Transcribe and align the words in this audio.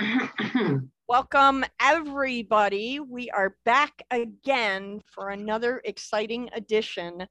Welcome, 1.08 1.64
everybody. 1.80 3.00
We 3.00 3.30
are 3.30 3.56
back 3.64 4.02
again 4.10 5.00
for 5.06 5.30
another 5.30 5.82
exciting 5.84 6.48
edition 6.54 7.26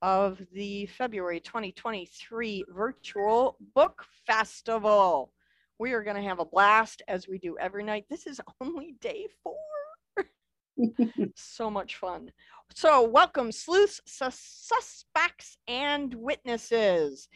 of 0.00 0.40
the 0.52 0.86
February 0.86 1.40
2023 1.40 2.64
Virtual 2.68 3.58
Book 3.74 4.04
Festival. 4.26 5.32
We 5.78 5.92
are 5.92 6.02
going 6.02 6.16
to 6.16 6.28
have 6.28 6.40
a 6.40 6.44
blast 6.44 7.02
as 7.08 7.28
we 7.28 7.38
do 7.38 7.56
every 7.58 7.84
night. 7.84 8.06
This 8.08 8.26
is 8.26 8.40
only 8.60 8.94
day 9.00 9.26
four. 9.42 10.26
so 11.36 11.70
much 11.70 11.96
fun. 11.96 12.30
So, 12.74 13.02
welcome, 13.02 13.52
sleuths, 13.52 14.00
sus- 14.06 14.38
suspects, 14.40 15.58
and 15.68 16.14
witnesses 16.14 17.28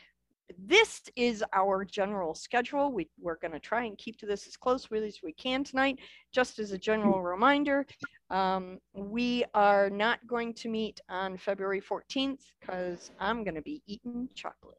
this 0.56 1.02
is 1.16 1.44
our 1.52 1.84
general 1.84 2.34
schedule. 2.34 2.92
We, 2.92 3.08
we're 3.20 3.38
going 3.38 3.52
to 3.52 3.60
try 3.60 3.84
and 3.84 3.98
keep 3.98 4.18
to 4.18 4.26
this 4.26 4.46
as 4.46 4.56
closely 4.56 5.06
as 5.06 5.20
we 5.22 5.32
can 5.32 5.64
tonight. 5.64 5.98
Just 6.32 6.58
as 6.58 6.72
a 6.72 6.78
general 6.78 7.22
reminder, 7.22 7.86
um, 8.30 8.78
we 8.94 9.44
are 9.54 9.90
not 9.90 10.26
going 10.26 10.54
to 10.54 10.68
meet 10.68 11.00
on 11.08 11.36
February 11.36 11.80
14th 11.80 12.40
because 12.60 13.10
I'm 13.20 13.44
going 13.44 13.54
to 13.54 13.62
be 13.62 13.82
eating 13.86 14.28
chocolate. 14.34 14.78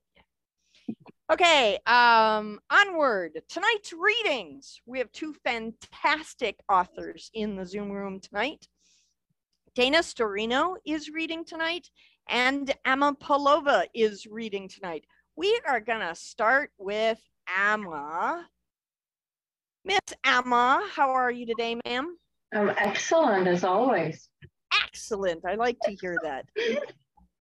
Okay, 1.32 1.78
um, 1.86 2.60
onward. 2.72 3.40
Tonight's 3.50 3.94
readings. 3.94 4.82
We 4.88 4.98
have 4.98 5.12
two 5.12 5.36
fantastic 5.44 6.60
authors 6.68 7.30
in 7.36 7.56
the 7.56 7.66
Zoom 7.66 7.92
room 7.92 8.20
tonight. 8.20 8.68
Dana 9.76 10.00
Storino 10.00 10.78
is 10.86 11.12
reading 11.12 11.46
tonight, 11.46 11.88
and 12.28 12.74
Emma 12.86 13.16
Palova 13.22 13.86
is 13.94 14.26
reading 14.26 14.68
tonight 14.68 15.06
we 15.40 15.58
are 15.66 15.80
going 15.80 16.02
to 16.02 16.14
start 16.14 16.70
with 16.78 17.18
Emma. 17.58 18.46
Miss 19.86 20.02
Emma, 20.26 20.86
how 20.94 21.12
are 21.12 21.32
you 21.32 21.46
today, 21.46 21.78
ma'am? 21.86 22.18
I'm 22.54 22.72
excellent 22.72 23.48
as 23.48 23.64
always. 23.64 24.28
Excellent. 24.84 25.46
I 25.48 25.56
like 25.56 25.78
to 25.86 25.96
hear 26.02 26.18
that. 26.24 26.46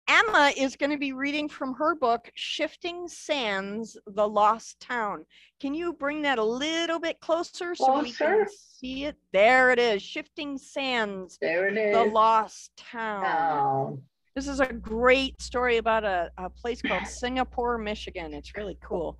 Emma 0.08 0.52
is 0.56 0.74
going 0.74 0.88
to 0.88 0.96
be 0.96 1.12
reading 1.12 1.50
from 1.50 1.74
her 1.74 1.94
book, 1.94 2.30
Shifting 2.34 3.08
Sands, 3.08 3.98
The 4.06 4.26
Lost 4.26 4.80
Town. 4.80 5.26
Can 5.60 5.74
you 5.74 5.92
bring 5.92 6.22
that 6.22 6.38
a 6.38 6.44
little 6.44 6.98
bit 6.98 7.20
closer 7.20 7.74
so 7.74 7.84
closer? 7.84 8.04
we 8.04 8.12
can 8.12 8.46
see 8.48 9.04
it? 9.04 9.16
There 9.34 9.70
it 9.70 9.78
is, 9.78 10.02
Shifting 10.02 10.56
Sands, 10.56 11.36
there 11.42 11.68
it 11.68 11.76
is. 11.76 11.94
The 11.94 12.04
Lost 12.04 12.70
Town. 12.78 13.26
Oh. 13.26 14.02
This 14.34 14.48
is 14.48 14.60
a 14.60 14.72
great 14.72 15.40
story 15.42 15.76
about 15.76 16.04
a, 16.04 16.30
a 16.38 16.48
place 16.48 16.80
called 16.80 17.06
Singapore, 17.06 17.76
Michigan. 17.76 18.32
It's 18.32 18.56
really 18.56 18.78
cool. 18.82 19.18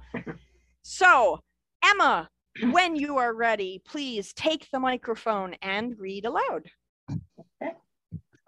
So, 0.81 1.41
Emma, 1.85 2.31
when 2.71 2.97
you 2.97 3.19
are 3.19 3.35
ready, 3.35 3.83
please 3.85 4.33
take 4.33 4.71
the 4.73 4.81
microphone 4.81 5.55
and 5.61 5.99
read 5.99 6.25
aloud. 6.25 6.71
Okay. 7.11 7.73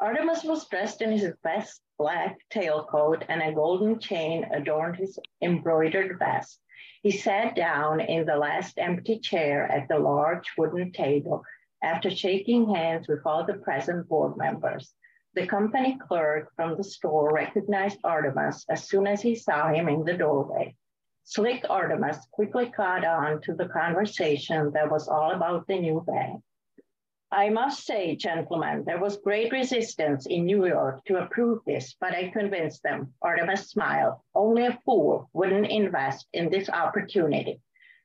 Artemus 0.00 0.42
was 0.42 0.66
dressed 0.68 1.02
in 1.02 1.12
his 1.12 1.34
best 1.42 1.82
black 1.98 2.38
tailcoat, 2.50 3.24
and 3.28 3.42
a 3.42 3.52
golden 3.52 4.00
chain 4.00 4.46
adorned 4.52 4.96
his 4.96 5.18
embroidered 5.42 6.18
vest. 6.18 6.60
He 7.02 7.10
sat 7.10 7.54
down 7.54 8.00
in 8.00 8.24
the 8.24 8.36
last 8.36 8.78
empty 8.78 9.18
chair 9.18 9.70
at 9.70 9.86
the 9.88 9.98
large 9.98 10.50
wooden 10.56 10.92
table 10.92 11.42
after 11.82 12.10
shaking 12.10 12.74
hands 12.74 13.06
with 13.06 13.20
all 13.26 13.44
the 13.44 13.54
present 13.54 14.08
board 14.08 14.38
members. 14.38 14.94
The 15.34 15.48
company 15.48 15.98
clerk 15.98 16.52
from 16.54 16.76
the 16.76 16.84
store 16.84 17.32
recognized 17.32 18.00
Artemus 18.04 18.64
as 18.68 18.88
soon 18.88 19.08
as 19.08 19.20
he 19.20 19.34
saw 19.34 19.68
him 19.72 19.88
in 19.88 20.04
the 20.04 20.16
doorway. 20.16 20.76
Slick 21.24 21.64
Artemus 21.68 22.18
quickly 22.30 22.70
caught 22.70 23.04
on 23.04 23.40
to 23.42 23.54
the 23.54 23.68
conversation 23.68 24.70
that 24.74 24.88
was 24.88 25.08
all 25.08 25.32
about 25.32 25.66
the 25.66 25.80
new 25.80 26.04
bank. 26.06 26.40
I 27.32 27.48
must 27.48 27.84
say, 27.84 28.14
gentlemen, 28.14 28.84
there 28.86 29.00
was 29.00 29.16
great 29.16 29.50
resistance 29.50 30.26
in 30.26 30.44
New 30.44 30.66
York 30.66 31.04
to 31.06 31.16
approve 31.16 31.64
this, 31.66 31.96
but 32.00 32.14
I 32.14 32.28
convinced 32.28 32.84
them. 32.84 33.12
Artemus 33.20 33.70
smiled. 33.70 34.20
Only 34.36 34.66
a 34.66 34.78
fool 34.84 35.30
wouldn't 35.32 35.66
invest 35.66 36.28
in 36.32 36.48
this 36.48 36.70
opportunity. 36.70 37.60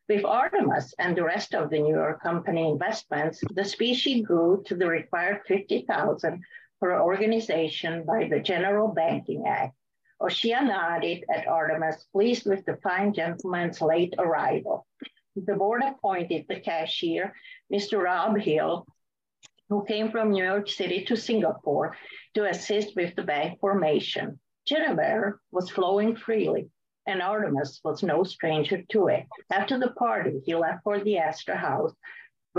With 0.07 0.23
Artemus 0.23 0.95
and 0.97 1.15
the 1.15 1.25
rest 1.25 1.53
of 1.53 1.69
the 1.69 1.77
New 1.77 1.93
York 1.93 2.23
company 2.23 2.67
investments, 2.67 3.43
the 3.53 3.63
specie 3.63 4.23
grew 4.23 4.63
to 4.65 4.75
the 4.75 4.87
required 4.87 5.41
50,000 5.45 6.43
for 6.79 7.01
organization 7.01 8.03
by 8.05 8.27
the 8.27 8.39
General 8.39 8.87
Banking 8.87 9.45
Act. 9.47 9.75
Oshea 10.21 10.61
nodded 10.65 11.23
at 11.33 11.47
Artemus, 11.47 12.05
pleased 12.11 12.45
with 12.45 12.65
the 12.65 12.77
fine 12.83 13.13
gentleman's 13.13 13.81
late 13.81 14.13
arrival. 14.17 14.85
The 15.35 15.55
board 15.55 15.81
appointed 15.83 16.45
the 16.47 16.59
cashier, 16.59 17.33
Mr. 17.71 18.03
Rob 18.03 18.37
Hill, 18.37 18.85
who 19.69 19.85
came 19.85 20.11
from 20.11 20.31
New 20.31 20.43
York 20.43 20.67
City 20.67 21.05
to 21.05 21.15
Singapore 21.15 21.95
to 22.33 22.49
assist 22.49 22.95
with 22.95 23.15
the 23.15 23.23
bank 23.23 23.59
formation. 23.59 24.39
genever 24.69 25.39
was 25.51 25.69
flowing 25.69 26.15
freely, 26.15 26.69
and 27.07 27.21
Artemus 27.21 27.79
was 27.83 28.03
no 28.03 28.23
stranger 28.23 28.81
to 28.89 29.07
it. 29.07 29.25
After 29.51 29.79
the 29.79 29.91
party, 29.91 30.41
he 30.45 30.55
left 30.55 30.83
for 30.83 30.99
the 30.99 31.17
Astor 31.17 31.55
House, 31.55 31.93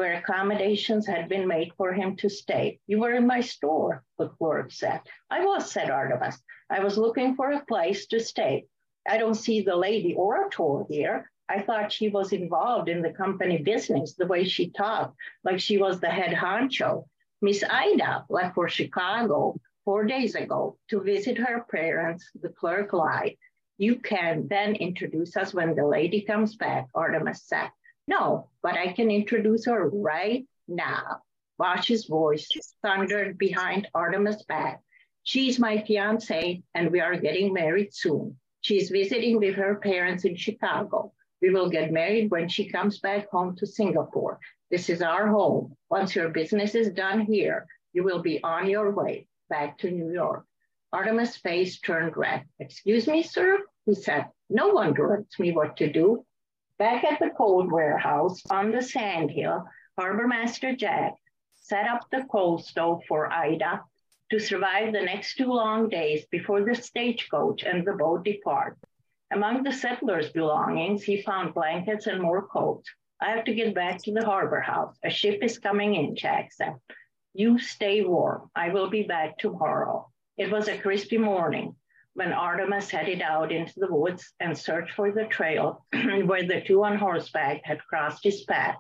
where 0.01 0.15
accommodations 0.15 1.07
had 1.07 1.29
been 1.29 1.47
made 1.47 1.71
for 1.77 1.93
him 1.93 2.17
to 2.17 2.31
stay. 2.31 2.79
You 2.87 3.01
were 3.01 3.13
in 3.13 3.27
my 3.27 3.43
store, 3.43 4.03
the 4.19 4.29
clerk 4.29 4.73
said. 4.73 5.01
I 5.31 5.45
was, 5.45 5.71
said 5.71 5.91
Artemus. 5.91 6.39
I 6.71 6.83
was 6.83 6.97
looking 6.97 7.35
for 7.37 7.51
a 7.51 7.67
place 7.67 8.07
to 8.07 8.19
stay. 8.19 8.65
I 9.07 9.19
don't 9.19 9.35
see 9.35 9.61
the 9.61 9.77
lady 9.77 10.15
orator 10.15 10.85
here. 10.89 11.31
I 11.51 11.61
thought 11.61 11.93
she 11.93 12.09
was 12.09 12.33
involved 12.33 12.89
in 12.89 13.03
the 13.03 13.13
company 13.13 13.59
business 13.59 14.15
the 14.15 14.27
way 14.27 14.45
she 14.45 14.71
talked, 14.71 15.19
like 15.45 15.61
she 15.61 15.77
was 15.77 16.01
the 16.01 16.09
head 16.09 16.35
honcho. 16.35 17.05
Miss 17.43 17.63
Ida 17.63 18.25
left 18.31 18.55
for 18.55 18.71
Chicago 18.71 19.61
four 19.85 20.07
days 20.07 20.35
ago 20.35 20.79
to 20.89 21.03
visit 21.03 21.37
her 21.37 21.67
parents, 21.71 22.25
the 22.41 22.49
clerk 22.49 22.95
lied. 22.95 23.37
You 23.77 23.97
can 23.97 24.49
then 24.49 24.77
introduce 24.77 25.37
us 25.37 25.53
when 25.53 25.75
the 25.75 25.87
lady 25.87 26.23
comes 26.23 26.57
back, 26.57 26.87
Artemus 26.97 27.43
said. 27.45 27.69
No, 28.11 28.51
but 28.61 28.75
I 28.75 28.93
can 28.93 29.09
introduce 29.09 29.67
her 29.67 29.89
right 29.89 30.45
now. 30.67 31.23
Bosch's 31.59 32.07
voice 32.07 32.49
thundered 32.83 33.39
behind 33.39 33.87
Artemis' 33.95 34.43
back. 34.49 34.81
She's 35.23 35.61
my 35.61 35.81
fiance, 35.83 36.61
and 36.75 36.91
we 36.91 36.99
are 36.99 37.17
getting 37.17 37.53
married 37.53 37.95
soon. 37.95 38.37
She's 38.63 38.91
visiting 38.91 39.39
with 39.39 39.55
her 39.55 39.77
parents 39.77 40.25
in 40.25 40.35
Chicago. 40.35 41.13
We 41.41 41.51
will 41.51 41.71
get 41.71 41.93
married 41.93 42.33
when 42.33 42.49
she 42.49 42.69
comes 42.69 42.99
back 42.99 43.31
home 43.31 43.55
to 43.59 43.67
Singapore. 43.67 44.41
This 44.73 44.91
is 44.91 45.03
our 45.03 45.29
home. 45.29 45.77
Once 45.89 46.17
your 46.17 46.31
business 46.31 46.75
is 46.75 46.91
done 46.91 47.21
here, 47.21 47.69
you 47.93 48.03
will 48.03 48.23
be 48.23 48.43
on 48.43 48.69
your 48.69 48.91
way 48.91 49.29
back 49.49 49.79
to 49.79 49.91
New 49.93 50.13
York. 50.13 50.45
Artemis' 50.93 51.37
face 51.37 51.79
turned 51.79 52.17
red. 52.17 52.43
Excuse 52.59 53.07
me, 53.07 53.23
sir? 53.23 53.61
He 53.87 53.95
said, 53.95 54.27
No 54.49 54.71
one 54.71 54.95
directs 54.95 55.39
me 55.39 55.53
what 55.53 55.77
to 55.77 55.93
do. 55.93 56.27
Back 56.81 57.05
at 57.05 57.19
the 57.19 57.29
coal 57.29 57.69
warehouse 57.69 58.41
on 58.49 58.71
the 58.71 58.81
sand 58.81 59.31
hill, 59.31 59.67
Harbor 59.99 60.27
Master 60.27 60.75
Jack 60.75 61.13
set 61.57 61.87
up 61.87 62.07
the 62.11 62.25
coal 62.33 62.57
stove 62.57 63.03
for 63.07 63.31
Ida 63.31 63.85
to 64.31 64.39
survive 64.39 64.95
the 64.95 65.03
next 65.03 65.35
two 65.35 65.53
long 65.53 65.91
days 65.91 66.25
before 66.31 66.65
the 66.65 66.75
stagecoach 66.75 67.65
and 67.65 67.87
the 67.87 67.93
boat 67.93 68.25
depart. 68.25 68.79
Among 69.31 69.63
the 69.63 69.75
settlers' 69.75 70.33
belongings, 70.33 71.03
he 71.03 71.21
found 71.21 71.53
blankets 71.53 72.07
and 72.07 72.19
more 72.19 72.49
coats. 72.49 72.89
I 73.21 73.33
have 73.33 73.45
to 73.45 73.55
get 73.55 73.75
back 73.75 74.03
to 74.05 74.15
the 74.15 74.25
harbor 74.25 74.63
house. 74.63 74.97
A 75.05 75.11
ship 75.11 75.41
is 75.43 75.59
coming 75.59 75.97
in, 75.97 76.17
Jack 76.17 76.51
said. 76.51 76.77
You 77.35 77.59
stay 77.59 78.01
warm. 78.01 78.51
I 78.57 78.71
will 78.71 78.89
be 78.89 79.03
back 79.03 79.37
tomorrow. 79.37 80.09
It 80.39 80.51
was 80.51 80.67
a 80.67 80.79
crispy 80.79 81.19
morning 81.19 81.77
when 82.15 82.33
Artemus 82.33 82.91
headed 82.91 83.23
out 83.23 83.53
into 83.53 83.75
the 83.77 83.93
woods 83.93 84.33
and 84.41 84.57
searched 84.57 84.93
for 84.95 85.13
the 85.13 85.27
trail 85.27 85.85
where 86.25 86.43
the 86.43 86.61
two 86.61 86.85
on 86.85 86.97
horseback 86.97 87.61
had 87.65 87.85
crossed 87.85 88.25
his 88.25 88.43
path. 88.45 88.77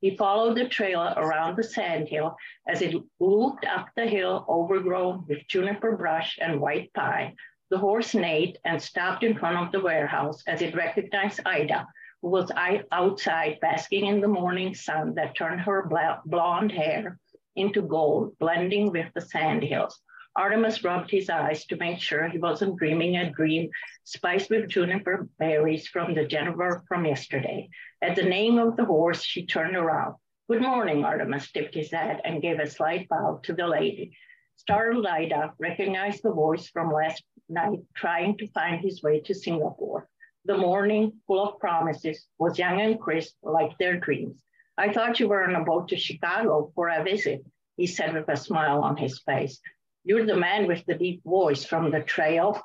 He 0.00 0.16
followed 0.16 0.56
the 0.56 0.68
trail 0.68 1.12
around 1.16 1.56
the 1.56 1.62
sandhill 1.62 2.36
as 2.66 2.80
it 2.80 2.96
looped 3.18 3.66
up 3.66 3.88
the 3.96 4.06
hill 4.06 4.46
overgrown 4.48 5.26
with 5.28 5.46
juniper 5.46 5.96
brush 5.96 6.38
and 6.40 6.60
white 6.60 6.90
pine. 6.94 7.36
The 7.70 7.78
horse 7.78 8.14
neighed 8.14 8.58
and 8.64 8.82
stopped 8.82 9.22
in 9.22 9.38
front 9.38 9.58
of 9.58 9.72
the 9.72 9.80
warehouse 9.80 10.42
as 10.46 10.62
it 10.62 10.74
recognized 10.74 11.40
Ida, 11.44 11.86
who 12.22 12.30
was 12.30 12.50
outside 12.90 13.58
basking 13.60 14.06
in 14.06 14.20
the 14.20 14.28
morning 14.28 14.74
sun 14.74 15.14
that 15.14 15.36
turned 15.36 15.60
her 15.60 15.88
blonde 16.24 16.72
hair 16.72 17.18
into 17.56 17.82
gold, 17.82 18.38
blending 18.38 18.90
with 18.90 19.12
the 19.14 19.20
sandhills. 19.20 20.00
Artemus 20.38 20.84
rubbed 20.84 21.10
his 21.10 21.28
eyes 21.28 21.66
to 21.66 21.76
make 21.76 22.00
sure 22.00 22.28
he 22.28 22.38
wasn't 22.38 22.78
dreaming 22.78 23.16
a 23.16 23.30
dream 23.30 23.68
spiced 24.04 24.48
with 24.48 24.68
juniper 24.68 25.28
berries 25.38 25.88
from 25.88 26.14
the 26.14 26.24
genever 26.24 26.82
from 26.86 27.04
yesterday. 27.04 27.68
At 28.00 28.14
the 28.14 28.22
name 28.22 28.56
of 28.58 28.76
the 28.76 28.84
horse, 28.84 29.22
she 29.22 29.44
turned 29.44 29.76
around. 29.76 30.14
Good 30.48 30.62
morning, 30.62 31.04
Artemis 31.04 31.50
tipped 31.50 31.74
his 31.74 31.90
head 31.90 32.20
and 32.24 32.40
gave 32.40 32.60
a 32.60 32.70
slight 32.70 33.08
bow 33.08 33.40
to 33.42 33.52
the 33.52 33.66
lady. 33.66 34.16
Startled 34.56 35.06
Ida 35.06 35.54
recognized 35.58 36.22
the 36.22 36.32
voice 36.32 36.68
from 36.68 36.92
last 36.92 37.24
night, 37.48 37.80
trying 37.94 38.36
to 38.38 38.46
find 38.48 38.80
his 38.80 39.02
way 39.02 39.20
to 39.20 39.34
Singapore. 39.34 40.08
The 40.44 40.56
morning, 40.56 41.12
full 41.26 41.44
of 41.44 41.58
promises, 41.58 42.26
was 42.38 42.58
young 42.58 42.80
and 42.80 43.00
crisp 43.00 43.34
like 43.42 43.76
their 43.78 43.98
dreams. 43.98 44.42
I 44.78 44.92
thought 44.92 45.18
you 45.18 45.28
were 45.28 45.44
on 45.44 45.56
a 45.56 45.64
boat 45.64 45.88
to 45.88 45.96
Chicago 45.96 46.70
for 46.74 46.88
a 46.88 47.02
visit, 47.02 47.44
he 47.76 47.86
said 47.86 48.14
with 48.14 48.28
a 48.28 48.36
smile 48.36 48.82
on 48.82 48.96
his 48.96 49.18
face. 49.20 49.60
You're 50.04 50.26
the 50.26 50.36
man 50.36 50.66
with 50.66 50.84
the 50.86 50.94
deep 50.94 51.22
voice 51.24 51.64
from 51.64 51.90
the 51.90 52.00
trail. 52.00 52.60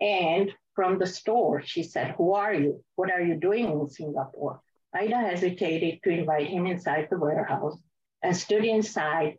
And 0.00 0.52
from 0.74 0.98
the 0.98 1.06
store, 1.06 1.62
she 1.62 1.82
said, 1.82 2.14
Who 2.16 2.34
are 2.34 2.54
you? 2.54 2.84
What 2.96 3.10
are 3.10 3.20
you 3.20 3.34
doing 3.34 3.70
in 3.70 3.88
Singapore? 3.88 4.60
Ida 4.94 5.16
hesitated 5.16 6.00
to 6.02 6.10
invite 6.10 6.48
him 6.48 6.66
inside 6.66 7.08
the 7.10 7.18
warehouse 7.18 7.76
and 8.22 8.36
stood 8.36 8.64
inside 8.64 9.38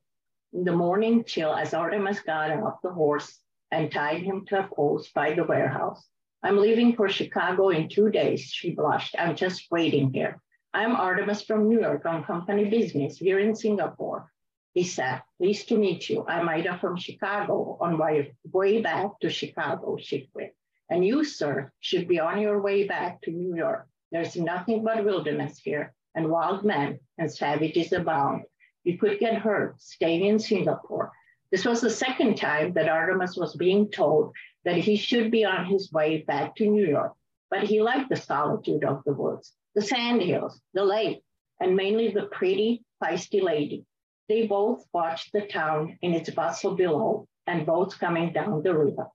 in 0.53 0.63
the 0.63 0.71
morning 0.71 1.23
chill 1.23 1.53
as 1.53 1.73
Artemis 1.73 2.19
got 2.21 2.51
off 2.51 2.81
the 2.83 2.91
horse 2.91 3.39
and 3.71 3.91
tied 3.91 4.21
him 4.21 4.45
to 4.45 4.59
a 4.59 4.67
post 4.67 5.13
by 5.13 5.33
the 5.33 5.43
warehouse. 5.43 6.07
I'm 6.43 6.57
leaving 6.57 6.95
for 6.95 7.09
Chicago 7.09 7.69
in 7.69 7.89
two 7.89 8.09
days, 8.09 8.41
she 8.41 8.75
blushed. 8.75 9.15
I'm 9.17 9.35
just 9.35 9.65
waiting 9.71 10.13
here. 10.13 10.39
I'm 10.73 10.95
Artemis 10.95 11.41
from 11.41 11.67
New 11.67 11.81
York 11.81 12.05
on 12.05 12.23
company 12.23 12.65
business 12.69 13.17
here 13.17 13.39
in 13.39 13.55
Singapore. 13.55 14.31
Said, 14.75 15.23
pleased 15.37 15.69
to 15.69 15.77
meet 15.77 16.07
you. 16.07 16.23
I'm 16.27 16.47
Ida 16.47 16.77
from 16.77 16.97
Chicago 16.97 17.77
on 17.81 17.97
my 17.97 18.31
way 18.51 18.81
back 18.81 19.19
to 19.21 19.29
Chicago, 19.29 19.97
she 19.97 20.29
quit. 20.31 20.55
And 20.89 21.05
you, 21.05 21.23
sir, 21.23 21.71
should 21.79 22.07
be 22.07 22.19
on 22.19 22.39
your 22.39 22.61
way 22.61 22.87
back 22.87 23.21
to 23.23 23.31
New 23.31 23.55
York. 23.55 23.87
There's 24.11 24.35
nothing 24.35 24.83
but 24.83 25.03
wilderness 25.03 25.57
here, 25.57 25.93
and 26.13 26.29
wild 26.29 26.63
men 26.63 26.99
and 27.17 27.31
savages 27.31 27.91
abound. 27.91 28.43
You 28.83 28.97
could 28.97 29.19
get 29.19 29.41
hurt 29.41 29.81
staying 29.81 30.25
in 30.25 30.39
Singapore. 30.39 31.11
This 31.51 31.65
was 31.65 31.81
the 31.81 31.89
second 31.89 32.37
time 32.37 32.73
that 32.73 32.87
Artemis 32.87 33.35
was 33.35 33.55
being 33.55 33.89
told 33.89 34.33
that 34.63 34.77
he 34.77 34.95
should 34.95 35.31
be 35.31 35.43
on 35.43 35.65
his 35.65 35.91
way 35.91 36.21
back 36.21 36.55
to 36.57 36.67
New 36.67 36.85
York, 36.85 37.13
but 37.49 37.63
he 37.63 37.81
liked 37.81 38.09
the 38.09 38.15
solitude 38.15 38.83
of 38.83 39.03
the 39.05 39.13
woods, 39.13 39.53
the 39.75 39.81
sand 39.81 40.21
hills, 40.21 40.61
the 40.73 40.85
lake, 40.85 41.23
and 41.59 41.75
mainly 41.75 42.09
the 42.09 42.27
pretty, 42.27 42.83
feisty 43.03 43.41
lady. 43.41 43.85
They 44.29 44.45
both 44.45 44.85
watched 44.91 45.31
the 45.31 45.47
town 45.47 45.97
in 46.01 46.13
its 46.13 46.29
bustle 46.29 46.75
below 46.75 47.27
and 47.45 47.65
boats 47.65 47.95
coming 47.95 48.33
down 48.33 48.62
the 48.62 48.77
river. 48.77 49.07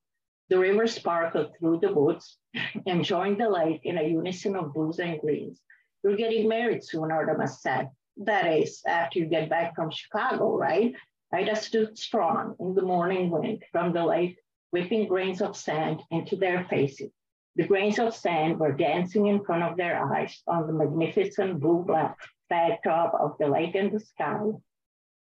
The 0.48 0.58
river 0.58 0.86
sparkled 0.86 1.54
through 1.58 1.80
the 1.80 1.92
woods 1.92 2.38
and 2.86 3.04
joined 3.04 3.38
the 3.38 3.50
lake 3.50 3.82
in 3.84 3.98
a 3.98 4.08
unison 4.08 4.56
of 4.56 4.72
blues 4.72 5.00
and 5.00 5.20
greens. 5.20 5.60
You're 6.02 6.16
getting 6.16 6.48
married 6.48 6.82
soon, 6.82 7.12
Artemis 7.12 7.60
said. 7.60 7.90
That 8.16 8.46
is, 8.46 8.82
after 8.86 9.18
you 9.18 9.26
get 9.26 9.50
back 9.50 9.74
from 9.74 9.90
Chicago, 9.90 10.56
right? 10.56 10.94
Ida 11.30 11.56
stood 11.56 11.98
strong 11.98 12.56
in 12.58 12.74
the 12.74 12.82
morning 12.82 13.30
wind 13.30 13.64
from 13.70 13.92
the 13.92 14.04
lake, 14.04 14.38
whipping 14.70 15.08
grains 15.08 15.42
of 15.42 15.56
sand 15.56 16.02
into 16.10 16.36
their 16.36 16.64
faces. 16.64 17.12
The 17.56 17.66
grains 17.66 17.98
of 17.98 18.14
sand 18.14 18.58
were 18.58 18.72
dancing 18.72 19.26
in 19.26 19.44
front 19.44 19.62
of 19.62 19.76
their 19.76 20.02
eyes 20.02 20.42
on 20.46 20.66
the 20.66 20.72
magnificent 20.72 21.60
blue-black 21.60 22.16
backdrop 22.48 23.12
of 23.14 23.36
the 23.38 23.48
lake 23.48 23.74
and 23.74 23.92
the 23.92 24.00
sky 24.00 24.52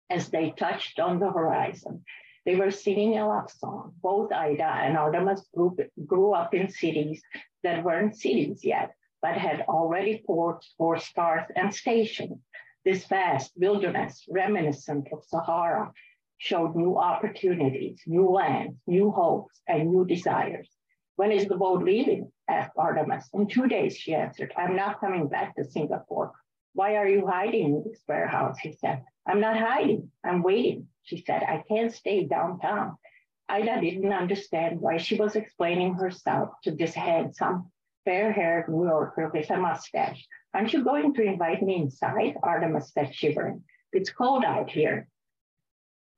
as 0.09 0.29
they 0.29 0.51
touched 0.51 0.99
on 0.99 1.19
the 1.19 1.31
horizon. 1.31 2.03
They 2.45 2.55
were 2.55 2.71
singing 2.71 3.17
a 3.17 3.27
love 3.27 3.51
song. 3.51 3.93
Both 4.01 4.31
Ida 4.31 4.63
and 4.63 4.97
Artemis 4.97 5.47
grew, 5.53 5.75
grew 6.05 6.33
up 6.33 6.53
in 6.53 6.69
cities 6.69 7.21
that 7.63 7.83
weren't 7.83 8.15
cities 8.15 8.63
yet, 8.63 8.95
but 9.21 9.35
had 9.35 9.61
already 9.67 10.23
ports 10.25 10.73
or 10.77 10.97
stars 10.97 11.45
and 11.55 11.73
stations. 11.73 12.39
This 12.85 13.05
vast 13.05 13.51
wilderness, 13.57 14.25
reminiscent 14.29 15.09
of 15.11 15.23
Sahara, 15.25 15.91
showed 16.37 16.75
new 16.75 16.97
opportunities, 16.97 18.01
new 18.07 18.29
lands, 18.29 18.79
new 18.87 19.11
hopes, 19.11 19.61
and 19.67 19.89
new 19.89 20.05
desires. 20.05 20.69
When 21.17 21.33
is 21.33 21.47
the 21.47 21.57
boat 21.57 21.83
leaving? 21.83 22.31
asked 22.47 22.71
Artemis. 22.77 23.29
In 23.33 23.47
two 23.47 23.67
days, 23.67 23.97
she 23.97 24.15
answered. 24.15 24.53
I'm 24.55 24.75
not 24.75 25.01
coming 25.01 25.27
back 25.27 25.55
to 25.55 25.65
Singapore. 25.65 26.31
Why 26.73 26.95
are 26.95 27.07
you 27.07 27.25
hiding 27.27 27.65
in 27.65 27.83
this 27.85 28.01
warehouse? 28.07 28.57
He 28.59 28.73
said. 28.73 29.03
I'm 29.27 29.41
not 29.41 29.57
hiding. 29.57 30.11
I'm 30.23 30.43
waiting. 30.43 30.87
She 31.03 31.23
said, 31.25 31.43
I 31.43 31.63
can't 31.67 31.93
stay 31.93 32.25
downtown. 32.25 32.97
Ida 33.47 33.81
didn't 33.81 34.13
understand 34.13 34.79
why 34.79 34.97
she 34.97 35.15
was 35.15 35.35
explaining 35.35 35.95
herself 35.95 36.49
to 36.63 36.71
this 36.71 36.93
handsome, 36.93 37.71
fair 38.05 38.31
haired 38.31 38.69
New 38.69 38.85
Yorker 38.85 39.31
with 39.33 39.49
a 39.49 39.57
mustache. 39.57 40.27
Aren't 40.53 40.73
you 40.73 40.83
going 40.83 41.13
to 41.15 41.23
invite 41.23 41.61
me 41.61 41.77
inside? 41.77 42.35
Artemis 42.43 42.91
said, 42.93 43.13
shivering. 43.13 43.63
It's 43.91 44.11
cold 44.11 44.43
out 44.43 44.69
here. 44.69 45.07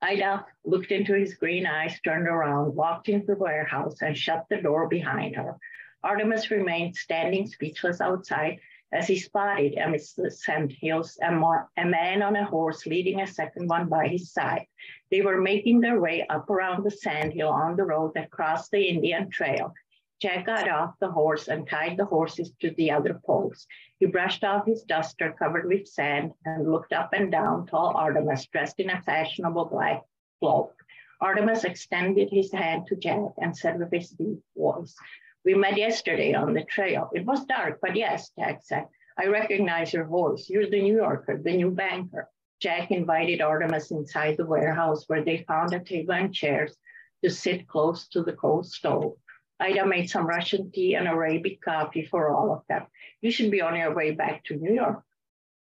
Ida 0.02 0.44
looked 0.64 0.90
into 0.90 1.14
his 1.14 1.34
green 1.34 1.66
eyes, 1.66 1.98
turned 2.00 2.28
around, 2.28 2.74
walked 2.74 3.08
into 3.08 3.26
the 3.26 3.36
warehouse, 3.36 4.02
and 4.02 4.16
shut 4.16 4.46
the 4.50 4.60
door 4.60 4.88
behind 4.88 5.36
her. 5.36 5.56
Artemis 6.02 6.50
remained 6.50 6.96
standing 6.96 7.46
speechless 7.46 8.00
outside 8.00 8.58
as 8.92 9.06
he 9.06 9.18
spotted 9.18 9.76
amidst 9.78 10.16
the 10.16 10.30
sand 10.30 10.70
hills 10.70 11.18
a, 11.22 11.30
a 11.78 11.84
man 11.84 12.22
on 12.22 12.36
a 12.36 12.44
horse 12.44 12.86
leading 12.86 13.20
a 13.20 13.26
second 13.26 13.68
one 13.68 13.88
by 13.88 14.06
his 14.06 14.32
side. 14.32 14.66
They 15.10 15.22
were 15.22 15.40
making 15.40 15.80
their 15.80 15.98
way 16.00 16.26
up 16.28 16.50
around 16.50 16.84
the 16.84 16.90
sand 16.90 17.32
hill 17.32 17.48
on 17.48 17.76
the 17.76 17.84
road 17.84 18.12
that 18.14 18.30
crossed 18.30 18.70
the 18.70 18.86
Indian 18.86 19.30
Trail. 19.30 19.72
Jack 20.20 20.46
got 20.46 20.68
off 20.68 20.94
the 21.00 21.10
horse 21.10 21.48
and 21.48 21.68
tied 21.68 21.96
the 21.96 22.04
horses 22.04 22.52
to 22.60 22.70
the 22.76 22.92
other 22.92 23.20
poles. 23.26 23.66
He 23.98 24.06
brushed 24.06 24.44
off 24.44 24.66
his 24.66 24.82
duster 24.82 25.34
covered 25.36 25.66
with 25.66 25.88
sand 25.88 26.32
and 26.44 26.70
looked 26.70 26.92
up 26.92 27.12
and 27.12 27.32
down 27.32 27.66
tall 27.66 27.96
Artemis 27.96 28.46
dressed 28.46 28.78
in 28.78 28.90
a 28.90 29.02
fashionable 29.02 29.64
black 29.64 30.02
cloak. 30.38 30.74
Artemis 31.20 31.64
extended 31.64 32.28
his 32.30 32.52
hand 32.52 32.86
to 32.88 32.96
Jack 32.96 33.32
and 33.38 33.56
said 33.56 33.78
with 33.78 33.92
his 33.92 34.10
deep 34.10 34.40
voice, 34.56 34.94
we 35.44 35.54
met 35.54 35.76
yesterday 35.76 36.34
on 36.34 36.54
the 36.54 36.64
trail. 36.64 37.10
It 37.14 37.26
was 37.26 37.44
dark, 37.46 37.78
but 37.80 37.96
yes, 37.96 38.30
Jack 38.38 38.60
said, 38.62 38.86
I 39.18 39.26
recognize 39.26 39.92
your 39.92 40.04
voice. 40.04 40.48
You're 40.48 40.70
the 40.70 40.82
New 40.82 40.96
Yorker, 40.96 41.40
the 41.42 41.56
new 41.56 41.70
banker. 41.70 42.28
Jack 42.60 42.90
invited 42.90 43.40
Artemis 43.40 43.90
inside 43.90 44.36
the 44.36 44.46
warehouse 44.46 45.04
where 45.08 45.24
they 45.24 45.44
found 45.48 45.72
a 45.72 45.80
table 45.80 46.14
and 46.14 46.32
chairs 46.32 46.76
to 47.22 47.30
sit 47.30 47.66
close 47.66 48.08
to 48.08 48.22
the 48.22 48.32
coal 48.32 48.62
stove. 48.62 49.14
Ida 49.60 49.86
made 49.86 50.08
some 50.10 50.26
Russian 50.26 50.70
tea 50.70 50.94
and 50.94 51.06
Arabic 51.06 51.60
coffee 51.60 52.04
for 52.04 52.30
all 52.30 52.52
of 52.52 52.62
them. 52.68 52.86
You 53.20 53.30
should 53.30 53.50
be 53.50 53.62
on 53.62 53.76
your 53.76 53.94
way 53.94 54.12
back 54.12 54.44
to 54.44 54.56
New 54.56 54.74
York. 54.74 55.02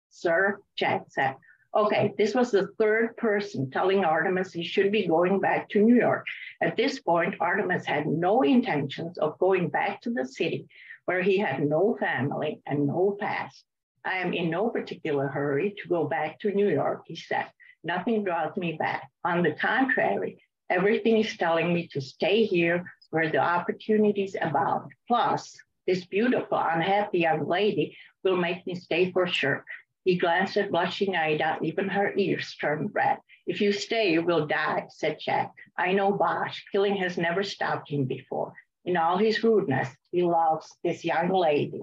Sir, 0.10 0.60
Jack 0.78 1.06
said, 1.10 1.36
Okay, 1.76 2.14
this 2.18 2.34
was 2.34 2.50
the 2.50 2.70
third 2.80 3.16
person 3.16 3.70
telling 3.70 4.04
Artemis 4.04 4.52
he 4.52 4.64
should 4.64 4.92
be 4.92 5.06
going 5.06 5.40
back 5.40 5.70
to 5.70 5.84
New 5.84 5.96
York. 5.96 6.26
At 6.62 6.76
this 6.76 7.00
point, 7.00 7.36
Artemis 7.40 7.86
had 7.86 8.08
no 8.08 8.42
intentions 8.42 9.20
of 9.20 9.38
going 9.38 9.70
back 9.70 10.02
to 10.02 10.10
the 10.10 10.26
city 10.26 10.68
where 11.06 11.22
he 11.22 11.38
had 11.38 11.64
no 11.64 11.96
family 12.00 12.62
and 12.66 12.88
no 12.88 13.16
past. 13.20 13.64
I 14.04 14.18
am 14.18 14.34
in 14.34 14.50
no 14.50 14.70
particular 14.70 15.28
hurry 15.28 15.76
to 15.82 15.90
go 15.90 16.06
back 16.06 16.40
to 16.40 16.52
New 16.52 16.70
York, 16.70 17.04
he 17.06 17.16
said. 17.16 17.46
Nothing 17.84 18.24
draws 18.24 18.58
me 18.58 18.74
back. 18.74 19.08
On 19.24 19.44
the 19.44 19.54
contrary, 19.54 20.42
everything 20.72 21.18
is 21.18 21.38
telling 21.38 21.72
me 21.72 21.88
to 21.90 22.02
stay 22.02 22.46
here 22.46 22.84
where 23.12 23.30
the 23.30 23.38
opportunities 23.38 24.36
abound. 24.42 24.92
Plus, 25.08 25.56
this 25.86 26.06
beautiful, 26.06 26.58
unhappy 26.58 27.20
young 27.20 27.48
lady 27.48 27.96
will 28.24 28.38
make 28.38 28.66
me 28.66 28.76
stay 28.76 29.12
for 29.12 29.28
sure. 29.28 29.66
He 30.06 30.18
glanced 30.18 30.58
at 30.58 30.72
blushing 30.72 31.16
Ida, 31.16 31.60
even 31.62 31.90
her 31.90 32.14
ears 32.16 32.56
turned 32.60 32.92
red. 32.94 33.18
If 33.46 33.62
you 33.62 33.72
stay, 33.72 34.14
you 34.14 34.22
will 34.22 34.48
die, 34.48 34.88
said 34.90 35.18
Jack. 35.20 35.52
I 35.78 35.92
know 35.92 36.12
Bosch. 36.12 36.64
Killing 36.72 36.96
has 36.98 37.18
never 37.18 37.44
stopped 37.44 37.90
him 37.90 38.06
before. 38.06 38.54
In 38.86 38.96
all 38.96 39.18
his 39.18 39.44
rudeness, 39.44 39.90
he 40.12 40.24
loves 40.24 40.74
this 40.84 41.04
young 41.04 41.30
lady. 41.30 41.82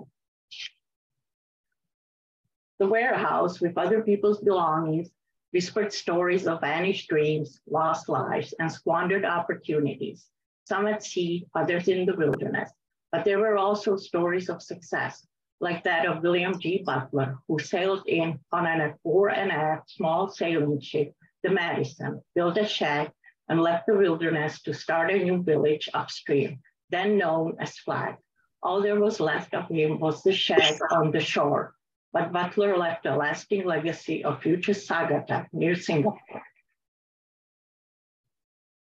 The 2.78 2.88
warehouse, 2.88 3.60
with 3.60 3.78
other 3.78 4.02
people's 4.02 4.40
belongings, 4.40 5.10
whispered 5.52 5.92
stories 5.92 6.46
of 6.46 6.60
vanished 6.60 7.08
dreams, 7.08 7.60
lost 7.66 8.08
lives, 8.08 8.54
and 8.58 8.70
squandered 8.70 9.24
opportunities, 9.24 10.26
some 10.64 10.86
at 10.86 11.02
sea, 11.02 11.46
others 11.54 11.88
in 11.88 12.06
the 12.06 12.16
wilderness. 12.16 12.70
But 13.12 13.24
there 13.24 13.38
were 13.38 13.56
also 13.56 13.96
stories 13.96 14.48
of 14.48 14.62
success, 14.62 15.26
like 15.60 15.84
that 15.84 16.06
of 16.06 16.22
William 16.22 16.58
G. 16.60 16.82
Butler, 16.84 17.38
who 17.48 17.58
sailed 17.58 18.04
in 18.06 18.38
on 18.52 18.66
an 18.66 18.94
fore 19.02 19.30
and 19.30 19.50
aft 19.50 19.90
small 19.90 20.28
sailing 20.28 20.80
ship, 20.80 21.14
the 21.42 21.50
Madison, 21.50 22.20
built 22.34 22.58
a 22.58 22.66
shack, 22.66 23.12
and 23.48 23.60
left 23.60 23.86
the 23.86 23.96
wilderness 23.96 24.60
to 24.62 24.74
start 24.74 25.10
a 25.10 25.18
new 25.18 25.42
village 25.42 25.88
upstream, 25.94 26.60
then 26.90 27.16
known 27.16 27.56
as 27.60 27.78
Flag. 27.78 28.16
All 28.62 28.82
there 28.82 29.00
was 29.00 29.20
left 29.20 29.54
of 29.54 29.68
him 29.68 30.00
was 30.00 30.22
the 30.22 30.32
shack 30.32 30.78
on 30.90 31.10
the 31.12 31.20
shore, 31.20 31.74
but 32.12 32.32
Butler 32.32 32.76
left 32.76 33.06
a 33.06 33.16
lasting 33.16 33.64
legacy 33.64 34.24
of 34.24 34.42
future 34.42 34.72
Saugatuck 34.72 35.46
near 35.52 35.76
Singapore. 35.76 36.42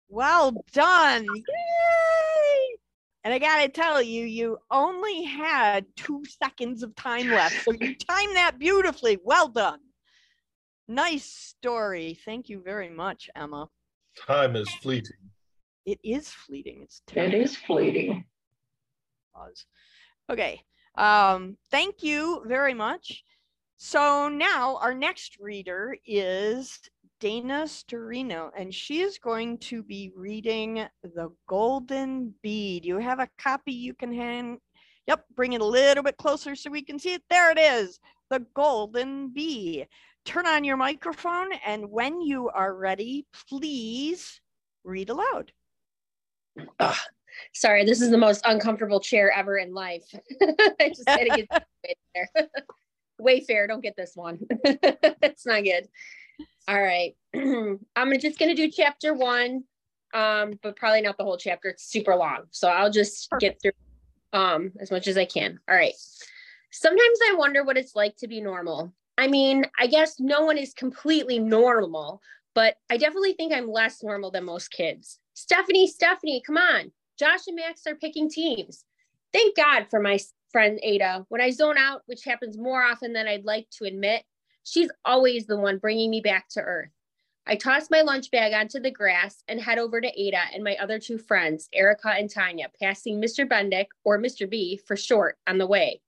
Well 0.09 0.51
done. 0.73 1.25
And 3.23 3.33
I 3.33 3.39
got 3.39 3.61
to 3.61 3.69
tell 3.69 4.01
you, 4.01 4.25
you 4.25 4.57
only 4.71 5.23
had 5.23 5.85
two 5.95 6.23
seconds 6.41 6.81
of 6.81 6.95
time 6.95 7.29
left. 7.29 7.63
So 7.63 7.71
you 7.71 7.95
timed 8.09 8.35
that 8.35 8.57
beautifully. 8.57 9.19
Well 9.23 9.47
done. 9.47 9.79
Nice 10.87 11.25
story. 11.25 12.17
Thank 12.25 12.49
you 12.49 12.61
very 12.63 12.89
much, 12.89 13.29
Emma. 13.35 13.67
Time 14.25 14.55
is 14.55 14.69
fleeting. 14.81 15.17
It 15.85 15.99
is 16.03 16.29
fleeting. 16.29 16.81
It's 16.83 17.01
it 17.13 17.33
is 17.33 17.55
fleeting. 17.55 18.25
Pause. 19.33 19.65
Okay. 20.29 20.61
Um, 20.95 21.57
thank 21.69 22.03
you 22.03 22.43
very 22.45 22.73
much. 22.73 23.23
So 23.77 24.29
now 24.29 24.77
our 24.77 24.93
next 24.93 25.37
reader 25.39 25.95
is 26.05 26.79
Dana 27.21 27.65
Storino, 27.65 28.49
and 28.57 28.73
she 28.73 29.01
is 29.01 29.19
going 29.19 29.59
to 29.59 29.83
be 29.83 30.11
reading 30.15 30.87
The 31.03 31.31
Golden 31.47 32.33
Bee. 32.41 32.79
Do 32.79 32.87
you 32.87 32.97
have 32.97 33.19
a 33.19 33.29
copy 33.37 33.71
you 33.71 33.93
can 33.93 34.11
hand? 34.11 34.57
Yep, 35.05 35.25
bring 35.35 35.53
it 35.53 35.61
a 35.61 35.65
little 35.65 36.03
bit 36.03 36.17
closer 36.17 36.55
so 36.55 36.71
we 36.71 36.81
can 36.81 36.97
see 36.97 37.13
it. 37.13 37.21
There 37.29 37.51
it 37.51 37.59
is, 37.59 37.99
The 38.31 38.43
Golden 38.55 39.29
Bee. 39.29 39.85
Turn 40.25 40.47
on 40.47 40.63
your 40.63 40.77
microphone, 40.77 41.53
and 41.63 41.91
when 41.91 42.21
you 42.21 42.49
are 42.49 42.75
ready, 42.75 43.27
please 43.47 44.41
read 44.83 45.11
aloud. 45.11 45.51
Ugh, 46.79 46.97
sorry, 47.53 47.85
this 47.85 48.01
is 48.01 48.09
the 48.09 48.17
most 48.17 48.41
uncomfortable 48.45 48.99
chair 48.99 49.31
ever 49.31 49.59
in 49.59 49.75
life. 49.75 50.05
I 50.79 50.89
just 50.89 51.05
gotta 51.05 51.45
get 51.45 51.47
there. 52.15 52.29
Wayfair, 53.21 53.67
don't 53.67 53.83
get 53.83 53.95
this 53.95 54.13
one. 54.15 54.39
it's 54.63 55.45
not 55.45 55.63
good. 55.63 55.87
All 56.67 56.81
right. 56.81 57.15
I'm 57.35 58.19
just 58.19 58.39
gonna 58.39 58.55
do 58.55 58.69
chapter 58.69 59.13
one, 59.13 59.63
um, 60.13 60.59
but 60.61 60.75
probably 60.75 61.01
not 61.01 61.17
the 61.17 61.23
whole 61.23 61.37
chapter. 61.37 61.69
It's 61.69 61.83
super 61.83 62.15
long. 62.15 62.43
So 62.51 62.67
I'll 62.67 62.91
just 62.91 63.29
get 63.39 63.61
through 63.61 63.71
um 64.33 64.71
as 64.79 64.91
much 64.91 65.07
as 65.07 65.17
I 65.17 65.25
can. 65.25 65.59
All 65.69 65.75
right. 65.75 65.93
Sometimes 66.71 67.19
I 67.29 67.35
wonder 67.37 67.63
what 67.63 67.77
it's 67.77 67.95
like 67.95 68.15
to 68.17 68.27
be 68.27 68.39
normal. 68.41 68.93
I 69.17 69.27
mean, 69.27 69.65
I 69.77 69.87
guess 69.87 70.19
no 70.19 70.45
one 70.45 70.57
is 70.57 70.73
completely 70.73 71.37
normal, 71.37 72.21
but 72.55 72.75
I 72.89 72.97
definitely 72.97 73.33
think 73.33 73.53
I'm 73.53 73.69
less 73.69 74.01
normal 74.01 74.31
than 74.31 74.45
most 74.45 74.69
kids. 74.71 75.19
Stephanie, 75.33 75.87
Stephanie, 75.87 76.41
come 76.45 76.57
on. 76.57 76.91
Josh 77.19 77.47
and 77.47 77.55
Max 77.55 77.85
are 77.87 77.95
picking 77.95 78.29
teams. 78.29 78.85
Thank 79.33 79.55
God 79.55 79.87
for 79.89 80.01
my 80.01 80.17
friend 80.51 80.79
Ada. 80.81 81.25
When 81.29 81.41
I 81.41 81.51
zone 81.51 81.77
out, 81.77 82.01
which 82.05 82.23
happens 82.23 82.57
more 82.57 82.81
often 82.83 83.13
than 83.13 83.27
I'd 83.27 83.45
like 83.45 83.67
to 83.77 83.85
admit, 83.85 84.23
she's 84.63 84.89
always 85.05 85.45
the 85.45 85.57
one 85.57 85.77
bringing 85.77 86.09
me 86.09 86.21
back 86.21 86.49
to 86.49 86.61
earth. 86.61 86.91
I 87.47 87.55
toss 87.55 87.89
my 87.89 88.01
lunch 88.01 88.29
bag 88.29 88.53
onto 88.53 88.79
the 88.79 88.91
grass 88.91 89.43
and 89.47 89.59
head 89.59 89.79
over 89.79 89.99
to 89.99 90.21
Ada 90.21 90.41
and 90.53 90.63
my 90.63 90.75
other 90.75 90.99
two 90.99 91.17
friends, 91.17 91.67
Erica 91.73 92.09
and 92.09 92.29
Tanya, 92.29 92.69
passing 92.79 93.19
Mr. 93.19 93.47
Bendick 93.47 93.87
or 94.03 94.19
Mr. 94.19 94.49
B 94.49 94.79
for 94.85 94.95
short 94.95 95.37
on 95.47 95.57
the 95.57 95.67
way. 95.67 96.01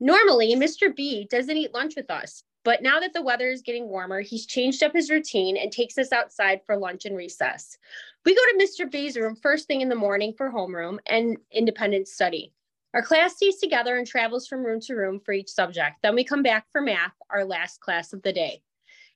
Normally, 0.00 0.54
Mr. 0.56 0.94
B 0.94 1.28
doesn't 1.30 1.56
eat 1.56 1.72
lunch 1.72 1.94
with 1.96 2.10
us, 2.10 2.42
but 2.64 2.82
now 2.82 2.98
that 2.98 3.12
the 3.12 3.22
weather 3.22 3.48
is 3.48 3.62
getting 3.62 3.88
warmer, 3.88 4.20
he's 4.20 4.46
changed 4.46 4.82
up 4.82 4.92
his 4.92 5.10
routine 5.10 5.56
and 5.56 5.70
takes 5.70 5.96
us 5.96 6.12
outside 6.12 6.60
for 6.66 6.76
lunch 6.76 7.04
and 7.04 7.16
recess. 7.16 7.78
We 8.24 8.34
go 8.34 8.40
to 8.40 8.64
Mr. 8.64 8.90
B's 8.90 9.16
room 9.16 9.36
first 9.36 9.68
thing 9.68 9.80
in 9.80 9.88
the 9.88 9.94
morning 9.94 10.34
for 10.36 10.50
homeroom 10.50 10.98
and 11.06 11.36
independent 11.52 12.08
study. 12.08 12.52
Our 12.94 13.02
class 13.02 13.34
stays 13.34 13.58
together 13.58 13.96
and 13.96 14.06
travels 14.06 14.46
from 14.46 14.64
room 14.64 14.78
to 14.82 14.94
room 14.94 15.18
for 15.18 15.32
each 15.32 15.50
subject. 15.50 15.96
Then 16.02 16.14
we 16.14 16.22
come 16.22 16.44
back 16.44 16.66
for 16.70 16.80
math, 16.80 17.12
our 17.28 17.44
last 17.44 17.80
class 17.80 18.12
of 18.12 18.22
the 18.22 18.32
day. 18.32 18.62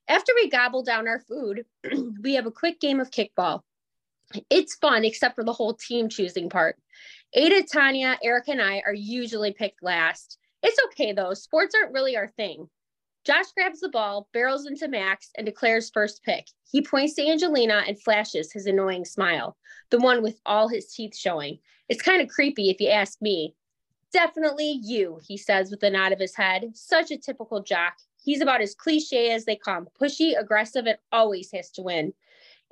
After 0.09 0.33
we 0.35 0.49
gobble 0.49 0.83
down 0.83 1.07
our 1.07 1.19
food, 1.21 1.65
we 2.21 2.33
have 2.33 2.45
a 2.45 2.51
quick 2.51 2.81
game 2.81 2.99
of 2.99 3.09
kickball. 3.09 3.61
It's 4.49 4.75
fun, 4.75 5.05
except 5.05 5.35
for 5.35 5.45
the 5.45 5.53
whole 5.53 5.75
team 5.75 6.09
choosing 6.09 6.49
part. 6.49 6.75
Ada, 7.33 7.63
Tanya, 7.71 8.19
Eric, 8.21 8.49
and 8.49 8.61
I 8.61 8.83
are 8.85 8.93
usually 8.93 9.53
picked 9.53 9.81
last. 9.81 10.37
It's 10.61 10.79
okay 10.87 11.13
though, 11.13 11.33
sports 11.33 11.73
aren't 11.73 11.93
really 11.93 12.17
our 12.17 12.27
thing. 12.27 12.67
Josh 13.25 13.51
grabs 13.55 13.79
the 13.79 13.89
ball, 13.89 14.27
barrels 14.33 14.65
into 14.65 14.87
Max, 14.89 15.29
and 15.37 15.45
declares 15.45 15.89
first 15.89 16.23
pick. 16.23 16.47
He 16.69 16.81
points 16.81 17.13
to 17.13 17.27
Angelina 17.27 17.83
and 17.87 18.01
flashes 18.01 18.51
his 18.51 18.65
annoying 18.65 19.05
smile, 19.05 19.55
the 19.89 19.99
one 19.99 20.21
with 20.21 20.39
all 20.45 20.67
his 20.67 20.91
teeth 20.91 21.15
showing. 21.15 21.59
It's 21.87 22.01
kind 22.01 22.21
of 22.21 22.27
creepy 22.27 22.69
if 22.69 22.81
you 22.81 22.89
ask 22.89 23.21
me. 23.21 23.55
Definitely 24.11 24.79
you, 24.83 25.19
he 25.27 25.37
says 25.37 25.69
with 25.69 25.83
a 25.83 25.89
nod 25.89 26.11
of 26.11 26.19
his 26.19 26.35
head. 26.35 26.71
Such 26.73 27.11
a 27.11 27.17
typical 27.17 27.61
jock. 27.61 27.93
He's 28.17 28.41
about 28.41 28.61
as 28.61 28.75
cliche 28.75 29.31
as 29.31 29.45
they 29.45 29.55
come 29.55 29.87
pushy, 29.99 30.39
aggressive, 30.39 30.87
and 30.87 30.97
always 31.11 31.51
has 31.51 31.69
to 31.71 31.83
win. 31.83 32.13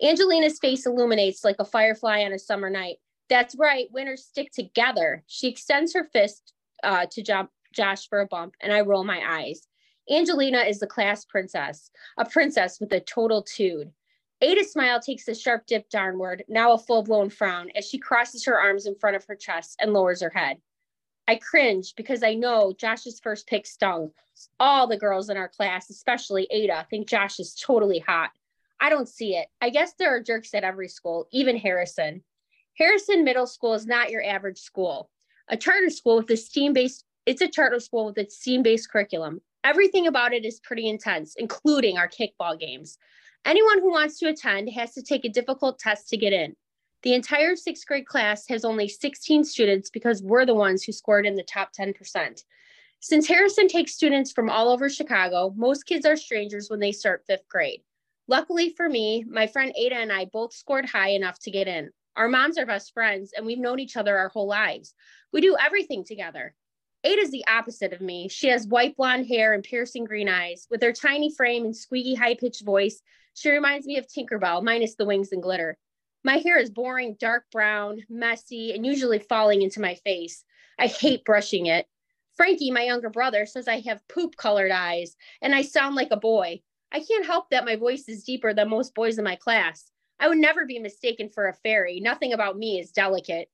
Angelina's 0.02 0.60
face 0.60 0.86
illuminates 0.86 1.44
like 1.44 1.58
a 1.60 1.66
firefly 1.66 2.24
on 2.24 2.34
a 2.34 2.40
summer 2.40 2.70
night. 2.70 2.98
That's 3.30 3.56
right, 3.56 3.88
winners 3.92 4.24
stick 4.24 4.52
together. 4.52 5.24
She 5.28 5.48
extends 5.48 5.94
her 5.94 6.06
fist 6.06 6.54
uh, 6.84 7.06
to 7.12 7.22
jo- 7.22 7.50
Josh 7.74 8.08
for 8.08 8.20
a 8.20 8.28
bump, 8.28 8.56
and 8.62 8.72
I 8.74 8.82
roll 8.82 9.04
my 9.04 9.22
eyes. 9.26 9.68
Angelina 10.10 10.60
is 10.60 10.80
the 10.80 10.88
class 10.88 11.26
princess, 11.26 11.92
a 12.18 12.26
princess 12.26 12.80
with 12.80 12.92
a 12.94 13.00
total 13.00 13.44
tude. 13.44 13.92
Ada's 14.42 14.72
smile 14.72 15.00
takes 15.00 15.28
a 15.28 15.36
sharp 15.36 15.66
dip 15.66 15.90
downward, 15.90 16.44
now 16.48 16.74
a 16.74 16.78
full 16.78 17.04
blown 17.04 17.30
frown, 17.30 17.70
as 17.76 17.88
she 17.88 17.98
crosses 17.98 18.46
her 18.46 18.60
arms 18.60 18.86
in 18.86 18.96
front 18.96 19.16
of 19.16 19.26
her 19.26 19.36
chest 19.36 19.76
and 19.82 19.94
lowers 19.94 20.22
her 20.22 20.30
head. 20.30 20.58
I 21.28 21.36
cringe 21.36 21.94
because 21.96 22.24
I 22.24 22.36
know 22.36 22.74
Josh's 22.78 23.20
first 23.20 23.48
pick 23.48 23.66
stung. 23.66 24.12
All 24.60 24.88
the 24.88 24.98
girls 24.98 25.30
in 25.30 25.38
our 25.38 25.50
class, 25.50 25.90
especially 25.90 26.48
Ada, 26.50 26.88
think 26.90 27.10
Josh 27.10 27.40
is 27.40 27.54
totally 27.56 28.00
hot. 28.00 28.32
I 28.80 28.90
don't 28.90 29.10
see 29.10 29.36
it. 29.36 29.48
I 29.60 29.70
guess 29.70 29.94
there 29.94 30.16
are 30.16 30.22
jerks 30.22 30.54
at 30.54 30.64
every 30.64 30.88
school, 30.88 31.28
even 31.32 31.58
Harrison. 31.58 32.24
Harrison 32.78 33.24
Middle 33.24 33.48
School 33.48 33.74
is 33.74 33.88
not 33.88 34.12
your 34.12 34.24
average 34.24 34.60
school. 34.60 35.10
A 35.50 35.58
charter 35.58 35.90
school 35.90 36.18
with 36.18 36.30
a 36.30 36.38
STEAM 36.38 36.74
based, 36.74 37.04
it's 37.26 37.42
a 37.42 37.48
charter 37.48 37.80
school 37.80 38.06
with 38.06 38.18
a 38.20 38.30
STEAM 38.30 38.64
based 38.64 38.92
curriculum. 38.92 39.42
Everything 39.64 40.08
about 40.08 40.34
it 40.34 40.46
is 40.46 40.60
pretty 40.60 40.88
intense, 40.88 41.36
including 41.36 41.98
our 41.98 42.08
kickball 42.08 42.58
games. 42.58 42.98
Anyone 43.44 43.80
who 43.80 43.92
wants 43.92 44.20
to 44.20 44.30
attend 44.30 44.70
has 44.70 44.94
to 44.94 45.02
take 45.02 45.26
a 45.26 45.30
difficult 45.30 45.80
test 45.80 46.10
to 46.10 46.18
get 46.18 46.34
in. 46.34 46.56
The 47.04 47.14
entire 47.14 47.56
sixth 47.56 47.86
grade 47.86 48.08
class 48.08 48.48
has 48.50 48.66
only 48.66 48.88
16 48.88 49.44
students 49.44 49.90
because 49.90 50.24
we're 50.24 50.46
the 50.46 50.56
ones 50.56 50.84
who 50.84 50.92
scored 50.92 51.26
in 51.26 51.36
the 51.36 51.44
top 51.44 51.70
10%. 51.74 52.44
Since 53.00 53.28
Harrison 53.28 53.68
takes 53.68 53.94
students 53.94 54.32
from 54.32 54.50
all 54.50 54.70
over 54.70 54.90
Chicago, 54.90 55.54
most 55.56 55.86
kids 55.86 56.06
are 56.06 56.16
strangers 56.16 56.70
when 56.70 56.80
they 56.80 56.92
start 56.92 57.24
fifth 57.28 57.48
grade. 57.48 57.82
Luckily 58.28 58.74
for 58.76 58.90
me, 58.90 59.24
my 59.30 59.46
friend 59.48 59.72
Ada 59.78 59.96
and 59.96 60.12
I 60.12 60.26
both 60.26 60.54
scored 60.54 60.86
high 60.86 61.10
enough 61.10 61.38
to 61.40 61.52
get 61.52 61.68
in. 61.68 61.92
Our 62.16 62.28
moms 62.28 62.58
are 62.58 62.66
best 62.66 62.94
friends 62.94 63.32
and 63.38 63.46
we've 63.46 63.60
known 63.60 63.80
each 63.80 63.96
other 63.96 64.18
our 64.18 64.30
whole 64.30 64.48
lives. 64.48 64.96
We 65.32 65.42
do 65.42 65.56
everything 65.60 66.04
together. 66.04 66.56
Ada's 67.04 67.30
the 67.30 67.46
opposite 67.48 67.94
of 67.94 68.02
me. 68.02 68.28
She 68.28 68.48
has 68.48 68.68
white 68.68 68.98
blonde 68.98 69.28
hair 69.28 69.54
and 69.54 69.64
piercing 69.64 70.06
green 70.06 70.28
eyes. 70.28 70.68
With 70.72 70.82
her 70.82 70.92
tiny 70.92 71.32
frame 71.32 71.64
and 71.64 71.76
squeaky 71.76 72.16
high 72.16 72.34
pitched 72.34 72.66
voice, 72.66 73.02
she 73.36 73.52
reminds 73.52 73.86
me 73.86 73.98
of 73.98 74.08
Tinkerbell, 74.08 74.64
minus 74.64 74.96
the 74.96 75.06
wings 75.06 75.32
and 75.32 75.44
glitter. 75.44 75.78
My 76.28 76.40
hair 76.40 76.58
is 76.58 76.70
boring, 76.70 77.16
dark 77.18 77.46
brown, 77.54 78.02
messy, 78.10 78.74
and 78.74 78.86
usually 78.86 79.18
falling 79.18 79.62
into 79.62 79.80
my 79.80 79.96
face. 79.96 80.44
I 80.78 80.88
hate 80.88 81.24
brushing 81.24 81.68
it. 81.68 81.88
Frankie, 82.36 82.70
my 82.70 82.84
younger 82.84 83.10
brother, 83.10 83.46
says 83.46 83.70
I 83.70 83.80
have 83.88 84.06
poop 84.10 84.36
colored 84.36 84.74
eyes 84.74 85.16
and 85.42 85.56
I 85.56 85.62
sound 85.62 85.96
like 85.96 86.10
a 86.12 86.18
boy. 86.18 86.60
I 86.92 87.00
can't 87.00 87.26
help 87.26 87.50
that 87.52 87.64
my 87.64 87.78
voice 87.78 88.10
is 88.10 88.26
deeper 88.26 88.54
than 88.54 88.70
most 88.70 88.94
boys 88.94 89.18
in 89.18 89.24
my 89.24 89.38
class. 89.38 89.90
I 90.20 90.28
would 90.28 90.38
never 90.38 90.66
be 90.66 90.80
mistaken 90.80 91.30
for 91.30 91.48
a 91.48 91.54
fairy. 91.54 92.02
Nothing 92.02 92.34
about 92.34 92.58
me 92.58 92.78
is 92.78 92.92
delicate. 92.92 93.48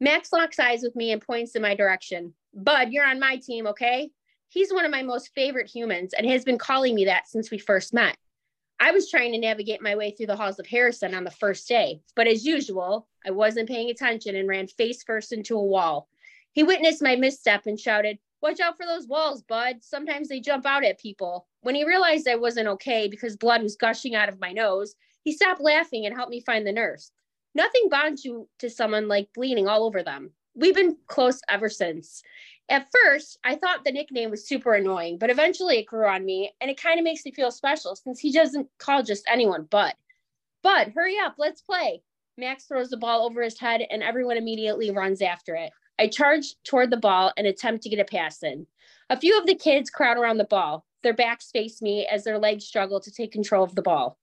Max 0.00 0.32
locks 0.32 0.58
eyes 0.58 0.82
with 0.82 0.96
me 0.96 1.12
and 1.12 1.22
points 1.22 1.54
in 1.54 1.62
my 1.62 1.76
direction. 1.76 2.34
Bud, 2.52 2.88
you're 2.90 3.06
on 3.06 3.20
my 3.20 3.36
team, 3.36 3.68
okay? 3.68 4.10
He's 4.48 4.72
one 4.72 4.84
of 4.84 4.90
my 4.90 5.04
most 5.04 5.30
favorite 5.36 5.70
humans 5.72 6.12
and 6.12 6.28
has 6.28 6.42
been 6.42 6.58
calling 6.58 6.96
me 6.96 7.04
that 7.04 7.28
since 7.28 7.52
we 7.52 7.58
first 7.58 7.94
met. 7.94 8.16
I 8.78 8.90
was 8.92 9.10
trying 9.10 9.32
to 9.32 9.38
navigate 9.38 9.82
my 9.82 9.96
way 9.96 10.10
through 10.10 10.26
the 10.26 10.36
halls 10.36 10.58
of 10.58 10.66
Harrison 10.66 11.14
on 11.14 11.24
the 11.24 11.30
first 11.30 11.66
day, 11.66 12.02
but 12.14 12.26
as 12.26 12.44
usual, 12.44 13.08
I 13.26 13.30
wasn't 13.30 13.68
paying 13.68 13.90
attention 13.90 14.36
and 14.36 14.48
ran 14.48 14.66
face 14.66 15.02
first 15.02 15.32
into 15.32 15.56
a 15.56 15.64
wall. 15.64 16.08
He 16.52 16.62
witnessed 16.62 17.02
my 17.02 17.16
misstep 17.16 17.66
and 17.66 17.78
shouted, 17.80 18.18
Watch 18.42 18.60
out 18.60 18.76
for 18.76 18.84
those 18.84 19.08
walls, 19.08 19.42
bud. 19.42 19.78
Sometimes 19.80 20.28
they 20.28 20.40
jump 20.40 20.66
out 20.66 20.84
at 20.84 21.00
people. 21.00 21.46
When 21.62 21.74
he 21.74 21.86
realized 21.86 22.28
I 22.28 22.36
wasn't 22.36 22.68
okay 22.68 23.08
because 23.08 23.36
blood 23.36 23.62
was 23.62 23.76
gushing 23.76 24.14
out 24.14 24.28
of 24.28 24.40
my 24.40 24.52
nose, 24.52 24.94
he 25.24 25.32
stopped 25.32 25.60
laughing 25.60 26.04
and 26.04 26.14
helped 26.14 26.30
me 26.30 26.40
find 26.40 26.66
the 26.66 26.72
nurse. 26.72 27.10
Nothing 27.54 27.88
bonds 27.88 28.24
you 28.24 28.48
to 28.58 28.68
someone 28.68 29.08
like 29.08 29.32
bleeding 29.34 29.66
all 29.66 29.84
over 29.84 30.02
them 30.02 30.32
we've 30.56 30.74
been 30.74 30.96
close 31.06 31.40
ever 31.48 31.68
since. 31.68 32.22
At 32.68 32.88
first, 32.92 33.38
I 33.44 33.54
thought 33.54 33.84
the 33.84 33.92
nickname 33.92 34.30
was 34.30 34.48
super 34.48 34.74
annoying, 34.74 35.18
but 35.18 35.30
eventually 35.30 35.78
it 35.78 35.86
grew 35.86 36.06
on 36.06 36.24
me 36.24 36.52
and 36.60 36.70
it 36.70 36.80
kind 36.80 36.98
of 36.98 37.04
makes 37.04 37.24
me 37.24 37.30
feel 37.30 37.52
special 37.52 37.94
since 37.94 38.18
he 38.18 38.32
doesn't 38.32 38.68
call 38.78 39.02
just 39.02 39.24
anyone 39.28 39.64
Bud. 39.64 39.94
Bud, 40.62 40.92
hurry 40.94 41.16
up, 41.18 41.36
let's 41.38 41.62
play. 41.62 42.02
Max 42.36 42.64
throws 42.64 42.90
the 42.90 42.96
ball 42.96 43.24
over 43.24 43.40
his 43.42 43.58
head 43.58 43.82
and 43.88 44.02
everyone 44.02 44.36
immediately 44.36 44.90
runs 44.90 45.22
after 45.22 45.54
it. 45.54 45.70
I 45.98 46.08
charge 46.08 46.54
toward 46.64 46.90
the 46.90 46.96
ball 46.96 47.32
and 47.36 47.46
attempt 47.46 47.84
to 47.84 47.88
get 47.88 48.00
a 48.00 48.04
pass 48.04 48.42
in. 48.42 48.66
A 49.08 49.18
few 49.18 49.38
of 49.38 49.46
the 49.46 49.54
kids 49.54 49.88
crowd 49.88 50.18
around 50.18 50.38
the 50.38 50.44
ball. 50.44 50.84
Their 51.02 51.14
backs 51.14 51.50
face 51.52 51.80
me 51.80 52.06
as 52.10 52.24
their 52.24 52.38
legs 52.38 52.64
struggle 52.64 53.00
to 53.00 53.12
take 53.12 53.30
control 53.30 53.62
of 53.62 53.76
the 53.76 53.82
ball. 53.82 54.18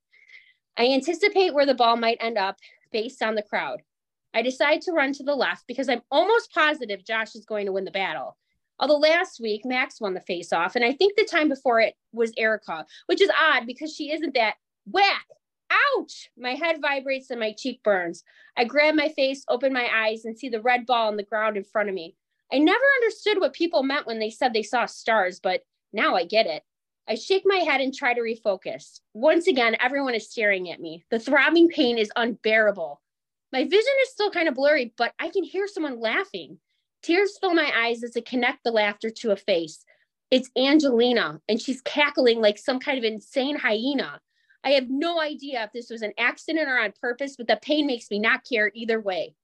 I 0.78 0.88
anticipate 0.88 1.54
where 1.54 1.66
the 1.66 1.74
ball 1.74 1.96
might 1.96 2.18
end 2.20 2.38
up 2.38 2.58
based 2.92 3.24
on 3.24 3.36
the 3.36 3.42
crowd. 3.42 3.82
I 4.34 4.42
decide 4.42 4.82
to 4.82 4.92
run 4.92 5.14
to 5.14 5.24
the 5.24 5.36
left 5.36 5.66
because 5.68 5.90
I'm 5.90 6.02
almost 6.12 6.54
positive 6.54 7.06
Josh 7.06 7.36
is 7.36 7.46
going 7.46 7.66
to 7.68 7.72
win 7.72 7.86
the 7.86 7.92
battle. 7.92 8.38
Although 8.80 8.98
last 8.98 9.40
week 9.40 9.62
Max 9.66 10.02
won 10.02 10.14
the 10.14 10.22
face 10.22 10.52
off, 10.52 10.76
and 10.76 10.84
I 10.84 10.92
think 10.94 11.16
the 11.16 11.26
time 11.26 11.48
before 11.48 11.80
it 11.80 11.96
was 12.12 12.34
Erica, 12.38 12.86
which 13.06 13.22
is 13.22 13.30
odd 13.40 13.68
because 13.68 13.94
she 13.94 14.12
isn't 14.12 14.34
that 14.34 14.56
whack. 14.86 15.26
Ouch! 15.98 16.30
My 16.38 16.56
head 16.56 16.82
vibrates 16.82 17.30
and 17.30 17.40
my 17.40 17.54
cheek 17.54 17.82
burns. 17.84 18.24
I 18.58 18.66
grab 18.66 18.96
my 18.96 19.10
face, 19.10 19.44
open 19.48 19.74
my 19.74 19.88
eyes, 19.92 20.26
and 20.26 20.38
see 20.38 20.50
the 20.50 20.62
red 20.62 20.86
ball 20.86 21.08
on 21.08 21.18
the 21.18 21.24
ground 21.24 21.58
in 21.58 21.64
front 21.64 21.90
of 21.90 21.96
me. 21.96 22.16
I 22.52 22.60
never 22.60 22.84
understood 23.02 23.40
what 23.40 23.54
people 23.54 23.84
meant 23.84 24.06
when 24.06 24.20
they 24.20 24.30
said 24.30 24.54
they 24.54 24.64
saw 24.64 24.86
stars, 24.86 25.40
but 25.40 25.62
now 25.92 26.16
I 26.16 26.26
get 26.26 26.46
it. 26.46 26.64
I 27.08 27.16
shake 27.16 27.44
my 27.46 27.58
head 27.58 27.82
and 27.82 27.94
try 27.94 28.14
to 28.14 28.22
refocus. 28.22 29.00
Once 29.14 29.48
again, 29.48 29.76
everyone 29.80 30.16
is 30.16 30.30
staring 30.30 30.72
at 30.72 30.80
me. 30.80 31.04
The 31.10 31.20
throbbing 31.20 31.70
pain 31.70 31.98
is 31.98 32.12
unbearable. 32.16 33.02
My 33.54 33.66
vision 33.66 33.94
is 34.02 34.10
still 34.10 34.32
kind 34.32 34.48
of 34.48 34.56
blurry, 34.56 34.96
but 34.98 35.14
I 35.20 35.30
can 35.30 35.44
hear 35.44 35.68
someone 35.68 36.00
laughing. 36.00 36.58
Tears 37.04 37.38
fill 37.40 37.54
my 37.54 37.72
eyes 37.86 38.04
as 38.04 38.18
I 38.18 38.22
connect 38.22 38.64
the 38.64 38.72
laughter 38.72 39.12
to 39.12 39.30
a 39.30 39.36
face. 39.36 39.86
It's 40.32 40.50
Angelina, 40.58 41.40
and 41.48 41.62
she's 41.62 41.80
cackling 41.82 42.42
like 42.42 42.58
some 42.58 42.80
kind 42.80 42.98
of 42.98 43.04
insane 43.04 43.56
hyena. 43.56 44.20
I 44.64 44.72
have 44.72 44.90
no 44.90 45.22
idea 45.22 45.64
if 45.66 45.72
this 45.72 45.92
was 45.92 46.02
an 46.02 46.14
accident 46.18 46.68
or 46.68 46.80
on 46.80 46.94
purpose, 47.00 47.36
but 47.38 47.46
the 47.46 47.60
pain 47.62 47.86
makes 47.86 48.10
me 48.10 48.18
not 48.18 48.44
care 48.44 48.72
either 48.74 49.00
way. 49.00 49.36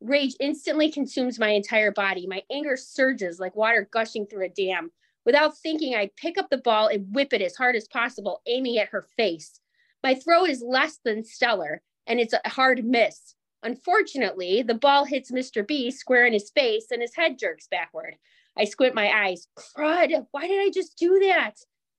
Rage 0.00 0.36
instantly 0.40 0.90
consumes 0.90 1.38
my 1.38 1.50
entire 1.50 1.92
body. 1.92 2.26
My 2.26 2.42
anger 2.50 2.78
surges 2.78 3.38
like 3.38 3.54
water 3.56 3.86
gushing 3.92 4.24
through 4.24 4.46
a 4.46 4.48
dam. 4.48 4.90
Without 5.26 5.58
thinking, 5.58 5.94
I 5.94 6.08
pick 6.16 6.38
up 6.38 6.48
the 6.48 6.56
ball 6.56 6.86
and 6.86 7.14
whip 7.14 7.34
it 7.34 7.42
as 7.42 7.56
hard 7.56 7.76
as 7.76 7.86
possible, 7.88 8.40
aiming 8.46 8.78
at 8.78 8.88
her 8.88 9.02
face. 9.18 9.60
My 10.02 10.14
throw 10.14 10.46
is 10.46 10.62
less 10.66 10.98
than 11.04 11.24
stellar, 11.24 11.82
and 12.06 12.18
it's 12.18 12.32
a 12.32 12.48
hard 12.48 12.86
miss. 12.86 13.34
Unfortunately, 13.62 14.62
the 14.62 14.74
ball 14.74 15.04
hits 15.04 15.30
Mr. 15.30 15.66
B 15.66 15.90
square 15.90 16.26
in 16.26 16.32
his 16.32 16.50
face 16.50 16.86
and 16.90 17.02
his 17.02 17.14
head 17.14 17.38
jerks 17.38 17.66
backward. 17.70 18.16
I 18.56 18.64
squint 18.64 18.94
my 18.94 19.10
eyes. 19.10 19.46
Crud, 19.56 20.26
why 20.30 20.46
did 20.46 20.60
I 20.60 20.70
just 20.70 20.96
do 20.96 21.18
that? 21.20 21.56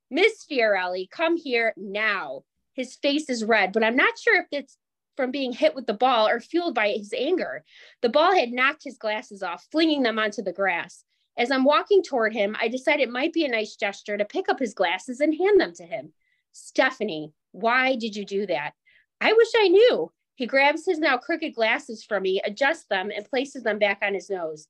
Miss 0.10 0.46
Fiorelli, 0.50 1.10
come 1.10 1.38
here 1.38 1.74
now. 1.77 2.44
His 2.74 2.96
face 2.96 3.30
is 3.30 3.46
red, 3.46 3.74
but 3.74 3.84
I'm 3.84 3.96
not 3.96 4.18
sure 4.18 4.39
if 4.39 4.48
it's 4.51 4.77
from 5.15 5.32
being 5.32 5.53
hit 5.53 5.75
with 5.75 5.86
the 5.88 5.94
ball 5.94 6.27
or 6.27 6.39
fueled 6.39 6.75
by 6.75 6.89
his 6.89 7.13
anger. 7.15 7.63
The 8.01 8.10
ball 8.10 8.34
had 8.34 8.51
knocked 8.51 8.84
his 8.84 8.98
glasses 8.98 9.44
off, 9.44 9.68
flinging 9.72 10.03
them 10.03 10.18
onto 10.18 10.41
the 10.41 10.53
grass. 10.53 11.03
As 11.38 11.51
I'm 11.51 11.63
walking 11.63 12.03
toward 12.03 12.34
him, 12.34 12.56
I 12.60 12.68
decide 12.68 13.00
it 13.00 13.10
might 13.10 13.34
be 13.34 13.46
a 13.46 13.50
nice 13.50 13.75
gesture 13.75 14.18
to 14.18 14.25
pick 14.25 14.50
up 14.50 14.60
his 14.60 14.74
glasses 14.74 15.20
and 15.20 15.36
hand 15.36 15.60
them 15.60 15.74
to 15.75 15.84
him. 15.84 16.13
Stephanie, 16.51 17.34
why 17.51 17.96
did 17.96 18.15
you 18.15 18.25
do 18.25 18.46
that? 18.48 18.74
I 19.20 19.34
wish 19.34 19.50
I 19.56 19.68
knew. 19.68 20.12
He 20.35 20.47
grabs 20.47 20.85
his 20.85 21.00
now 21.00 21.17
crooked 21.17 21.55
glasses 21.55 22.03
from 22.03 22.23
me, 22.23 22.41
adjusts 22.43 22.85
them, 22.89 23.11
and 23.15 23.25
places 23.25 23.63
them 23.63 23.79
back 23.79 24.00
on 24.01 24.13
his 24.13 24.29
nose. 24.29 24.67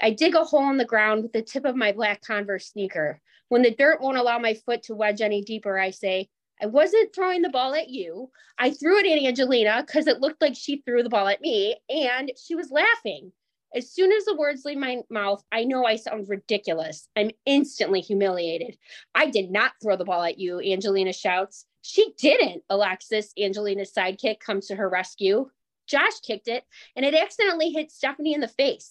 I 0.00 0.10
dig 0.10 0.34
a 0.34 0.44
hole 0.44 0.68
in 0.70 0.78
the 0.78 0.84
ground 0.84 1.22
with 1.22 1.32
the 1.32 1.42
tip 1.42 1.64
of 1.64 1.76
my 1.76 1.92
black 1.92 2.22
Converse 2.22 2.70
sneaker. 2.70 3.20
When 3.48 3.62
the 3.62 3.74
dirt 3.74 4.00
won't 4.00 4.16
allow 4.16 4.38
my 4.38 4.54
foot 4.54 4.82
to 4.84 4.94
wedge 4.94 5.20
any 5.20 5.42
deeper, 5.42 5.78
I 5.78 5.90
say, 5.90 6.28
I 6.60 6.66
wasn't 6.66 7.14
throwing 7.14 7.42
the 7.42 7.50
ball 7.50 7.74
at 7.74 7.88
you. 7.88 8.30
I 8.58 8.70
threw 8.70 8.98
it 8.98 9.06
at 9.06 9.26
Angelina 9.26 9.84
because 9.86 10.06
it 10.06 10.20
looked 10.20 10.40
like 10.40 10.54
she 10.56 10.82
threw 10.86 11.02
the 11.02 11.08
ball 11.08 11.28
at 11.28 11.40
me 11.40 11.76
and 11.88 12.32
she 12.42 12.54
was 12.54 12.70
laughing. 12.70 13.32
As 13.74 13.90
soon 13.90 14.12
as 14.12 14.24
the 14.24 14.36
words 14.36 14.64
leave 14.64 14.78
my 14.78 14.98
mouth, 15.10 15.42
I 15.50 15.64
know 15.64 15.84
I 15.84 15.96
sound 15.96 16.28
ridiculous. 16.28 17.08
I'm 17.16 17.30
instantly 17.46 18.00
humiliated. 18.00 18.76
I 19.14 19.26
did 19.26 19.50
not 19.50 19.72
throw 19.82 19.96
the 19.96 20.04
ball 20.04 20.22
at 20.22 20.38
you, 20.38 20.60
Angelina 20.60 21.12
shouts. 21.12 21.66
She 21.82 22.14
didn't, 22.18 22.62
Alexis, 22.70 23.32
Angelina's 23.38 23.92
sidekick, 23.92 24.40
comes 24.40 24.68
to 24.68 24.76
her 24.76 24.88
rescue. 24.88 25.50
Josh 25.86 26.20
kicked 26.20 26.48
it 26.48 26.64
and 26.96 27.04
it 27.04 27.14
accidentally 27.14 27.70
hit 27.70 27.90
Stephanie 27.90 28.34
in 28.34 28.40
the 28.40 28.48
face. 28.48 28.90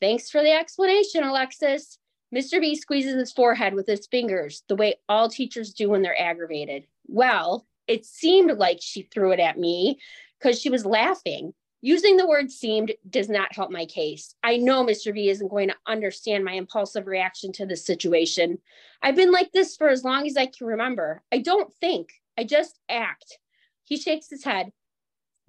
Thanks 0.00 0.30
for 0.30 0.42
the 0.42 0.50
explanation, 0.50 1.22
Alexis. 1.22 1.98
Mr. 2.34 2.60
B 2.60 2.74
squeezes 2.74 3.14
his 3.14 3.32
forehead 3.32 3.74
with 3.74 3.86
his 3.86 4.06
fingers, 4.06 4.64
the 4.66 4.74
way 4.74 4.94
all 5.08 5.28
teachers 5.28 5.74
do 5.74 5.90
when 5.90 6.00
they're 6.00 6.20
aggravated. 6.20 6.84
Well, 7.06 7.66
it 7.86 8.06
seemed 8.06 8.58
like 8.58 8.78
she 8.80 9.02
threw 9.02 9.32
it 9.32 9.40
at 9.40 9.58
me 9.58 9.98
because 10.40 10.58
she 10.58 10.70
was 10.70 10.86
laughing. 10.86 11.52
Using 11.82 12.16
the 12.16 12.26
word 12.26 12.50
seemed 12.50 12.92
does 13.10 13.28
not 13.28 13.54
help 13.54 13.70
my 13.70 13.84
case. 13.84 14.34
I 14.42 14.56
know 14.56 14.84
Mr. 14.84 15.12
B 15.12 15.28
isn't 15.28 15.48
going 15.48 15.68
to 15.68 15.76
understand 15.86 16.44
my 16.44 16.52
impulsive 16.52 17.06
reaction 17.06 17.52
to 17.54 17.66
this 17.66 17.84
situation. 17.84 18.58
I've 19.02 19.16
been 19.16 19.32
like 19.32 19.52
this 19.52 19.76
for 19.76 19.88
as 19.88 20.04
long 20.04 20.26
as 20.26 20.36
I 20.36 20.46
can 20.46 20.68
remember. 20.68 21.22
I 21.32 21.38
don't 21.38 21.72
think, 21.74 22.12
I 22.38 22.44
just 22.44 22.78
act. 22.88 23.38
He 23.84 23.96
shakes 23.96 24.28
his 24.30 24.44
head. 24.44 24.72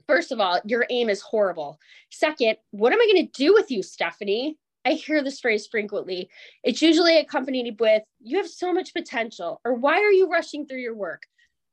First 0.07 0.31
of 0.31 0.39
all, 0.39 0.59
your 0.65 0.85
aim 0.89 1.09
is 1.09 1.21
horrible. 1.21 1.79
Second, 2.11 2.57
what 2.71 2.91
am 2.91 2.99
I 3.01 3.05
going 3.11 3.25
to 3.25 3.31
do 3.31 3.53
with 3.53 3.71
you, 3.71 3.81
Stephanie? 3.81 4.57
I 4.85 4.91
hear 4.91 5.23
this 5.23 5.39
phrase 5.39 5.65
frequently. 5.65 6.29
It's 6.61 6.81
usually 6.81 7.17
accompanied 7.17 7.79
with, 7.79 8.03
you 8.19 8.37
have 8.37 8.49
so 8.49 8.73
much 8.73 8.93
potential, 8.93 9.61
or 9.63 9.75
why 9.75 9.99
are 9.99 10.11
you 10.11 10.29
rushing 10.29 10.65
through 10.65 10.79
your 10.79 10.95
work? 10.95 11.23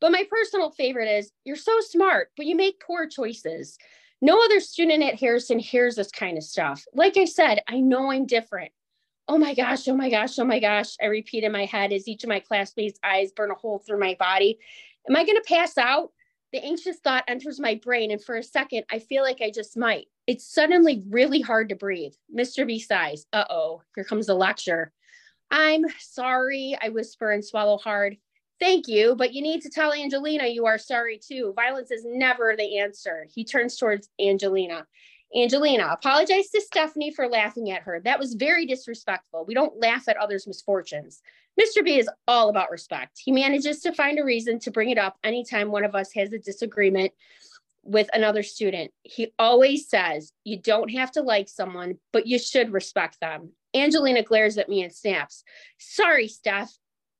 But 0.00 0.12
my 0.12 0.24
personal 0.30 0.70
favorite 0.70 1.08
is, 1.08 1.32
you're 1.44 1.56
so 1.56 1.80
smart, 1.80 2.30
but 2.36 2.46
you 2.46 2.54
make 2.54 2.80
poor 2.80 3.08
choices. 3.08 3.76
No 4.22 4.40
other 4.44 4.60
student 4.60 5.02
at 5.02 5.18
Harrison 5.18 5.58
hears 5.58 5.96
this 5.96 6.12
kind 6.12 6.38
of 6.38 6.44
stuff. 6.44 6.84
Like 6.94 7.16
I 7.16 7.24
said, 7.24 7.62
I 7.66 7.80
know 7.80 8.12
I'm 8.12 8.26
different. 8.26 8.70
Oh 9.26 9.38
my 9.38 9.54
gosh, 9.54 9.88
oh 9.88 9.96
my 9.96 10.10
gosh, 10.10 10.38
oh 10.38 10.44
my 10.44 10.60
gosh. 10.60 10.94
I 11.02 11.06
repeat 11.06 11.44
in 11.44 11.52
my 11.52 11.64
head 11.64 11.92
as 11.92 12.06
each 12.06 12.22
of 12.22 12.28
my 12.28 12.40
classmates' 12.40 12.98
eyes 13.02 13.32
burn 13.32 13.50
a 13.50 13.54
hole 13.54 13.78
through 13.78 14.00
my 14.00 14.16
body. 14.18 14.58
Am 15.08 15.16
I 15.16 15.24
going 15.24 15.36
to 15.36 15.44
pass 15.46 15.78
out? 15.78 16.10
The 16.52 16.64
anxious 16.64 16.98
thought 16.98 17.24
enters 17.28 17.60
my 17.60 17.76
brain, 17.76 18.10
and 18.10 18.22
for 18.22 18.36
a 18.36 18.42
second, 18.42 18.84
I 18.90 18.98
feel 18.98 19.22
like 19.22 19.40
I 19.40 19.50
just 19.50 19.76
might. 19.76 20.08
It's 20.26 20.52
suddenly 20.52 21.02
really 21.08 21.40
hard 21.40 21.68
to 21.68 21.76
breathe. 21.76 22.14
Mr. 22.34 22.66
B 22.66 22.80
sighs. 22.80 23.26
Uh 23.32 23.44
oh, 23.48 23.82
here 23.94 24.04
comes 24.04 24.26
the 24.26 24.34
lecture. 24.34 24.92
I'm 25.50 25.84
sorry, 25.98 26.76
I 26.80 26.88
whisper 26.88 27.30
and 27.30 27.44
swallow 27.44 27.78
hard. 27.78 28.16
Thank 28.58 28.88
you, 28.88 29.14
but 29.16 29.32
you 29.32 29.42
need 29.42 29.62
to 29.62 29.70
tell 29.70 29.92
Angelina 29.92 30.46
you 30.46 30.66
are 30.66 30.76
sorry 30.76 31.18
too. 31.18 31.52
Violence 31.56 31.90
is 31.90 32.04
never 32.04 32.54
the 32.56 32.78
answer. 32.78 33.26
He 33.32 33.44
turns 33.44 33.76
towards 33.76 34.08
Angelina. 34.20 34.86
Angelina, 35.34 35.88
apologize 35.90 36.50
to 36.50 36.60
Stephanie 36.60 37.12
for 37.12 37.28
laughing 37.28 37.70
at 37.70 37.82
her. 37.82 38.00
That 38.00 38.18
was 38.18 38.34
very 38.34 38.66
disrespectful. 38.66 39.44
We 39.46 39.54
don't 39.54 39.78
laugh 39.80 40.08
at 40.08 40.16
others' 40.16 40.46
misfortunes. 40.46 41.22
Mr. 41.60 41.84
B 41.84 41.98
is 41.98 42.08
all 42.26 42.48
about 42.48 42.70
respect. 42.70 43.20
He 43.22 43.32
manages 43.32 43.80
to 43.80 43.92
find 43.92 44.18
a 44.18 44.24
reason 44.24 44.58
to 44.60 44.70
bring 44.70 44.90
it 44.90 44.98
up 44.98 45.18
anytime 45.22 45.70
one 45.70 45.84
of 45.84 45.94
us 45.94 46.12
has 46.14 46.32
a 46.32 46.38
disagreement 46.38 47.12
with 47.82 48.08
another 48.14 48.42
student. 48.42 48.92
He 49.02 49.32
always 49.38 49.88
says, 49.88 50.32
You 50.44 50.58
don't 50.58 50.90
have 50.92 51.12
to 51.12 51.22
like 51.22 51.48
someone, 51.48 51.98
but 52.12 52.26
you 52.26 52.38
should 52.38 52.72
respect 52.72 53.18
them. 53.20 53.50
Angelina 53.74 54.22
glares 54.22 54.56
at 54.58 54.68
me 54.68 54.82
and 54.82 54.92
snaps, 54.92 55.44
Sorry, 55.78 56.28
Steph. 56.28 56.72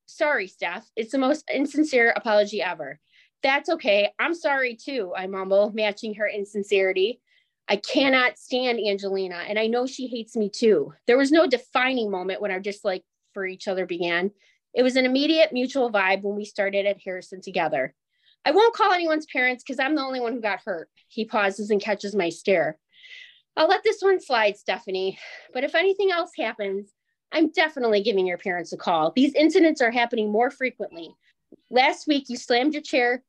Sorry, 0.07 0.47
Steph. 0.47 0.89
It's 0.97 1.13
the 1.13 1.19
most 1.19 1.45
insincere 1.53 2.13
apology 2.17 2.63
ever. 2.63 2.99
That's 3.43 3.69
okay. 3.69 4.11
I'm 4.19 4.35
sorry 4.35 4.75
too, 4.75 5.13
I 5.17 5.27
mumble, 5.27 5.71
matching 5.75 6.15
her 6.15 6.29
insincerity. 6.29 7.21
I 7.69 7.77
cannot 7.77 8.37
stand 8.37 8.81
Angelina, 8.81 9.45
and 9.47 9.59
I 9.59 9.67
know 9.69 9.87
she 9.87 10.09
hates 10.09 10.35
me 10.35 10.51
too. 10.51 10.93
There 11.07 11.19
was 11.19 11.31
no 11.31 11.47
defining 11.47 12.11
moment 12.11 12.41
when 12.41 12.51
our 12.51 12.59
dislike 12.59 13.05
for 13.33 13.47
each 13.47 13.69
other 13.69 13.87
began. 13.87 14.31
It 14.75 14.83
was 14.83 14.97
an 14.97 15.05
immediate 15.05 15.53
mutual 15.53 15.91
vibe 15.91 16.23
when 16.23 16.37
we 16.37 16.45
started 16.45 16.87
at 16.87 17.01
Harrison 17.05 17.41
together. 17.41 17.95
I 18.45 18.53
won't 18.53 18.75
call 18.75 18.93
anyone's 18.93 19.27
parents 19.27 19.63
because 19.63 19.79
I'm 19.79 19.95
the 19.95 20.03
only 20.03 20.21
one 20.21 20.33
who 20.33 20.41
got 20.41 20.61
hurt. 20.65 20.89
He 21.09 21.25
pauses 21.25 21.71
and 21.71 21.81
catches 21.81 22.15
my 22.15 22.29
stare. 22.29 22.79
I'll 23.57 23.69
let 23.69 23.83
this 23.83 24.01
one 24.01 24.21
slide, 24.21 24.57
Stephanie. 24.57 25.19
But 25.53 25.65
if 25.65 25.75
anything 25.75 26.11
else 26.11 26.31
happens, 26.39 26.93
I'm 27.33 27.51
definitely 27.51 28.03
giving 28.03 28.27
your 28.27 28.39
parents 28.39 28.73
a 28.73 28.77
call. 28.77 29.13
These 29.15 29.35
incidents 29.35 29.81
are 29.81 29.91
happening 29.91 30.31
more 30.31 30.51
frequently. 30.51 31.15
Last 31.71 32.07
week, 32.07 32.29
you 32.29 32.37
slammed 32.37 32.73
your 32.73 32.83
chair 32.83 33.23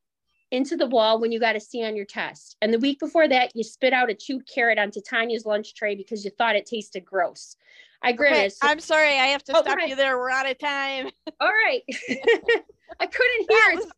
into 0.52 0.76
the 0.76 0.86
wall 0.86 1.20
when 1.20 1.32
you 1.32 1.40
got 1.40 1.56
a 1.56 1.60
C 1.60 1.84
on 1.84 1.96
your 1.96 2.06
test. 2.06 2.58
And 2.62 2.74
the 2.74 2.80
week 2.80 3.00
before 3.00 3.28
that, 3.28 3.56
you 3.56 3.64
spit 3.64 3.94
out 3.94 4.10
a 4.10 4.14
chewed 4.14 4.48
carrot 4.48 4.78
onto 4.78 5.02
Tanya's 5.02 5.46
lunch 5.46 5.74
tray 5.74 5.96
because 5.96 6.24
you 6.26 6.32
thought 6.38 6.56
it 6.56 6.66
tasted 6.66 7.06
gross. 7.06 7.56
I 8.04 8.12
gritted. 8.12 8.38
Okay, 8.38 8.52
I'm 8.62 8.80
sorry, 8.80 9.18
I 9.20 9.28
have 9.28 9.44
to 9.46 9.58
Oh, 9.58 9.62
stop 9.62 9.78
you 9.88 9.96
there. 9.96 10.18
We're 10.18 10.30
out 10.32 10.50
of 10.50 10.58
time. 10.58 11.10
All 11.40 11.48
right. 11.48 11.84
I 13.00 13.06
couldn't 13.08 13.48
That 13.48 13.70
hear 13.70 13.76
was, 13.76 13.92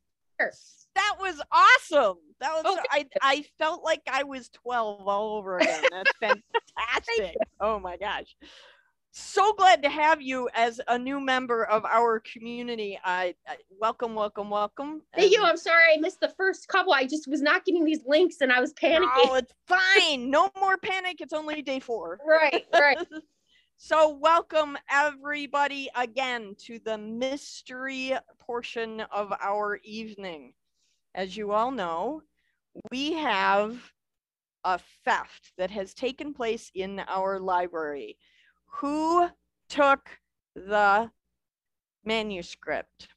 that 0.96 1.16
was 1.20 1.42
awesome. 1.52 2.18
That 2.40 2.54
was 2.54 2.64
Oh, 2.66 2.80
I 2.92 3.08
I 3.22 3.46
felt 3.58 3.84
like 3.84 4.02
I 4.12 4.24
was 4.24 4.50
12 4.50 5.08
all 5.08 5.38
over 5.38 5.58
again. 5.58 5.82
That's 5.92 6.12
fantastic. 6.20 7.36
oh 7.60 7.80
my 7.80 7.98
gosh. 7.98 8.36
So 9.16 9.54
glad 9.54 9.84
to 9.84 9.90
have 9.90 10.24
you 10.24 10.50
as 10.56 10.82
a 10.88 10.98
new 10.98 11.20
member 11.20 11.66
of 11.66 11.86
our 11.86 12.20
community. 12.20 13.00
I, 13.04 13.36
I 13.48 13.58
welcome, 13.80 14.16
welcome, 14.16 14.50
welcome. 14.50 15.04
Thank 15.16 15.32
you. 15.32 15.44
I'm 15.44 15.56
sorry 15.56 15.84
I 15.94 15.98
missed 16.00 16.20
the 16.20 16.34
first 16.36 16.68
couple. 16.68 16.94
I 16.94 17.06
just 17.06 17.28
was 17.28 17.40
not 17.40 17.64
getting 17.64 17.86
these 17.86 18.00
links 18.08 18.38
and 18.42 18.52
I 18.52 18.60
was 18.60 18.74
panicking. 18.74 19.12
Oh, 19.18 19.36
it's 19.36 19.54
fine. 19.68 20.32
No 20.32 20.50
more 20.60 20.78
panic. 20.78 21.22
It's 21.22 21.32
only 21.32 21.62
day 21.62 21.80
four. 21.80 22.22
Right, 22.28 22.66
right. 22.74 22.98
so, 23.78 24.10
welcome 24.10 24.80
everybody 24.90 25.92
again 25.96 26.56
to 26.62 26.80
the 26.84 26.98
mystery 26.98 28.14
portion 28.40 29.02
of 29.12 29.32
our 29.40 29.80
evening. 29.84 30.54
As 31.14 31.38
you 31.38 31.52
all 31.52 31.70
know, 31.70 32.24
we 32.90 33.14
have 33.14 33.78
a 34.64 34.80
theft 35.06 35.52
that 35.60 35.70
has 35.70 35.94
taken 35.94 36.34
place 36.34 36.72
in 36.74 37.00
our 37.08 37.40
library. 37.40 38.18
Who 38.78 39.30
took 39.70 40.10
the 40.56 41.12
manuscript? 42.04 43.08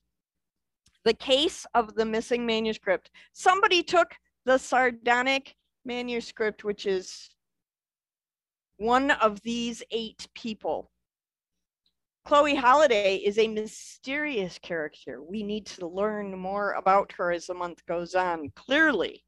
The 1.04 1.14
case 1.14 1.66
of 1.74 1.94
the 1.94 2.04
missing 2.04 2.46
manuscript. 2.46 3.10
Somebody 3.32 3.82
took 3.82 4.12
the 4.44 4.58
sardonic 4.58 5.56
manuscript, 5.84 6.62
which 6.62 6.86
is 6.86 7.30
one 8.76 9.10
of 9.10 9.40
these 9.42 9.82
eight 9.90 10.28
people. 10.34 10.90
Chloe 12.26 12.56
Holiday 12.56 13.16
is 13.16 13.38
a 13.38 13.48
mysterious 13.48 14.58
character. 14.58 15.22
We 15.22 15.42
need 15.42 15.66
to 15.66 15.86
learn 15.86 16.36
more 16.36 16.72
about 16.72 17.12
her 17.12 17.32
as 17.32 17.46
the 17.46 17.54
month 17.54 17.86
goes 17.86 18.14
on, 18.14 18.50
clearly. 18.56 19.24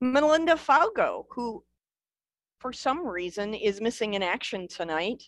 Melinda 0.00 0.56
Falgo, 0.56 1.26
who 1.30 1.64
for 2.58 2.72
some 2.72 3.06
reason 3.06 3.54
is 3.54 3.80
missing 3.80 4.14
in 4.14 4.22
action 4.22 4.68
tonight. 4.68 5.24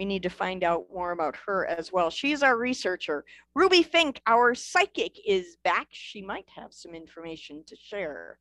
We 0.00 0.06
need 0.06 0.22
to 0.22 0.30
find 0.30 0.64
out 0.64 0.86
more 0.90 1.10
about 1.10 1.36
her 1.44 1.66
as 1.66 1.92
well. 1.92 2.08
She's 2.08 2.42
our 2.42 2.56
researcher. 2.56 3.22
Ruby 3.54 3.82
Fink, 3.82 4.22
our 4.26 4.54
psychic, 4.54 5.20
is 5.26 5.58
back. 5.62 5.88
She 5.90 6.22
might 6.22 6.48
have 6.56 6.72
some 6.72 6.94
information 6.94 7.62
to 7.66 7.76
share. 7.76 8.38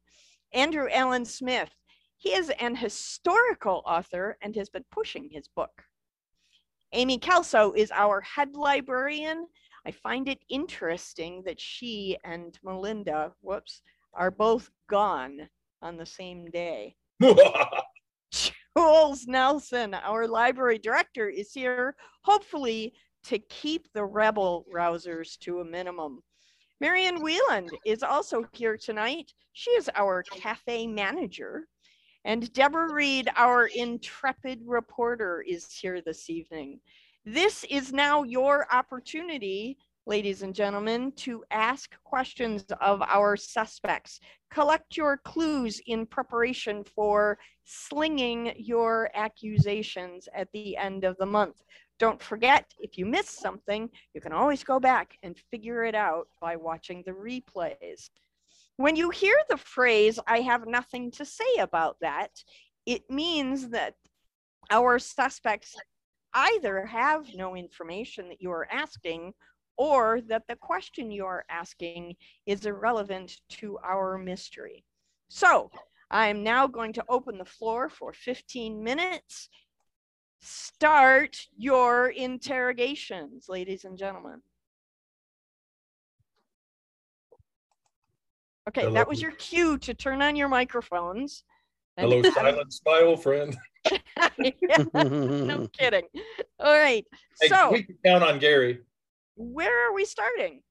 Andrew 0.53 0.87
Allen 0.89 1.25
Smith, 1.25 1.75
he 2.15 2.29
is 2.29 2.49
an 2.61 2.77
historical 2.77 3.83
author 3.85 4.37
and 4.41 4.55
has 4.55 4.69
been 4.69 4.85
pushing 4.89 5.27
his 5.29 5.49
book. 5.49 5.83
Amy 6.93 7.17
Kelso 7.17 7.73
is 7.73 7.91
our 7.91 8.21
head 8.21 8.55
librarian. 8.55 9.45
I 9.85 9.91
find 9.91 10.29
it 10.29 10.39
interesting 10.47 11.43
that 11.45 11.59
she 11.59 12.17
and 12.23 12.57
Melinda, 12.63 13.33
whoops, 13.41 13.81
are 14.13 14.31
both 14.31 14.71
gone 14.89 15.49
on 15.81 15.97
the 15.97 16.05
same 16.05 16.49
day. 16.51 16.95
Jules 18.79 19.27
Nelson, 19.27 19.93
our 19.93 20.25
library 20.25 20.77
director, 20.77 21.27
is 21.27 21.51
here, 21.51 21.97
hopefully 22.21 22.93
to 23.25 23.37
keep 23.37 23.91
the 23.91 24.05
rebel 24.05 24.65
rousers 24.73 25.37
to 25.39 25.59
a 25.59 25.65
minimum. 25.65 26.23
Marion 26.79 27.21
Wheeland 27.21 27.71
is 27.85 28.03
also 28.03 28.45
here 28.53 28.77
tonight. 28.77 29.33
She 29.51 29.71
is 29.71 29.89
our 29.95 30.23
cafe 30.23 30.87
manager. 30.87 31.67
And 32.23 32.53
Deborah 32.53 32.93
Reed, 32.93 33.27
our 33.35 33.65
intrepid 33.65 34.61
reporter, 34.65 35.43
is 35.45 35.73
here 35.73 35.99
this 35.99 36.29
evening. 36.29 36.79
This 37.25 37.65
is 37.69 37.91
now 37.91 38.23
your 38.23 38.65
opportunity 38.71 39.77
ladies 40.09 40.41
and 40.41 40.55
gentlemen, 40.55 41.11
to 41.11 41.43
ask 41.51 41.95
questions 42.03 42.65
of 42.81 42.99
our 43.03 43.37
suspects. 43.37 44.19
Collect 44.49 44.97
your 44.97 45.17
clues 45.17 45.79
in 45.85 46.03
preparation 46.03 46.83
for 46.83 47.37
slinging 47.63 48.51
your 48.57 49.11
accusations 49.13 50.27
at 50.33 50.47
the 50.51 50.75
end 50.75 51.03
of 51.03 51.15
the 51.19 51.25
month. 51.27 51.61
Don't 51.99 52.19
forget, 52.19 52.73
if 52.79 52.97
you 52.97 53.05
miss 53.05 53.29
something, 53.29 53.87
you 54.15 54.19
can 54.19 54.33
always 54.33 54.63
go 54.63 54.79
back 54.79 55.15
and 55.21 55.37
figure 55.51 55.83
it 55.83 55.93
out 55.93 56.27
by 56.41 56.55
watching 56.55 57.03
the 57.05 57.11
replays. 57.11 58.09
When 58.77 58.95
you 58.95 59.11
hear 59.11 59.35
the 59.47 59.57
phrase, 59.57 60.17
I 60.25 60.39
have 60.39 60.65
nothing 60.65 61.11
to 61.11 61.25
say 61.25 61.57
about 61.59 61.97
that, 62.01 62.31
it 62.87 63.03
means 63.11 63.69
that 63.69 63.93
our 64.71 64.97
suspects 64.97 65.75
either 66.33 66.83
have 66.87 67.27
no 67.35 67.55
information 67.55 68.27
that 68.29 68.41
you 68.41 68.49
are 68.49 68.67
asking 68.71 69.33
or 69.79 70.19
that 70.27 70.43
the 70.49 70.57
question 70.57 71.09
you're 71.09 71.45
asking 71.49 72.13
is 72.45 72.65
irrelevant 72.65 73.37
to 73.47 73.79
our 73.81 74.17
mystery. 74.17 74.83
So 75.29 75.71
I'm 76.11 76.43
now 76.43 76.67
going 76.67 76.91
to 76.93 77.05
open 77.07 77.37
the 77.37 77.45
floor 77.45 77.87
for 77.87 78.11
15 78.11 78.83
minutes. 78.83 79.47
Start 80.41 81.47
your 81.57 82.09
interrogations, 82.09 83.47
ladies 83.47 83.85
and 83.85 83.97
gentlemen. 83.97 84.41
Okay, 88.67 88.81
Hello. 88.81 88.93
that 88.95 89.07
was 89.07 89.21
your 89.21 89.31
cue 89.31 89.77
to 89.77 89.93
turn 89.93 90.21
on 90.21 90.35
your 90.35 90.49
microphones. 90.49 91.45
Hello, 91.97 92.21
silent 92.33 92.73
spy, 92.73 93.01
old 93.01 93.23
friend. 93.23 93.57
Yeah, 94.37 94.83
no 94.93 95.67
kidding. 95.77 96.03
All 96.59 96.77
right, 96.77 97.05
Hey, 97.41 97.47
so 97.47 97.71
we 97.71 97.83
can 97.83 97.95
count 98.05 98.23
on 98.23 98.39
Gary. 98.39 98.81
Where 99.39 99.87
are 99.87 99.93
we 99.93 100.03
starting? 100.03 100.61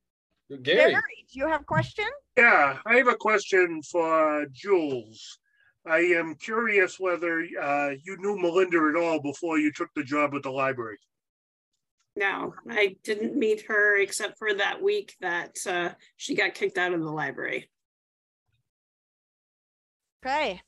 Gary, 0.62 0.94
do 1.32 1.40
you 1.40 1.48
have 1.48 1.62
a 1.62 1.64
question? 1.64 2.04
Yeah, 2.36 2.78
I 2.86 2.96
have 2.96 3.08
a 3.08 3.16
question 3.16 3.82
for 3.82 4.46
Jules. 4.52 5.38
I 5.86 5.98
am 5.98 6.34
curious 6.34 7.00
whether 7.00 7.46
uh, 7.60 7.90
you 8.04 8.16
knew 8.18 8.38
Melinda 8.38 8.78
at 8.90 9.02
all 9.02 9.20
before 9.20 9.58
you 9.58 9.72
took 9.72 9.88
the 9.96 10.04
job 10.04 10.34
at 10.34 10.42
the 10.42 10.50
library. 10.50 10.98
No, 12.14 12.54
I 12.68 12.96
didn't 13.04 13.36
meet 13.36 13.62
her 13.62 13.96
except 13.96 14.38
for 14.38 14.52
that 14.52 14.82
week 14.82 15.14
that 15.20 15.56
uh, 15.66 15.90
she 16.16 16.34
got 16.34 16.54
kicked 16.54 16.76
out 16.76 16.92
of 16.92 17.00
the 17.00 17.10
library. 17.10 17.70
Okay. 20.24 20.60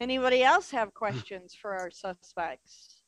Anybody 0.00 0.42
else 0.42 0.70
have 0.70 0.94
questions 0.94 1.54
for 1.60 1.74
our 1.74 1.90
suspects? 1.90 3.02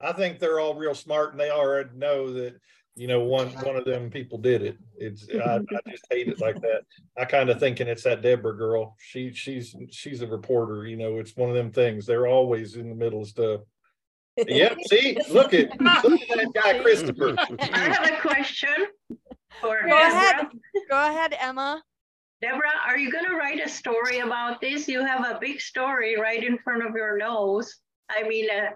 I 0.00 0.12
think 0.12 0.38
they're 0.38 0.60
all 0.60 0.74
real 0.74 0.94
smart 0.94 1.32
and 1.32 1.40
they 1.40 1.50
already 1.50 1.90
know 1.94 2.32
that, 2.32 2.54
you 2.96 3.08
know, 3.08 3.20
one, 3.20 3.48
one 3.48 3.76
of 3.76 3.84
them 3.84 4.10
people 4.10 4.38
did 4.38 4.62
it. 4.62 4.78
It's, 4.96 5.26
I, 5.28 5.56
I 5.56 5.90
just 5.90 6.06
hate 6.10 6.28
it 6.28 6.40
like 6.40 6.60
that. 6.60 6.82
I 7.18 7.24
kind 7.24 7.50
of 7.50 7.58
thinking 7.58 7.88
it's 7.88 8.04
that 8.04 8.22
Deborah 8.22 8.56
girl. 8.56 8.96
She, 9.00 9.32
she's, 9.32 9.74
she's 9.90 10.22
a 10.22 10.26
reporter, 10.26 10.86
you 10.86 10.96
know, 10.96 11.18
it's 11.18 11.36
one 11.36 11.48
of 11.48 11.56
them 11.56 11.72
things. 11.72 12.06
They're 12.06 12.28
always 12.28 12.76
in 12.76 12.88
the 12.88 12.94
middle 12.94 13.22
of 13.22 13.28
stuff. 13.28 13.60
Yep, 14.36 14.78
see, 14.88 15.18
look 15.30 15.54
at, 15.54 15.80
look 15.80 16.20
at 16.20 16.28
that 16.28 16.50
guy, 16.54 16.78
Christopher. 16.80 17.34
I 17.60 17.78
have 17.78 18.10
a 18.10 18.20
question 18.20 18.86
for 19.60 19.80
Go 19.88 19.96
ahead. 19.96 20.46
Go 20.90 21.08
ahead, 21.08 21.36
Emma. 21.38 21.82
Deborah, 22.40 22.68
are 22.86 22.98
you 22.98 23.10
going 23.10 23.24
to 23.24 23.36
write 23.36 23.64
a 23.64 23.68
story 23.68 24.18
about 24.18 24.60
this? 24.60 24.86
You 24.86 25.04
have 25.04 25.24
a 25.24 25.38
big 25.40 25.60
story 25.60 26.18
right 26.20 26.42
in 26.42 26.58
front 26.58 26.84
of 26.84 26.94
your 26.94 27.16
nose. 27.16 27.76
I 28.10 28.22
mean, 28.28 28.50
a 28.50 28.70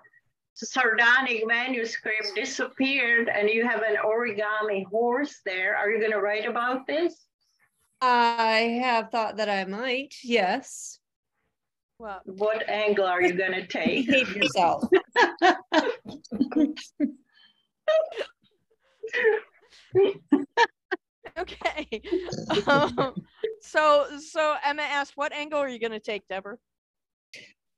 sardonic 0.66 1.47
manuscript 1.47 2.33
disappeared 2.35 3.29
and 3.29 3.49
you 3.49 3.66
have 3.66 3.83
an 3.83 3.97
origami 4.05 4.85
horse 4.87 5.40
there. 5.44 5.77
Are 5.77 5.90
you 5.90 5.99
going 5.99 6.12
to 6.12 6.21
write 6.21 6.47
about 6.47 6.87
this? 6.87 7.27
I 8.01 8.81
have 8.83 9.11
thought 9.11 9.37
that 9.38 9.49
I 9.49 9.64
might, 9.64 10.14
yes. 10.23 10.99
Well, 11.99 12.21
What 12.25 12.68
angle 12.68 13.07
are 13.07 13.21
you 13.21 13.33
going 13.33 13.53
to 13.53 13.66
take? 13.66 14.07
Behave 14.11 14.37
yourself. 14.37 14.85
okay. 21.38 22.01
Um, 22.68 23.14
so, 23.61 24.07
so 24.21 24.57
Emma 24.64 24.83
asked, 24.83 25.16
what 25.16 25.33
angle 25.33 25.59
are 25.59 25.68
you 25.68 25.81
going 25.81 25.92
to 25.92 25.99
take, 26.01 26.27
Deborah? 26.29 26.59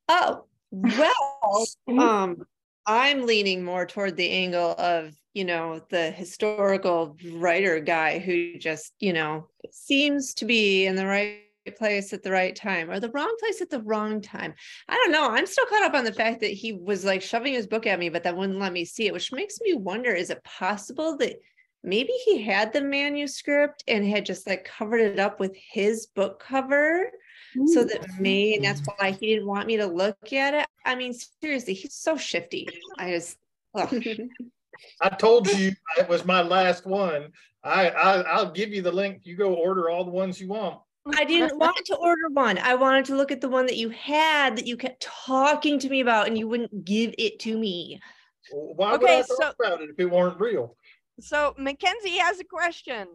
Oh, 0.08 0.44
well, 0.70 1.66
um, 1.98 2.44
I'm 2.86 3.26
leaning 3.26 3.64
more 3.64 3.86
toward 3.86 4.16
the 4.16 4.30
angle 4.30 4.74
of, 4.78 5.14
you 5.34 5.44
know, 5.44 5.80
the 5.90 6.10
historical 6.10 7.16
writer 7.32 7.80
guy 7.80 8.18
who 8.18 8.58
just, 8.58 8.94
you 8.98 9.12
know, 9.12 9.48
seems 9.70 10.34
to 10.34 10.44
be 10.44 10.86
in 10.86 10.96
the 10.96 11.06
right 11.06 11.40
place 11.76 12.12
at 12.12 12.22
the 12.22 12.30
right 12.30 12.56
time 12.56 12.90
or 12.90 12.98
the 12.98 13.10
wrong 13.10 13.34
place 13.38 13.60
at 13.60 13.70
the 13.70 13.82
wrong 13.82 14.20
time. 14.20 14.54
I 14.88 14.94
don't 14.96 15.12
know. 15.12 15.30
I'm 15.30 15.46
still 15.46 15.66
caught 15.66 15.84
up 15.84 15.94
on 15.94 16.04
the 16.04 16.12
fact 16.12 16.40
that 16.40 16.52
he 16.52 16.72
was 16.72 17.04
like 17.04 17.22
shoving 17.22 17.52
his 17.52 17.66
book 17.66 17.86
at 17.86 17.98
me, 17.98 18.08
but 18.08 18.24
that 18.24 18.36
wouldn't 18.36 18.58
let 18.58 18.72
me 18.72 18.84
see 18.84 19.06
it, 19.06 19.12
which 19.12 19.32
makes 19.32 19.60
me 19.60 19.74
wonder 19.74 20.12
is 20.12 20.30
it 20.30 20.42
possible 20.42 21.16
that 21.18 21.36
maybe 21.82 22.12
he 22.24 22.42
had 22.42 22.72
the 22.72 22.80
manuscript 22.80 23.84
and 23.86 24.04
had 24.04 24.24
just 24.24 24.46
like 24.46 24.64
covered 24.64 25.00
it 25.00 25.18
up 25.18 25.38
with 25.38 25.54
his 25.54 26.06
book 26.06 26.40
cover? 26.40 27.10
So 27.66 27.84
that 27.84 28.06
me 28.20 28.54
and 28.56 28.64
that's 28.64 28.82
why 28.96 29.10
he 29.12 29.26
didn't 29.34 29.46
want 29.46 29.66
me 29.66 29.76
to 29.76 29.86
look 29.86 30.32
at 30.32 30.54
it 30.54 30.66
i 30.84 30.94
mean 30.94 31.12
seriously 31.42 31.74
he's 31.74 31.94
so 31.94 32.16
shifty 32.16 32.68
i 32.98 33.10
just 33.10 33.36
ugh. 33.74 33.92
I 35.02 35.10
told 35.10 35.46
you 35.52 35.72
it 35.98 36.08
was 36.08 36.24
my 36.24 36.40
last 36.40 36.86
one. 36.86 37.32
I, 37.62 37.90
I, 37.90 38.20
I'll 38.22 38.50
give 38.50 38.70
you 38.70 38.80
the 38.80 38.90
link. 38.92 39.20
You 39.24 39.36
go 39.36 39.52
order 39.54 39.90
all 39.90 40.04
the 40.04 40.10
ones 40.10 40.40
you 40.40 40.48
want. 40.48 40.80
i 41.18 41.24
didn't 41.24 41.58
want 41.58 41.76
to 41.84 41.96
order 41.96 42.28
one 42.32 42.56
i 42.58 42.74
wanted 42.74 43.04
to 43.06 43.14
look 43.16 43.30
at 43.30 43.42
the 43.42 43.48
one 43.48 43.66
that 43.66 43.76
you 43.76 43.90
had 43.90 44.56
that 44.56 44.66
you 44.66 44.76
kept 44.78 45.02
talking 45.02 45.78
to 45.80 45.88
me 45.90 46.00
about 46.00 46.26
and 46.28 46.38
you 46.38 46.48
wouldn't 46.48 46.84
give 46.84 47.14
it 47.18 47.38
to 47.40 47.58
me 47.58 48.00
Why 48.50 48.92
would 48.92 49.02
Okay, 49.02 49.18
I 49.18 49.22
talk 49.22 49.28
so- 49.28 49.52
about 49.64 49.82
it 49.82 49.90
if 49.90 49.98
it 49.98 50.06
weren't 50.10 50.40
real? 50.40 50.76
So 51.20 51.54
Mackenzie 51.58 52.16
has 52.16 52.40
a 52.40 52.44
question. 52.44 53.06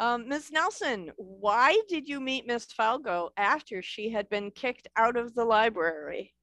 Um, 0.00 0.28
Ms. 0.28 0.50
Nelson, 0.50 1.10
why 1.16 1.78
did 1.86 2.08
you 2.08 2.20
meet 2.20 2.46
Miss 2.46 2.64
Falgo 2.64 3.28
after 3.36 3.82
she 3.82 4.08
had 4.08 4.30
been 4.30 4.50
kicked 4.50 4.88
out 4.96 5.18
of 5.18 5.34
the 5.34 5.44
library? 5.44 6.34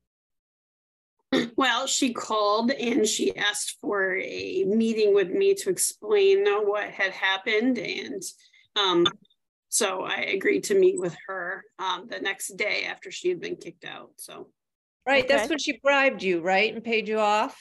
Well, 1.57 1.87
she 1.87 2.13
called 2.13 2.69
and 2.69 3.05
she 3.05 3.35
asked 3.35 3.77
for 3.81 4.15
a 4.15 4.63
meeting 4.63 5.15
with 5.15 5.31
me 5.31 5.55
to 5.55 5.71
explain 5.71 6.45
what 6.45 6.91
had 6.91 7.11
happened. 7.11 7.79
And 7.79 8.21
um, 8.75 9.07
so 9.67 10.03
I 10.03 10.17
agreed 10.17 10.65
to 10.65 10.79
meet 10.79 10.99
with 10.99 11.15
her 11.27 11.65
um, 11.79 12.05
the 12.07 12.19
next 12.19 12.57
day 12.57 12.85
after 12.87 13.09
she 13.09 13.29
had 13.29 13.41
been 13.41 13.55
kicked 13.55 13.85
out. 13.85 14.11
So 14.17 14.49
right 15.07 15.27
that's 15.27 15.45
Okay. 15.45 15.49
when 15.49 15.59
she 15.59 15.79
bribed 15.81 16.21
you 16.21 16.41
right 16.41 16.73
and 16.73 16.83
paid 16.83 17.07
you 17.07 17.17
off 17.17 17.59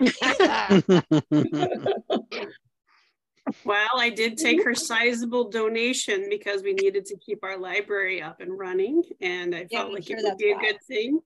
Well, 3.64 3.90
I 3.96 4.10
did 4.10 4.36
take 4.38 4.62
her 4.64 4.74
sizable 4.74 5.48
donation 5.50 6.26
because 6.28 6.62
we 6.62 6.72
needed 6.74 7.06
to 7.06 7.16
keep 7.18 7.42
our 7.44 7.58
library 7.58 8.22
up 8.22 8.40
and 8.40 8.56
running, 8.58 9.02
and 9.20 9.54
I 9.54 9.66
Yeah, 9.70 9.80
felt 9.80 9.88
I'm 9.88 9.94
like 9.94 10.04
sure 10.04 10.18
it 10.18 10.24
would 10.24 10.38
be 10.38 10.50
a 10.52 10.54
why. 10.54 10.62
good 10.62 10.78
thing. 10.88 11.20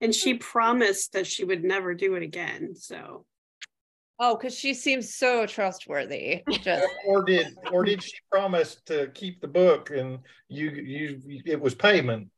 and 0.00 0.14
she 0.14 0.32
mm-hmm. 0.34 0.38
promised 0.40 1.12
that 1.12 1.26
she 1.26 1.44
would 1.44 1.62
never 1.64 1.94
do 1.94 2.14
it 2.14 2.22
again. 2.22 2.74
So 2.74 3.26
Oh, 4.22 4.36
because 4.36 4.54
she 4.54 4.74
seems 4.74 5.14
so 5.16 5.46
trustworthy. 5.46 6.42
Just 6.50 6.86
Or 7.06 7.24
did, 7.24 7.56
or 7.72 7.84
did 7.84 8.02
she 8.02 8.12
promise 8.30 8.76
to 8.86 9.08
keep 9.14 9.40
the 9.40 9.48
book 9.48 9.88
and 9.90 10.18
you, 10.48 10.68
you, 10.70 11.42
it 11.46 11.58
was 11.58 11.74
payment? 11.74 12.28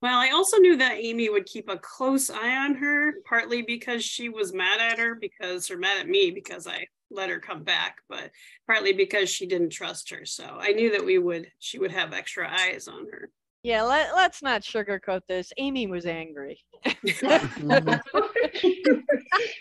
Well, 0.00 0.16
I 0.18 0.30
also 0.30 0.58
knew 0.58 0.76
that 0.76 0.98
Amy 0.98 1.28
would 1.28 1.46
keep 1.46 1.68
a 1.68 1.76
close 1.78 2.30
eye 2.30 2.56
on 2.56 2.74
her, 2.76 3.14
partly 3.24 3.62
because 3.62 4.04
she 4.04 4.28
was 4.28 4.52
mad 4.52 4.80
at 4.80 4.98
her 4.98 5.16
because 5.16 5.70
or 5.72 5.76
mad 5.76 5.98
at 5.98 6.08
me 6.08 6.30
because 6.30 6.66
I 6.68 6.86
let 7.14 7.30
her 7.30 7.38
come 7.38 7.62
back, 7.62 7.98
but 8.08 8.30
partly 8.66 8.92
because 8.92 9.30
she 9.30 9.46
didn't 9.46 9.70
trust 9.70 10.10
her. 10.10 10.24
So 10.24 10.44
I 10.44 10.72
knew 10.72 10.92
that 10.92 11.04
we 11.04 11.18
would 11.18 11.50
she 11.58 11.78
would 11.78 11.92
have 11.92 12.12
extra 12.12 12.50
eyes 12.50 12.88
on 12.88 13.06
her. 13.10 13.30
Yeah, 13.62 13.82
let, 13.82 14.16
let's 14.16 14.42
not 14.42 14.62
sugarcoat 14.62 15.20
this. 15.28 15.52
Amy 15.56 15.86
was 15.86 16.06
angry. 16.06 16.58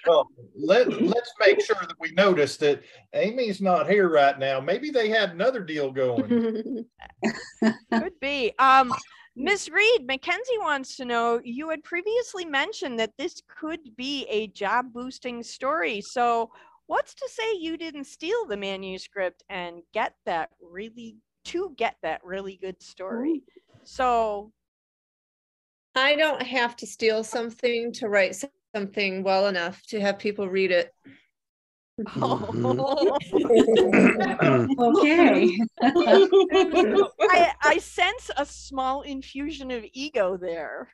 Well, 0.06 0.28
let, 0.56 1.02
let's 1.02 1.32
make 1.40 1.62
sure 1.62 1.78
that 1.80 1.96
we 2.00 2.12
notice 2.12 2.58
that 2.58 2.82
Amy's 3.14 3.62
not 3.62 3.90
here 3.90 4.10
right 4.10 4.38
now. 4.38 4.60
Maybe 4.60 4.90
they 4.90 5.10
had 5.10 5.32
another 5.32 5.62
deal 5.62 5.92
going. 5.92 6.86
Could 7.92 8.20
be. 8.20 8.54
Um, 8.60 8.94
Ms. 9.36 9.70
Reed, 9.70 10.06
Mackenzie 10.06 10.58
wants 10.60 10.98
to 10.98 11.06
know, 11.06 11.40
you 11.44 11.70
had 11.70 11.84
previously 11.84 12.44
mentioned 12.44 13.00
that 13.00 13.14
this 13.18 13.42
could 13.48 13.80
be 13.96 14.26
a 14.30 14.48
job 14.48 14.92
boosting 14.92 15.42
story. 15.42 16.02
So 16.02 16.52
what's 16.91 17.13
to 17.15 17.30
say 17.32 17.56
you 17.58 17.77
didn't 17.77 18.04
steal 18.04 18.45
the 18.45 18.58
manuscript 18.58 19.45
and 19.49 19.82
get 19.93 20.13
that 20.25 20.49
really, 20.62 21.15
to 21.45 21.73
get 21.77 21.95
that 22.04 22.19
really 22.21 22.60
good 22.62 22.82
story? 22.84 23.43
So, 23.86 24.51
I 25.95 26.17
don't 26.17 26.41
have 26.41 26.75
to 26.77 26.86
steal 26.86 27.23
something 27.23 27.93
to 27.93 28.10
write 28.10 28.36
something 28.75 29.23
well 29.23 29.47
enough 29.47 29.82
to 29.88 30.01
have 30.01 30.19
people 30.19 30.49
read 30.49 30.71
it. 30.71 30.93
Okay. 34.80 35.58
I, 35.82 37.54
I 37.64 37.78
sense 37.80 38.32
a 38.38 38.46
small 38.46 39.02
infusion 39.02 39.72
of 39.72 39.84
ego 39.94 40.38
there. 40.38 40.90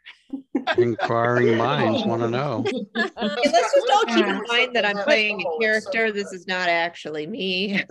Inquiring 0.77 1.57
minds 1.57 2.05
want 2.05 2.21
to 2.21 2.29
know. 2.31 2.65
Okay, 2.67 3.09
let's 3.17 3.73
just 3.73 3.89
all 3.93 4.05
keep 4.05 4.25
in 4.25 4.41
mind 4.47 4.75
that 4.75 4.85
I'm 4.85 4.97
playing 5.03 5.41
a 5.41 5.61
character. 5.61 6.11
This 6.11 6.33
is 6.33 6.47
not 6.47 6.67
actually 6.69 7.27
me. 7.27 7.83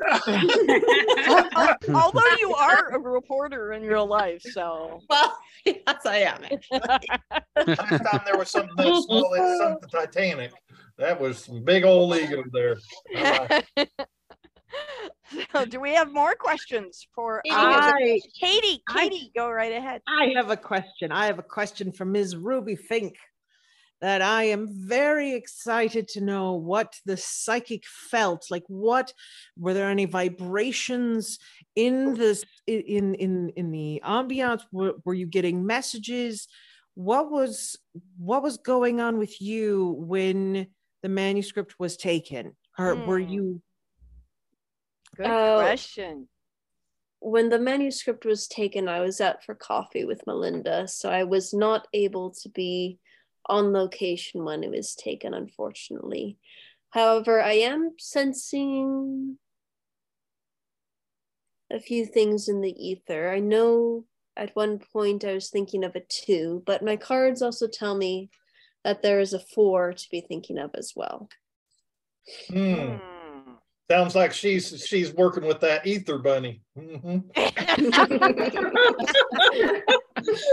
Although 1.94 2.36
you 2.38 2.54
are 2.54 2.94
a 2.94 2.98
reporter 2.98 3.72
in 3.72 3.82
real 3.82 4.06
life, 4.06 4.42
so. 4.42 5.00
Well, 5.08 5.38
yes, 5.64 6.04
I 6.04 6.18
am. 6.18 6.42
Last 7.66 8.04
time 8.04 8.22
there 8.24 8.36
was 8.36 8.50
something 8.50 8.76
that 8.76 9.02
small, 9.04 9.34
it 9.34 9.58
sunk 9.58 9.80
the 9.80 9.88
Titanic. 9.88 10.52
That 10.98 11.20
was 11.20 11.44
some 11.44 11.62
big 11.62 11.84
old 11.84 12.16
ego 12.16 12.42
there. 12.52 12.76
I 13.14 13.64
So 15.52 15.64
do 15.64 15.80
we 15.80 15.92
have 15.94 16.12
more 16.12 16.34
questions 16.34 17.06
for 17.14 17.42
Katie 17.44 17.56
uh, 17.56 17.80
has 17.80 17.92
a- 17.92 17.96
I, 17.96 18.20
Katie? 18.40 18.82
I- 18.88 19.08
Katie, 19.08 19.32
go 19.36 19.50
right 19.50 19.72
ahead. 19.72 20.00
I 20.08 20.32
have 20.36 20.50
a 20.50 20.56
question. 20.56 21.10
I 21.12 21.26
have 21.26 21.38
a 21.38 21.42
question 21.42 21.92
from 21.92 22.12
Ms. 22.12 22.36
Ruby 22.36 22.76
Fink 22.76 23.16
that 24.00 24.22
I 24.22 24.44
am 24.44 24.68
very 24.70 25.32
excited 25.32 26.06
to 26.08 26.20
know 26.20 26.52
what 26.54 26.94
the 27.06 27.16
psychic 27.16 27.84
felt 27.86 28.46
like. 28.50 28.64
What 28.68 29.12
were 29.58 29.74
there 29.74 29.90
any 29.90 30.04
vibrations 30.04 31.38
in 31.74 32.14
this 32.14 32.44
in 32.66 33.14
in 33.14 33.48
in 33.56 33.70
the 33.70 34.02
ambiance? 34.04 34.62
Were, 34.70 34.94
were 35.04 35.14
you 35.14 35.26
getting 35.26 35.66
messages? 35.66 36.46
What 36.94 37.30
was 37.30 37.76
what 38.18 38.42
was 38.42 38.58
going 38.58 39.00
on 39.00 39.18
with 39.18 39.40
you 39.40 39.96
when 39.98 40.68
the 41.06 41.10
manuscript 41.10 41.78
was 41.78 41.96
taken? 41.96 42.56
Or 42.76 42.96
were 42.96 43.20
Hmm. 43.20 43.32
you 43.32 43.62
Good 45.16 45.26
Uh, 45.26 45.54
question. 45.54 46.28
when 47.20 47.48
the 47.48 47.60
manuscript 47.60 48.24
was 48.24 48.48
taken, 48.48 48.88
I 48.88 49.00
was 49.00 49.20
out 49.20 49.44
for 49.44 49.54
coffee 49.54 50.04
with 50.04 50.26
Melinda, 50.26 50.88
so 50.88 51.08
I 51.08 51.22
was 51.22 51.54
not 51.54 51.86
able 51.92 52.32
to 52.42 52.48
be 52.48 52.98
on 53.46 53.72
location 53.72 54.44
when 54.44 54.64
it 54.64 54.70
was 54.70 54.96
taken, 54.96 55.32
unfortunately. 55.32 56.38
However, 56.90 57.40
I 57.40 57.52
am 57.52 57.92
sensing 57.98 59.38
a 61.70 61.78
few 61.78 62.04
things 62.04 62.48
in 62.48 62.60
the 62.62 62.74
ether. 62.84 63.30
I 63.30 63.38
know 63.38 64.06
at 64.36 64.56
one 64.56 64.80
point 64.80 65.24
I 65.24 65.34
was 65.34 65.50
thinking 65.50 65.84
of 65.84 65.94
a 65.94 66.00
two, 66.00 66.64
but 66.66 66.82
my 66.82 66.96
cards 66.96 67.42
also 67.42 67.68
tell 67.68 67.96
me 67.96 68.28
that 68.86 69.02
there 69.02 69.18
is 69.18 69.32
a 69.32 69.40
four 69.40 69.92
to 69.92 70.06
be 70.12 70.20
thinking 70.20 70.58
of 70.58 70.70
as 70.74 70.92
well. 70.94 71.28
Hmm, 72.48 72.98
sounds 73.90 74.14
like 74.14 74.32
she's, 74.32 74.86
she's 74.86 75.12
working 75.12 75.44
with 75.44 75.58
that 75.62 75.84
ether 75.84 76.18
bunny. 76.18 76.62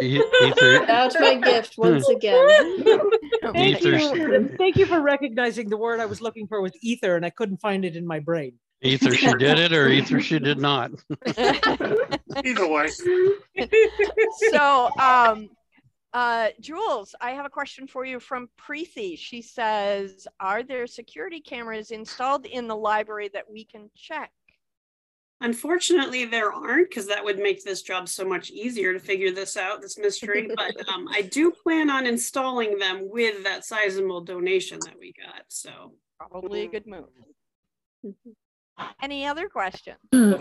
Ether, 0.01 0.85
That's 0.85 1.19
my 1.19 1.35
gift 1.35 1.77
once 1.77 2.09
again. 2.09 2.83
Thank 3.43 3.85
Ether 3.85 4.15
you. 4.15 4.49
Thank 4.57 4.77
you 4.77 4.87
for 4.87 4.99
recognizing 4.99 5.69
the 5.69 5.77
word 5.77 5.99
I 5.99 6.07
was 6.07 6.19
looking 6.19 6.47
for 6.47 6.59
was 6.59 6.73
ether, 6.81 7.15
and 7.15 7.23
I 7.23 7.29
couldn't 7.29 7.57
find 7.57 7.85
it 7.85 7.95
in 7.95 8.05
my 8.05 8.19
brain. 8.19 8.53
either 8.81 9.13
she 9.13 9.31
did 9.33 9.59
it 9.59 9.73
or 9.73 9.89
either 9.89 10.19
she 10.19 10.39
did 10.39 10.59
not. 10.59 10.91
Either 12.43 12.67
way, 12.67 12.89
so 14.51 14.89
um 14.99 15.49
uh 16.13 16.49
jules 16.59 17.15
i 17.21 17.31
have 17.31 17.45
a 17.45 17.49
question 17.49 17.87
for 17.87 18.05
you 18.05 18.19
from 18.19 18.47
preeti 18.59 19.17
she 19.17 19.41
says 19.41 20.27
are 20.39 20.63
there 20.63 20.87
security 20.87 21.39
cameras 21.39 21.91
installed 21.91 22.45
in 22.45 22.67
the 22.67 22.75
library 22.75 23.29
that 23.33 23.49
we 23.49 23.65
can 23.65 23.89
check 23.95 24.31
Unfortunately, 25.41 26.23
there 26.23 26.53
aren't 26.53 26.89
because 26.89 27.05
that 27.07 27.21
would 27.21 27.37
make 27.37 27.65
this 27.65 27.81
job 27.81 28.07
so 28.07 28.23
much 28.23 28.49
easier 28.49 28.93
to 28.93 28.99
figure 28.99 29.29
this 29.29 29.57
out, 29.57 29.81
this 29.81 29.97
mystery. 29.97 30.49
But 30.55 30.87
um, 30.87 31.05
I 31.11 31.21
do 31.21 31.51
plan 31.51 31.89
on 31.89 32.07
installing 32.07 32.77
them 32.77 33.09
with 33.09 33.43
that 33.43 33.65
sizable 33.65 34.21
donation 34.21 34.79
that 34.85 34.97
we 34.97 35.11
got. 35.11 35.43
So 35.49 35.95
probably 36.17 36.61
a 36.61 36.67
good 36.67 36.87
move 36.87 37.09
Mm-hmm. 38.05 38.83
any 39.01 39.25
other 39.25 39.47
questions 39.47 39.97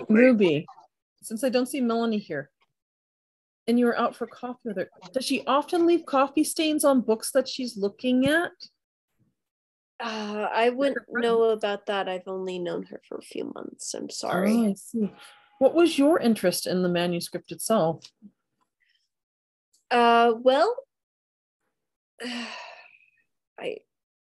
Ruby, 0.08 0.66
since 1.22 1.44
I 1.44 1.48
don't 1.48 1.66
see 1.66 1.80
Melanie 1.80 2.18
here, 2.18 2.50
and 3.66 3.78
you 3.78 3.86
were 3.86 3.98
out 3.98 4.16
for 4.16 4.26
coffee 4.26 4.60
with 4.64 4.76
her, 4.76 4.90
does 5.12 5.24
she 5.24 5.44
often 5.46 5.86
leave 5.86 6.04
coffee 6.06 6.44
stains 6.44 6.84
on 6.84 7.00
books 7.00 7.30
that 7.32 7.48
she's 7.48 7.76
looking 7.76 8.26
at? 8.26 8.52
Uh, 10.00 10.48
I 10.52 10.70
wouldn't 10.70 11.06
know 11.10 11.44
about 11.44 11.86
that. 11.86 12.08
I've 12.08 12.26
only 12.26 12.58
known 12.58 12.82
her 12.84 13.00
for 13.08 13.18
a 13.18 13.22
few 13.22 13.52
months. 13.54 13.94
I'm 13.94 14.10
sorry. 14.10 14.52
Oh, 14.52 14.70
I 14.70 14.74
see. 14.74 15.12
What 15.60 15.74
was 15.74 15.96
your 15.96 16.18
interest 16.18 16.66
in 16.66 16.82
the 16.82 16.88
manuscript 16.88 17.52
itself? 17.52 18.04
Uh, 19.92 20.32
well, 20.40 20.74
I 23.60 23.76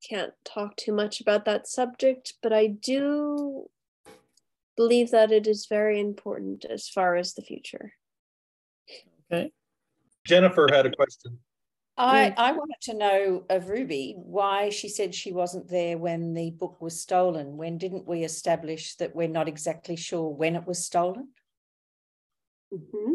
can't 0.07 0.35
talk 0.45 0.77
too 0.77 0.93
much 0.93 1.23
about 1.23 1.47
that 1.47 1.67
subject, 1.67 2.35
but 2.43 2.53
I 2.53 2.67
do 2.67 3.71
believe 4.77 5.13
that 5.13 5.33
it 5.33 5.47
is 5.47 5.67
very 5.67 5.99
important 5.99 6.67
as 6.67 6.89
far 6.89 7.17
as 7.17 7.33
the 7.33 7.43
future. 7.43 7.95
Okay. 9.35 9.53
Jennifer 10.27 10.69
had 10.73 10.87
a 10.87 10.91
question. 10.91 11.39
I, 11.97 12.35
I 12.37 12.51
wanted 12.53 12.81
to 12.83 12.95
know 12.95 13.45
of 13.49 13.69
Ruby 13.69 14.15
why 14.17 14.71
she 14.71 14.89
said 14.89 15.15
she 15.15 15.31
wasn't 15.33 15.69
there 15.69 15.97
when 15.97 16.35
the 16.35 16.51
book 16.51 16.81
was 16.81 17.01
stolen. 17.01 17.57
When 17.57 17.79
didn't 17.79 18.09
we 18.09 18.25
establish 18.25 18.97
that 18.97 19.15
we're 19.15 19.29
not 19.29 19.47
exactly 19.47 19.95
sure 19.95 20.29
when 20.29 20.57
it 20.57 20.67
was 20.67 20.85
stolen? 20.85 21.29
mhm. 22.73 23.15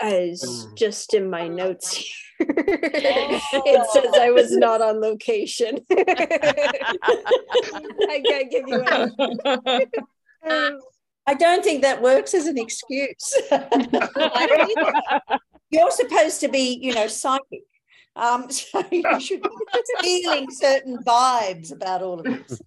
As 0.00 0.42
Mm. 0.42 0.74
just 0.76 1.12
in 1.14 1.28
my 1.30 1.48
notes 1.48 1.96
here, 2.38 2.46
it 2.48 3.86
says 3.90 4.12
I 4.14 4.30
was 4.30 4.54
not 4.56 4.80
on 4.82 5.00
location. 5.00 5.78
I 5.90 6.66
can't 8.26 8.50
give 8.50 8.68
you 8.68 8.82
any. 8.82 9.10
I 11.26 11.34
don't 11.34 11.64
think 11.64 11.82
that 11.82 12.00
works 12.00 12.34
as 12.34 12.46
an 12.46 12.58
excuse. 12.58 13.34
You're 15.70 15.90
supposed 15.90 16.40
to 16.40 16.48
be, 16.48 16.78
you 16.80 16.94
know, 16.94 17.08
psychic. 17.08 17.62
Um, 18.14 18.50
so 18.50 18.82
you 18.90 19.02
should 19.20 19.42
be 19.42 19.48
feeling 20.00 20.50
certain 20.50 20.98
vibes 20.98 21.72
about 21.72 22.02
all 22.02 22.20
of 22.20 22.24
this. 22.24 22.60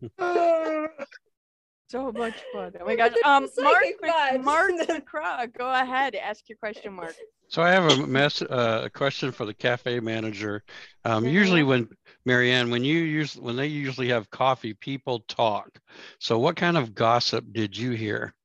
so 1.89 2.11
much 2.11 2.35
fun 2.53 2.71
oh 2.79 2.85
my 2.85 2.95
gosh 2.95 3.13
um 3.25 3.47
mark 3.57 3.83
Psychic 3.83 3.95
Mc- 3.99 4.43
mark 4.43 4.71
McCraw, 4.71 5.51
go 5.57 5.71
ahead 5.71 6.13
ask 6.13 6.47
your 6.47 6.57
question 6.59 6.93
mark 6.93 7.15
So 7.47 7.63
I 7.63 7.71
have 7.71 7.91
a 7.91 8.05
mess, 8.05 8.43
uh, 8.43 8.83
a 8.85 8.89
question 8.91 9.31
for 9.31 9.43
the 9.47 9.55
cafe 9.55 9.99
manager. 9.99 10.63
Um, 11.03 11.25
usually 11.25 11.63
when, 11.63 11.89
Marianne, 12.23 12.69
when 12.69 12.83
you 12.83 12.99
use, 12.99 13.35
when 13.35 13.55
they 13.55 13.65
usually 13.65 14.09
have 14.09 14.29
coffee, 14.29 14.75
people 14.75 15.21
talk. 15.21 15.79
So 16.19 16.37
what 16.37 16.55
kind 16.55 16.77
of 16.77 16.93
gossip 16.93 17.43
did 17.51 17.75
you 17.75 17.91
hear? 17.93 18.35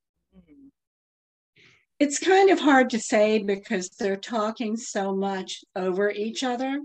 It's 2.04 2.18
kind 2.18 2.50
of 2.50 2.60
hard 2.60 2.90
to 2.90 2.98
say 2.98 3.38
because 3.38 3.88
they're 3.88 4.18
talking 4.18 4.76
so 4.76 5.16
much 5.16 5.64
over 5.74 6.10
each 6.10 6.44
other. 6.44 6.82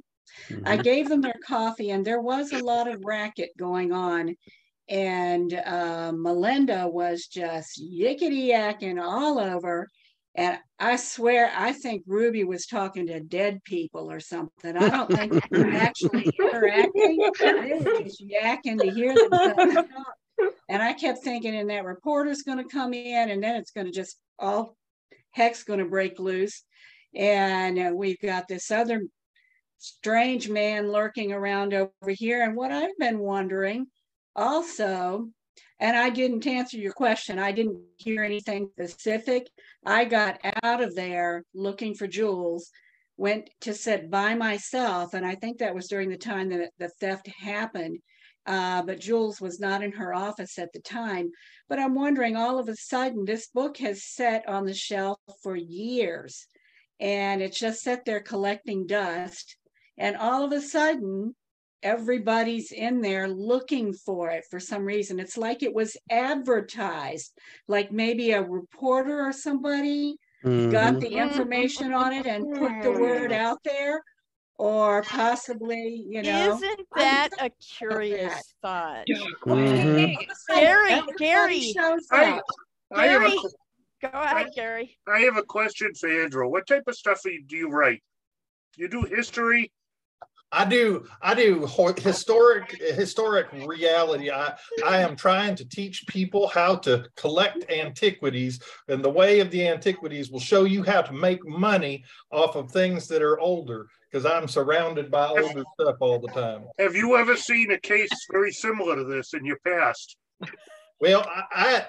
I 0.64 0.78
Mhm. 0.78 0.84
gave 0.84 1.10
them 1.10 1.20
their 1.20 1.42
coffee 1.46 1.90
and 1.92 2.06
there 2.06 2.22
was 2.22 2.54
a 2.54 2.58
lot 2.58 2.88
of 2.88 3.04
racket 3.04 3.50
going 3.58 3.92
on. 3.92 4.38
And 4.88 5.54
uh, 5.54 6.14
Melinda 6.16 6.88
was 6.88 7.28
just 7.28 7.82
yickety 7.82 8.48
yakking 8.48 8.98
all 8.98 9.40
over. 9.40 9.90
And 10.36 10.58
I 10.80 10.96
swear, 10.96 11.52
I 11.54 11.74
think 11.74 12.04
Ruby 12.08 12.46
was 12.46 12.66
talking 12.66 13.08
to 13.08 13.20
dead 13.20 13.62
people 13.66 14.10
or 14.10 14.22
something. 14.22 14.78
I 14.78 14.90
don't 14.90 15.12
think 15.12 15.34
they 15.34 15.58
were 15.60 15.74
actually 15.74 16.32
interacting. 16.40 17.18
They 17.42 17.74
were 17.74 18.06
just 18.06 18.24
yakking 18.26 18.80
to 18.80 18.90
hear 18.90 19.18
themselves 19.18 19.76
talk. 19.76 20.16
And 20.70 20.82
I 20.82 20.94
kept 20.94 21.26
thinking, 21.26 21.56
and 21.58 21.70
that 21.72 21.84
reporter's 21.84 22.44
going 22.44 22.60
to 22.60 22.64
come 22.64 22.94
in, 22.94 23.30
and 23.32 23.44
then 23.44 23.58
it's 23.58 23.72
going 23.72 23.88
to 23.88 23.92
just 23.92 24.18
all 24.38 24.78
heck's 25.32 25.64
going 25.64 25.80
to 25.80 25.86
break 25.86 26.20
loose. 26.20 26.64
And 27.16 27.80
uh, 27.80 27.92
we've 27.96 28.20
got 28.22 28.48
this 28.48 28.72
other 28.72 29.02
strange 29.78 30.50
man 30.50 30.92
lurking 30.92 31.32
around 31.32 31.74
over 31.74 32.12
here. 32.12 32.44
And 32.44 32.56
what 32.56 32.72
I've 32.72 32.98
been 33.00 33.20
wondering 33.20 33.88
also, 34.36 35.30
and 35.80 35.98
I 35.98 36.10
didn't 36.10 36.46
answer 36.46 36.78
your 36.78 36.94
question, 36.94 37.40
I 37.40 37.52
didn't 37.52 37.80
hear 37.98 38.24
anything 38.24 38.70
specific. 38.74 39.48
I 39.86 40.06
got 40.06 40.40
out 40.64 40.84
of 40.84 40.96
there 40.96 41.44
looking 41.54 41.96
for 41.96 42.08
Jules, 42.08 42.70
went 43.18 43.50
to 43.62 43.74
sit 43.74 44.12
by 44.12 44.36
myself, 44.36 45.14
and 45.14 45.26
I 45.26 45.36
think 45.36 45.60
that 45.60 45.76
was 45.76 45.88
during 45.88 46.10
the 46.10 46.18
time 46.18 46.50
that 46.50 46.72
the 46.78 46.90
theft 47.00 47.28
happened. 47.28 48.00
Uh, 48.50 48.82
but 48.82 49.00
Jules 49.00 49.40
was 49.40 49.60
not 49.60 49.84
in 49.84 49.92
her 49.92 50.12
office 50.12 50.58
at 50.58 50.74
the 50.74 50.82
time. 50.82 51.30
But 51.70 51.78
I'm 51.80 51.94
wondering, 51.94 52.36
all 52.36 52.58
of 52.58 52.68
a 52.68 52.76
sudden, 52.76 53.24
this 53.26 53.48
book 53.48 53.78
has 53.78 54.04
sat 54.04 54.50
on 54.50 54.66
the 54.66 54.74
shelf 54.74 55.20
for 55.44 55.56
years, 55.56 56.48
and 57.00 57.44
it's 57.44 57.60
just 57.60 57.84
sat 57.84 58.06
there 58.06 58.22
collecting 58.22 58.88
dust. 58.88 59.56
And 60.00 60.18
all 60.18 60.44
of 60.44 60.52
a 60.52 60.62
sudden, 60.62 61.36
everybody's 61.84 62.72
in 62.72 63.02
there 63.02 63.28
looking 63.28 63.94
for 63.94 64.32
it 64.32 64.46
for 64.50 64.60
some 64.60 64.84
reason. 64.84 65.20
It's 65.20 65.38
like 65.38 65.62
it 65.62 65.74
was 65.74 65.96
advertised, 66.10 67.32
like 67.68 67.92
maybe 67.92 68.32
a 68.32 68.42
reporter 68.42 69.20
or 69.28 69.32
somebody 69.32 70.18
got 70.72 70.96
Mhm. 70.96 71.00
the 71.02 71.14
information 71.26 71.94
on 71.94 72.14
it 72.14 72.26
and 72.26 72.52
put 72.56 72.72
the 72.82 72.92
word 72.92 73.32
out 73.32 73.60
there, 73.64 74.02
or 74.60 75.02
possibly, 75.04 76.04
you 76.06 76.22
know. 76.22 76.54
Isn't 76.56 76.88
that 76.96 77.30
a 77.40 77.50
curious 77.78 78.54
thought? 78.62 79.06
Mhm. 79.08 80.18
Gary, 80.50 81.02
Gary, 81.18 81.62
shows 81.72 82.06
I, 82.12 82.32
up. 82.34 82.44
I 82.94 83.08
have 83.08 83.22
Gary, 83.22 83.38
a, 83.38 84.08
go 84.12 84.20
ahead, 84.20 84.48
Gary. 84.54 84.98
I 85.08 85.22
have 85.22 85.38
a 85.38 85.44
question 85.44 85.94
for 85.96 86.10
Andrew. 86.10 86.50
What 86.50 86.68
type 86.68 86.84
of 86.88 86.96
stuff 86.96 87.22
do 87.24 87.32
you- 87.32 87.44
do 87.46 87.56
you 87.56 87.70
write? 87.70 88.04
You 88.76 88.90
do 88.90 89.04
history? 89.04 89.72
I 90.52 90.66
do. 90.66 91.06
I 91.22 91.36
do 91.36 91.68
historic 91.98 92.72
historic 92.72 93.52
reality. 93.52 94.32
I 94.32 94.56
I 94.86 94.98
am 94.98 95.16
trying 95.16 95.56
to 95.56 95.68
teach 95.68 96.08
people 96.08 96.48
how 96.48 96.76
to 96.78 97.06
collect 97.16 97.70
antiquities, 97.70 98.60
and 98.88 99.04
the 99.04 99.10
way 99.10 99.42
of 99.42 99.52
the 99.52 99.68
antiquities 99.68 100.32
will 100.32 100.40
show 100.40 100.64
you 100.64 100.84
how 100.84 101.02
to 101.04 101.14
make 101.14 101.46
money 101.48 102.04
off 102.32 102.56
of 102.56 102.72
things 102.72 103.08
that 103.10 103.22
are 103.22 103.40
older. 103.40 103.88
Because 104.12 104.26
I'm 104.26 104.48
surrounded 104.48 105.12
by 105.12 105.28
older 105.28 105.64
stuff 105.80 105.98
all 106.00 106.20
the 106.20 106.30
time. 106.30 106.64
Have 106.80 106.96
you 106.96 107.16
ever 107.16 107.36
seen 107.36 107.70
a 107.70 107.80
case 107.80 108.10
very 108.32 108.52
similar 108.52 108.96
to 108.96 109.04
this 109.04 109.36
in 109.36 109.46
your 109.46 109.60
past? 109.60 110.18
Well, 111.00 111.26
I, 111.30 111.44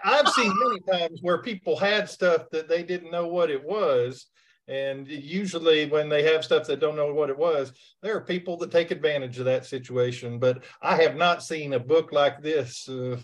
I 0.04 0.18
I've 0.18 0.28
seen 0.28 0.52
many 0.54 0.80
times 0.80 1.20
where 1.22 1.42
people 1.42 1.76
had 1.76 2.10
stuff 2.10 2.50
that 2.52 2.68
they 2.68 2.82
didn't 2.82 3.10
know 3.10 3.26
what 3.26 3.50
it 3.50 3.64
was. 3.64 4.26
And 4.70 5.08
usually, 5.08 5.86
when 5.86 6.08
they 6.08 6.22
have 6.22 6.44
stuff 6.44 6.68
that 6.68 6.78
don't 6.78 6.94
know 6.94 7.12
what 7.12 7.28
it 7.28 7.36
was, 7.36 7.72
there 8.02 8.16
are 8.16 8.20
people 8.20 8.56
that 8.58 8.70
take 8.70 8.92
advantage 8.92 9.36
of 9.40 9.44
that 9.46 9.66
situation. 9.66 10.38
But 10.38 10.62
I 10.80 10.94
have 11.02 11.16
not 11.16 11.42
seen 11.42 11.72
a 11.72 11.80
book 11.80 12.12
like 12.12 12.40
this, 12.40 12.88
uh, 12.88 13.16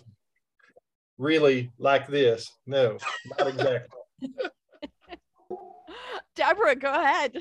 really 1.17 1.71
like 1.79 2.05
this. 2.09 2.51
No, 2.65 2.97
not 3.39 3.47
exactly. 3.47 3.99
Deborah, 6.35 6.75
go 6.75 6.91
ahead. 6.91 7.37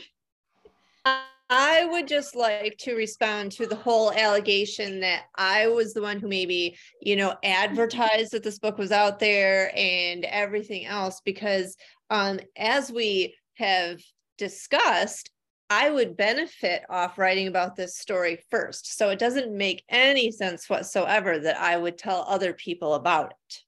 I 1.50 1.84
would 1.90 2.06
just 2.06 2.36
like 2.36 2.76
to 2.78 2.94
respond 2.94 3.50
to 3.52 3.66
the 3.66 3.74
whole 3.74 4.12
allegation 4.12 5.00
that 5.00 5.24
I 5.34 5.66
was 5.66 5.94
the 5.94 6.02
one 6.02 6.20
who 6.20 6.28
maybe, 6.28 6.76
you 7.00 7.16
know, 7.16 7.34
advertised 7.42 8.32
that 8.32 8.44
this 8.44 8.60
book 8.60 8.78
was 8.78 8.92
out 8.92 9.18
there 9.18 9.72
and 9.76 10.24
everything 10.24 10.86
else, 10.86 11.20
because 11.24 11.76
um, 12.10 12.38
as 12.56 12.92
we 12.92 13.34
have 13.56 14.00
discussed, 14.38 15.30
I 15.68 15.90
would 15.90 16.16
benefit 16.16 16.84
off 16.88 17.18
writing 17.18 17.48
about 17.48 17.76
this 17.76 17.96
story 17.96 18.38
first. 18.50 18.96
So 18.96 19.10
it 19.10 19.18
doesn't 19.18 19.56
make 19.56 19.84
any 19.88 20.30
sense 20.30 20.70
whatsoever 20.70 21.38
that 21.38 21.58
I 21.58 21.76
would 21.76 21.98
tell 21.98 22.24
other 22.28 22.52
people 22.52 22.94
about 22.94 23.32
it 23.32 23.58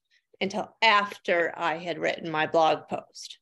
until 0.41 0.73
after 0.81 1.53
I 1.57 1.77
had 1.77 1.99
written 1.99 2.31
my 2.31 2.47
blog 2.47 2.87
post. 2.87 3.39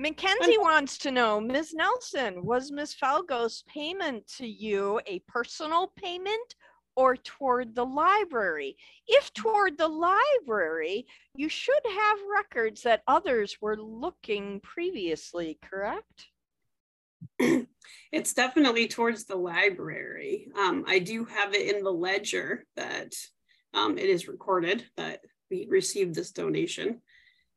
Mackenzie 0.00 0.58
wants 0.58 0.96
to 0.98 1.10
know, 1.10 1.40
Ms. 1.40 1.74
Nelson, 1.74 2.44
was 2.44 2.70
Ms. 2.70 2.94
Falgo's 2.94 3.64
payment 3.66 4.24
to 4.36 4.46
you 4.46 5.00
a 5.08 5.18
personal 5.26 5.92
payment 5.96 6.54
or 6.98 7.16
toward 7.16 7.76
the 7.76 7.84
library? 7.86 8.76
If 9.06 9.32
toward 9.32 9.78
the 9.78 9.86
library, 9.86 11.06
you 11.36 11.48
should 11.48 11.80
have 11.88 12.18
records 12.36 12.82
that 12.82 13.04
others 13.06 13.56
were 13.60 13.76
looking 13.76 14.58
previously, 14.60 15.58
correct? 15.62 16.26
It's 18.10 18.32
definitely 18.32 18.88
towards 18.88 19.24
the 19.24 19.36
library. 19.36 20.48
Um, 20.58 20.84
I 20.86 20.98
do 20.98 21.26
have 21.26 21.54
it 21.54 21.74
in 21.76 21.82
the 21.84 21.92
ledger 21.92 22.64
that 22.74 23.12
um, 23.74 23.98
it 23.98 24.06
is 24.08 24.28
recorded 24.28 24.84
that 24.96 25.20
we 25.50 25.66
received 25.70 26.14
this 26.14 26.30
donation 26.32 27.02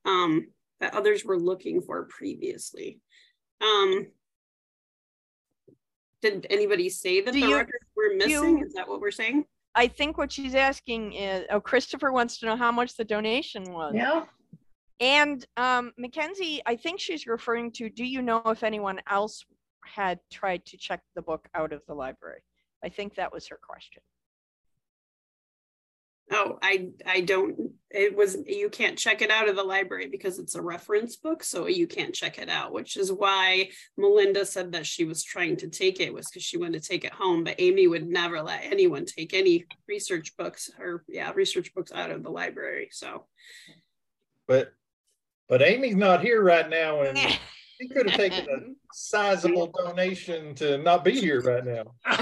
um, 0.06 0.48
that 0.82 0.94
others 0.94 1.24
were 1.24 1.40
looking 1.40 1.82
for 1.82 2.04
previously. 2.06 3.00
Um, 3.62 4.08
did 6.22 6.48
anybody 6.50 6.90
say 6.90 7.22
that 7.22 7.34
Do 7.34 7.40
the 7.40 7.48
you- 7.48 7.56
records 7.56 7.81
were 8.10 8.16
missing? 8.16 8.58
you- 8.60 8.66
Is 8.66 8.74
that 8.74 8.88
what 8.88 9.00
we're 9.02 9.12
saying? 9.12 9.46
I 9.76 9.88
think 9.88 10.18
what 10.18 10.32
she's 10.32 10.54
asking 10.56 11.14
is, 11.14 11.46
oh, 11.50 11.62
Christopher 11.62 12.12
wants 12.12 12.38
to 12.40 12.46
know 12.46 12.58
how 12.58 12.72
much 12.74 12.98
the 12.98 13.06
donation 13.06 13.64
was. 13.72 13.94
Yeah. 13.96 14.26
And 15.00 15.46
um, 15.58 15.94
Mackenzie, 15.98 16.62
I 16.66 16.76
think 16.76 17.00
she's 17.00 17.26
referring 17.26 17.72
to, 17.74 17.90
do 17.90 18.04
you 18.04 18.22
know 18.22 18.42
if 18.48 18.64
anyone 18.64 19.00
else 19.10 19.44
had 19.86 20.20
tried 20.32 20.66
to 20.66 20.78
check 20.78 21.02
the 21.16 21.22
book 21.22 21.48
out 21.56 21.72
of 21.74 21.82
the 21.88 21.94
library? 21.94 22.42
I 22.84 22.90
think 22.90 23.16
that 23.16 23.32
was 23.32 23.48
her 23.48 23.60
question. 23.68 24.02
Oh, 26.34 26.58
I 26.62 26.92
I 27.06 27.22
don't. 27.22 27.72
It 27.90 28.16
was 28.16 28.38
you 28.46 28.70
can't 28.70 28.98
check 28.98 29.22
it 29.22 29.30
out 29.30 29.50
of 29.50 29.58
the 29.58 29.64
library 29.64 30.08
because 30.08 30.40
it's 30.40 30.56
a 30.56 30.62
reference 30.62 31.18
book, 31.18 31.44
so 31.44 31.68
you 31.68 31.88
can't 31.88 32.16
check 32.16 32.40
it 32.40 32.48
out. 32.48 32.72
Which 32.72 32.96
is 32.96 33.12
why 33.12 33.70
Melinda 33.98 34.46
said 34.46 34.72
that 34.72 34.86
she 34.86 35.04
was 35.04 35.24
trying 35.24 35.58
to 35.58 35.68
take 35.68 36.00
it 36.00 36.14
was 36.14 36.30
because 36.30 36.44
she 36.44 36.58
wanted 36.58 36.82
to 36.82 36.88
take 36.88 37.04
it 37.04 37.14
home, 37.14 37.44
but 37.44 37.56
Amy 37.60 37.88
would 37.88 38.08
never 38.08 38.42
let 38.42 38.64
anyone 38.64 39.06
take 39.06 39.34
any 39.34 39.66
research 39.90 40.38
books 40.38 40.70
or 40.80 41.04
yeah 41.10 41.32
research 41.36 41.74
books 41.74 41.92
out 41.92 42.12
of 42.12 42.24
the 42.24 42.32
library. 42.32 42.88
So 42.92 43.26
But 44.48 44.72
but 45.50 45.62
Amy's 45.62 45.98
not 45.98 46.22
here 46.22 46.42
right 46.42 46.70
now, 46.70 47.02
and 47.02 47.18
she 47.82 47.88
could 47.88 48.10
have 48.10 48.20
taken 48.20 48.48
a 48.50 48.60
sizable 48.94 49.68
donation 49.68 50.54
to 50.56 50.78
not 50.80 51.04
be 51.04 51.12
here 51.12 51.42
right 51.42 51.66
now. 51.66 51.84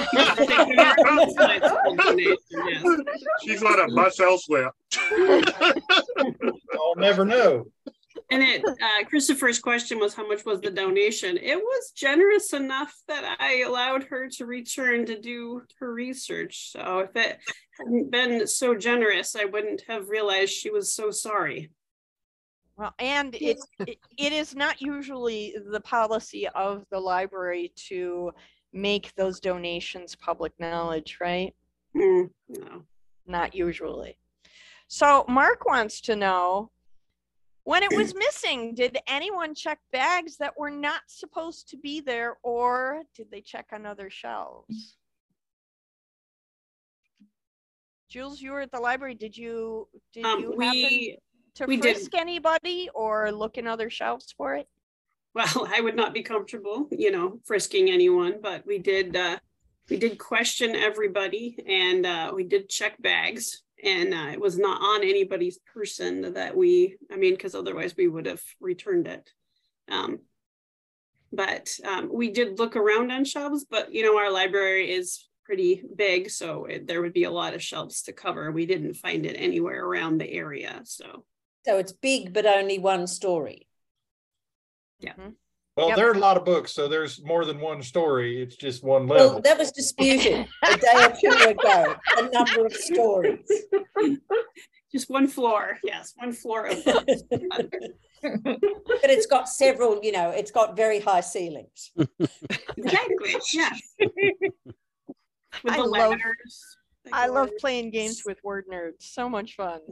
She's 3.43 3.63
on 3.63 3.79
a 3.79 3.93
bus 3.93 4.19
elsewhere. 4.19 4.71
I'll 5.11 6.95
never 6.97 7.25
know. 7.25 7.65
And 8.31 8.43
it 8.43 8.63
uh, 8.63 9.05
Christopher's 9.07 9.57
question 9.59 9.97
was 9.97 10.13
how 10.13 10.27
much 10.27 10.45
was 10.45 10.61
the 10.61 10.69
donation? 10.69 11.37
It 11.37 11.57
was 11.57 11.91
generous 11.95 12.53
enough 12.53 12.93
that 13.07 13.37
I 13.39 13.63
allowed 13.65 14.03
her 14.03 14.29
to 14.37 14.45
return 14.45 15.07
to 15.07 15.19
do 15.19 15.63
her 15.79 15.91
research. 15.91 16.71
So 16.71 16.99
if 16.99 17.15
it 17.15 17.39
hadn't 17.79 18.11
been 18.11 18.45
so 18.45 18.75
generous, 18.75 19.35
I 19.35 19.45
wouldn't 19.45 19.81
have 19.87 20.09
realized 20.09 20.51
she 20.51 20.69
was 20.69 20.93
so 20.93 21.09
sorry. 21.09 21.71
Well, 22.79 22.93
and 22.97 23.35
it, 23.35 23.59
it, 23.85 23.97
it 24.17 24.31
is 24.31 24.55
not 24.55 24.79
usually 24.81 25.53
the 25.69 25.81
policy 25.81 26.47
of 26.55 26.85
the 26.89 26.99
library 26.99 27.73
to 27.89 28.31
make 28.71 29.13
those 29.15 29.41
donations 29.41 30.15
public 30.15 30.53
knowledge, 30.59 31.17
right? 31.19 31.53
Mm, 31.93 32.29
no. 32.47 32.83
Not 33.27 33.53
usually. 33.53 34.17
So 34.87 35.25
Mark 35.27 35.65
wants 35.65 35.99
to 36.01 36.15
know, 36.15 36.71
when 37.65 37.83
it 37.83 37.93
was 37.93 38.15
missing, 38.17 38.73
did 38.75 38.97
anyone 39.09 39.53
check 39.53 39.79
bags 39.91 40.37
that 40.37 40.57
were 40.57 40.71
not 40.71 41.01
supposed 41.07 41.67
to 41.71 41.77
be 41.77 41.99
there 41.99 42.37
or 42.43 43.01
did 43.13 43.29
they 43.29 43.41
check 43.41 43.65
on 43.73 43.85
other 43.85 44.09
shelves? 44.09 44.95
Jules, 48.09 48.39
you 48.41 48.51
were 48.51 48.61
at 48.61 48.71
the 48.71 48.79
library. 48.79 49.15
Did 49.15 49.35
you, 49.35 49.89
did 50.13 50.25
Um, 50.25 50.39
you 50.39 50.53
we- 50.55 50.65
happen 50.65 51.17
to 51.55 51.65
we 51.65 51.77
did. 51.77 51.95
frisk 51.95 52.15
anybody 52.15 52.89
or 52.93 53.31
look 53.31 53.57
in 53.57 53.67
other 53.67 53.89
shelves 53.89 54.33
for 54.37 54.55
it? 54.55 54.67
well, 55.33 55.67
I 55.73 55.81
would 55.81 55.95
not 55.95 56.13
be 56.13 56.23
comfortable, 56.23 56.87
you 56.91 57.11
know, 57.11 57.39
frisking 57.45 57.89
anyone, 57.89 58.35
but 58.41 58.65
we 58.65 58.79
did 58.79 59.15
uh 59.15 59.37
we 59.89 59.97
did 59.97 60.19
question 60.19 60.75
everybody 60.75 61.57
and 61.67 62.05
uh 62.05 62.31
we 62.35 62.43
did 62.43 62.69
check 62.69 63.01
bags 63.01 63.63
and 63.83 64.13
uh, 64.13 64.27
it 64.31 64.39
was 64.39 64.57
not 64.57 64.81
on 64.81 65.03
anybody's 65.03 65.59
person 65.73 66.33
that 66.33 66.55
we 66.55 66.97
I 67.11 67.15
mean 67.15 67.33
because 67.33 67.55
otherwise 67.55 67.95
we 67.97 68.07
would 68.07 68.25
have 68.25 68.41
returned 68.59 69.07
it. 69.07 69.29
Um 69.89 70.19
but 71.31 71.69
um, 71.87 72.09
we 72.11 72.31
did 72.31 72.57
look 72.57 72.75
around 72.75 73.11
on 73.11 73.23
shelves, 73.23 73.63
but 73.69 73.93
you 73.93 74.01
know, 74.01 74.17
our 74.17 74.31
library 74.31 74.91
is 74.91 75.27
pretty 75.43 75.83
big, 75.95 76.31
so 76.31 76.65
it, 76.65 76.87
there 76.87 77.03
would 77.03 77.13
be 77.13 77.25
a 77.25 77.29
lot 77.29 77.53
of 77.53 77.61
shelves 77.61 78.01
to 78.01 78.13
cover. 78.13 78.51
We 78.51 78.65
didn't 78.65 78.95
find 78.95 79.27
it 79.27 79.35
anywhere 79.35 79.85
around 79.85 80.17
the 80.17 80.27
area, 80.27 80.81
so. 80.85 81.25
So 81.69 81.77
it's 81.77 81.91
big, 81.91 82.33
but 82.33 82.47
only 82.47 82.79
one 82.79 83.05
story. 83.05 83.67
Yeah. 84.99 85.11
Mm-hmm. 85.13 85.29
Well, 85.77 85.89
Yep. 85.89 85.97
there 85.97 86.09
are 86.09 86.13
a 86.13 86.17
lot 86.17 86.35
of 86.35 86.43
books, 86.43 86.73
so 86.73 86.87
there's 86.87 87.23
more 87.23 87.45
than 87.45 87.59
one 87.59 87.83
story. 87.83 88.41
It's 88.41 88.55
just 88.55 88.83
one 88.83 89.05
Well, 89.07 89.27
level. 89.27 89.41
that 89.43 89.55
was 89.59 89.71
disputed 89.71 90.47
a 90.63 90.77
day 90.77 90.93
or 90.95 91.13
two 91.21 91.49
ago, 91.51 91.95
A 92.17 92.23
number 92.31 92.65
of 92.65 92.73
stories. 92.73 93.47
Just 94.91 95.07
one 95.11 95.27
floor, 95.27 95.77
yes, 95.83 96.15
one 96.17 96.33
floor 96.33 96.65
of. 96.65 96.83
But 96.83 97.69
it's 99.15 99.27
got 99.27 99.47
several, 99.47 99.99
you 100.03 100.11
know, 100.11 100.31
it's 100.31 100.49
got 100.49 100.75
very 100.75 100.99
high 100.99 101.21
ceilings. 101.21 101.91
Exactly, 102.77 103.35
yes. 103.53 103.79
With 103.99 105.73
I 105.73 105.77
the 105.77 105.83
love- 105.83 106.09
letters. 106.13 106.77
I 107.13 107.27
love 107.27 107.51
playing 107.59 107.91
games 107.91 108.23
with 108.25 108.43
word 108.43 108.65
nerds. 108.71 109.01
So 109.01 109.29
much 109.29 109.55
fun. 109.55 109.79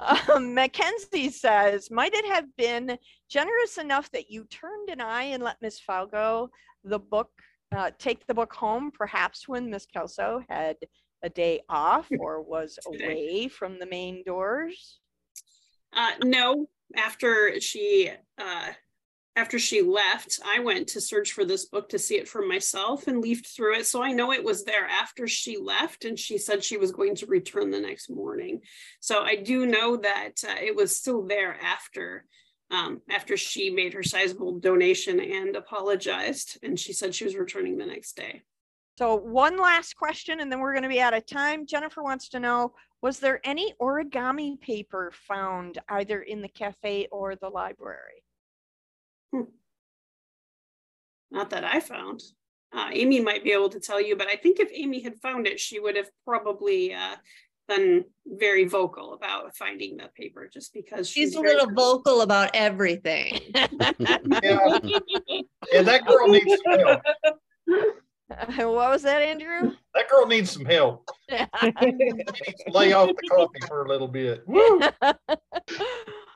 Um, 0.00 0.54
Mackenzie 0.54 1.28
says, 1.28 1.90
might 1.90 2.14
it 2.14 2.24
have 2.26 2.44
been 2.56 2.96
generous 3.28 3.78
enough 3.78 4.08
that 4.12 4.30
you 4.30 4.44
turned 4.44 4.90
an 4.90 5.00
eye 5.00 5.24
and 5.24 5.42
let 5.42 5.60
Miss 5.60 5.80
Falgo 5.80 6.50
the 6.84 7.00
book 7.00 7.30
uh, 7.74 7.90
take 7.98 8.26
the 8.26 8.34
book 8.34 8.52
home, 8.52 8.92
perhaps 8.92 9.48
when 9.48 9.70
Miss 9.70 9.86
Kelso 9.86 10.44
had 10.48 10.76
a 11.22 11.28
day 11.28 11.60
off 11.68 12.08
or 12.20 12.42
was 12.42 12.78
away 12.86 13.48
from 13.48 13.78
the 13.78 13.86
main 13.86 14.22
doors? 14.24 15.00
Uh, 15.92 16.12
no, 16.22 16.66
after 16.96 17.60
she, 17.60 18.10
uh, 18.40 18.68
after 19.38 19.56
she 19.56 19.82
left, 19.82 20.40
I 20.44 20.58
went 20.58 20.88
to 20.88 21.00
search 21.00 21.30
for 21.32 21.44
this 21.44 21.66
book 21.66 21.88
to 21.90 21.98
see 21.98 22.16
it 22.16 22.28
for 22.28 22.44
myself 22.44 23.06
and 23.06 23.20
leafed 23.20 23.46
through 23.46 23.76
it. 23.76 23.86
So 23.86 24.02
I 24.02 24.10
know 24.10 24.32
it 24.32 24.42
was 24.42 24.64
there 24.64 24.86
after 24.86 25.28
she 25.28 25.56
left 25.58 26.04
and 26.04 26.18
she 26.18 26.38
said 26.38 26.64
she 26.64 26.76
was 26.76 26.90
going 26.90 27.14
to 27.16 27.26
return 27.26 27.70
the 27.70 27.80
next 27.80 28.10
morning. 28.10 28.62
So 28.98 29.22
I 29.22 29.36
do 29.36 29.64
know 29.64 29.96
that 29.98 30.32
uh, 30.44 30.56
it 30.60 30.74
was 30.74 30.96
still 30.96 31.22
there 31.22 31.56
after, 31.62 32.24
um, 32.72 33.00
after 33.08 33.36
she 33.36 33.70
made 33.70 33.94
her 33.94 34.02
sizable 34.02 34.58
donation 34.58 35.20
and 35.20 35.54
apologized. 35.54 36.58
And 36.64 36.78
she 36.78 36.92
said 36.92 37.14
she 37.14 37.24
was 37.24 37.36
returning 37.36 37.78
the 37.78 37.86
next 37.86 38.16
day. 38.16 38.42
So 38.98 39.14
one 39.14 39.56
last 39.56 39.94
question 39.94 40.40
and 40.40 40.50
then 40.50 40.58
we're 40.58 40.72
going 40.72 40.82
to 40.82 40.88
be 40.88 41.00
out 41.00 41.14
of 41.14 41.24
time. 41.26 41.64
Jennifer 41.64 42.02
wants 42.02 42.28
to 42.30 42.40
know, 42.40 42.74
was 43.02 43.20
there 43.20 43.40
any 43.44 43.72
origami 43.80 44.60
paper 44.60 45.12
found 45.28 45.78
either 45.88 46.22
in 46.22 46.42
the 46.42 46.48
cafe 46.48 47.06
or 47.12 47.36
the 47.36 47.48
library? 47.48 48.24
Not 51.30 51.50
that 51.50 51.64
I 51.64 51.80
found. 51.80 52.22
Uh, 52.72 52.88
Amy 52.92 53.20
might 53.20 53.44
be 53.44 53.52
able 53.52 53.68
to 53.70 53.80
tell 53.80 54.00
you, 54.00 54.16
but 54.16 54.28
I 54.28 54.36
think 54.36 54.60
if 54.60 54.70
Amy 54.72 55.02
had 55.02 55.20
found 55.20 55.46
it, 55.46 55.58
she 55.58 55.80
would 55.80 55.96
have 55.96 56.10
probably 56.24 56.92
uh, 56.92 57.16
been 57.66 58.04
very 58.26 58.64
vocal 58.64 59.14
about 59.14 59.56
finding 59.56 59.96
the 59.96 60.10
paper 60.16 60.48
just 60.52 60.72
because 60.74 61.08
She's 61.08 61.34
a 61.34 61.40
little 61.40 61.70
vocal 61.70 62.22
about 62.22 62.50
everything. 62.54 63.38
Yeah, 64.42 64.78
yeah, 65.72 65.82
that 65.82 66.06
girl 66.06 66.28
needs 66.28 66.56
some 66.64 66.78
help. 66.78 67.00
what 68.74 68.90
was 68.90 69.02
that, 69.02 69.22
Andrew? 69.22 69.72
That 69.94 70.08
girl 70.08 70.26
needs 70.26 70.50
some 70.50 70.64
help. 70.64 71.08
She 71.30 71.36
needs 71.40 72.64
to 72.66 72.72
lay 72.72 72.92
off 72.92 73.08
the 73.08 73.28
coffee 73.28 73.60
for 73.66 73.84
a 73.84 73.88
little 73.88 74.08
bit. 74.08 74.42
Woo! 74.46 74.80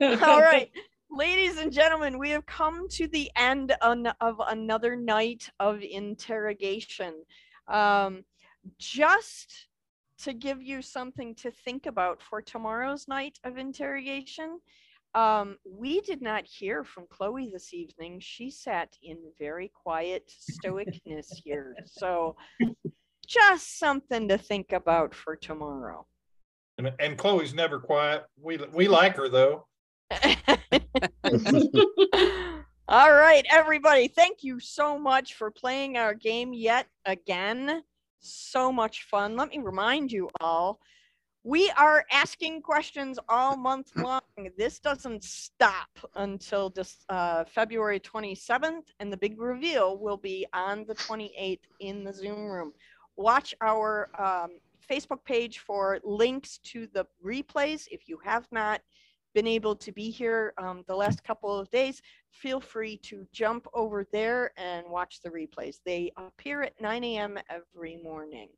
All 0.00 0.40
right. 0.40 0.70
Ladies 1.14 1.58
and 1.58 1.70
gentlemen, 1.70 2.18
we 2.18 2.30
have 2.30 2.46
come 2.46 2.88
to 2.88 3.06
the 3.06 3.30
end 3.36 3.74
on, 3.82 4.06
of 4.22 4.40
another 4.48 4.96
night 4.96 5.50
of 5.60 5.82
interrogation. 5.82 7.22
Um, 7.68 8.24
just 8.78 9.68
to 10.22 10.32
give 10.32 10.62
you 10.62 10.80
something 10.80 11.34
to 11.34 11.50
think 11.50 11.84
about 11.84 12.22
for 12.22 12.40
tomorrow's 12.40 13.08
night 13.08 13.38
of 13.44 13.58
interrogation, 13.58 14.58
um, 15.14 15.58
we 15.70 16.00
did 16.00 16.22
not 16.22 16.46
hear 16.46 16.82
from 16.82 17.04
Chloe 17.10 17.50
this 17.52 17.74
evening. 17.74 18.18
She 18.18 18.50
sat 18.50 18.96
in 19.02 19.18
very 19.38 19.68
quiet 19.68 20.32
stoicness 20.64 21.26
here. 21.44 21.76
So, 21.84 22.36
just 23.26 23.78
something 23.78 24.28
to 24.28 24.38
think 24.38 24.72
about 24.72 25.14
for 25.14 25.36
tomorrow. 25.36 26.06
And, 26.78 26.90
and 26.98 27.18
Chloe's 27.18 27.52
never 27.52 27.78
quiet. 27.78 28.24
We 28.40 28.56
we 28.72 28.88
like 28.88 29.16
her 29.16 29.28
though. 29.28 29.66
All 32.88 33.12
right, 33.12 33.44
everybody. 33.50 34.08
Thank 34.08 34.42
you 34.42 34.60
so 34.60 34.98
much 34.98 35.34
for 35.34 35.50
playing 35.50 35.96
our 35.96 36.14
game 36.14 36.52
yet 36.52 36.86
again. 37.06 37.82
So 38.20 38.70
much 38.70 39.04
fun. 39.04 39.36
Let 39.36 39.50
me 39.50 39.58
remind 39.58 40.12
you 40.12 40.28
all 40.40 40.80
we 41.44 41.70
are 41.70 42.04
asking 42.12 42.62
questions 42.62 43.18
all 43.28 43.56
month 43.56 43.90
long. 43.96 44.20
This 44.56 44.78
doesn't 44.78 45.24
stop 45.24 45.88
until 46.14 46.70
this, 46.70 47.04
uh, 47.08 47.44
February 47.44 47.98
27th, 47.98 48.84
and 49.00 49.12
the 49.12 49.16
big 49.16 49.40
reveal 49.40 49.98
will 49.98 50.16
be 50.16 50.46
on 50.52 50.84
the 50.86 50.94
28th 50.94 51.58
in 51.80 52.04
the 52.04 52.12
Zoom 52.12 52.46
room. 52.46 52.72
Watch 53.16 53.54
our 53.60 54.08
um, 54.18 54.50
Facebook 54.88 55.24
page 55.24 55.58
for 55.58 55.98
links 56.04 56.58
to 56.58 56.86
the 56.94 57.06
replays 57.24 57.88
if 57.90 58.08
you 58.08 58.18
have 58.24 58.46
not 58.52 58.80
been 59.34 59.46
able 59.46 59.74
to 59.76 59.92
be 59.92 60.10
here 60.10 60.52
um, 60.58 60.84
the 60.86 60.94
last 60.94 61.24
couple 61.24 61.58
of 61.58 61.70
days, 61.70 62.00
feel 62.30 62.60
free 62.60 62.96
to 62.98 63.26
jump 63.32 63.66
over 63.74 64.06
there 64.12 64.52
and 64.56 64.86
watch 64.88 65.20
the 65.22 65.30
replays. 65.30 65.76
They 65.84 66.12
appear 66.16 66.62
at 66.62 66.80
9 66.80 67.04
a.m. 67.04 67.38
every 67.48 68.00
morning. 68.02 68.48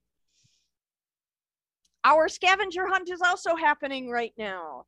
Our 2.04 2.28
scavenger 2.28 2.86
hunt 2.86 3.10
is 3.10 3.22
also 3.22 3.56
happening 3.56 4.10
right 4.10 4.34
now. 4.36 4.84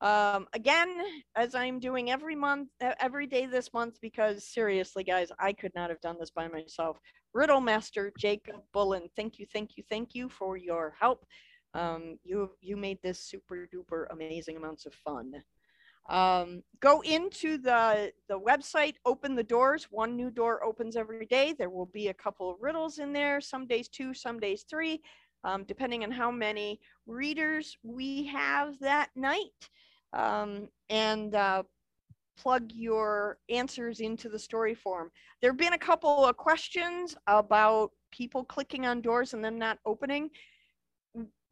Um, 0.00 0.46
again, 0.52 0.88
as 1.34 1.54
I'm 1.54 1.80
doing 1.80 2.10
every 2.10 2.36
month, 2.36 2.68
every 2.80 3.26
day 3.26 3.46
this 3.46 3.72
month, 3.72 3.98
because 4.00 4.44
seriously, 4.44 5.02
guys, 5.02 5.32
I 5.38 5.52
could 5.52 5.72
not 5.74 5.90
have 5.90 6.00
done 6.00 6.16
this 6.20 6.30
by 6.30 6.46
myself. 6.46 7.00
Riddle 7.34 7.60
Master 7.60 8.12
Jacob 8.18 8.62
Bullen, 8.72 9.08
thank 9.16 9.38
you, 9.38 9.46
thank 9.52 9.76
you, 9.76 9.82
thank 9.88 10.14
you 10.14 10.28
for 10.28 10.56
your 10.56 10.94
help. 10.98 11.24
Um, 11.74 12.18
you 12.24 12.50
you 12.60 12.76
made 12.76 12.98
this 13.02 13.20
super 13.20 13.68
duper 13.72 14.06
amazing 14.10 14.56
amounts 14.56 14.86
of 14.86 14.94
fun. 14.94 15.42
Um, 16.08 16.62
go 16.80 17.02
into 17.02 17.58
the 17.58 18.12
the 18.28 18.38
website, 18.38 18.94
open 19.04 19.34
the 19.34 19.42
doors. 19.42 19.88
One 19.90 20.16
new 20.16 20.30
door 20.30 20.64
opens 20.64 20.96
every 20.96 21.26
day. 21.26 21.52
There 21.52 21.70
will 21.70 21.86
be 21.86 22.08
a 22.08 22.14
couple 22.14 22.50
of 22.50 22.56
riddles 22.60 22.98
in 22.98 23.12
there. 23.12 23.40
Some 23.40 23.66
days 23.66 23.88
two, 23.88 24.14
some 24.14 24.40
days 24.40 24.64
three, 24.68 25.02
um, 25.44 25.64
depending 25.64 26.04
on 26.04 26.10
how 26.10 26.30
many 26.30 26.80
readers 27.06 27.76
we 27.82 28.26
have 28.26 28.78
that 28.80 29.10
night. 29.14 29.68
Um, 30.14 30.68
and 30.88 31.34
uh, 31.34 31.64
plug 32.38 32.70
your 32.72 33.38
answers 33.50 34.00
into 34.00 34.30
the 34.30 34.38
story 34.38 34.74
form. 34.74 35.10
There 35.42 35.50
have 35.50 35.58
been 35.58 35.74
a 35.74 35.78
couple 35.78 36.24
of 36.24 36.36
questions 36.38 37.14
about 37.26 37.90
people 38.10 38.44
clicking 38.44 38.86
on 38.86 39.02
doors 39.02 39.34
and 39.34 39.44
them 39.44 39.58
not 39.58 39.78
opening 39.84 40.30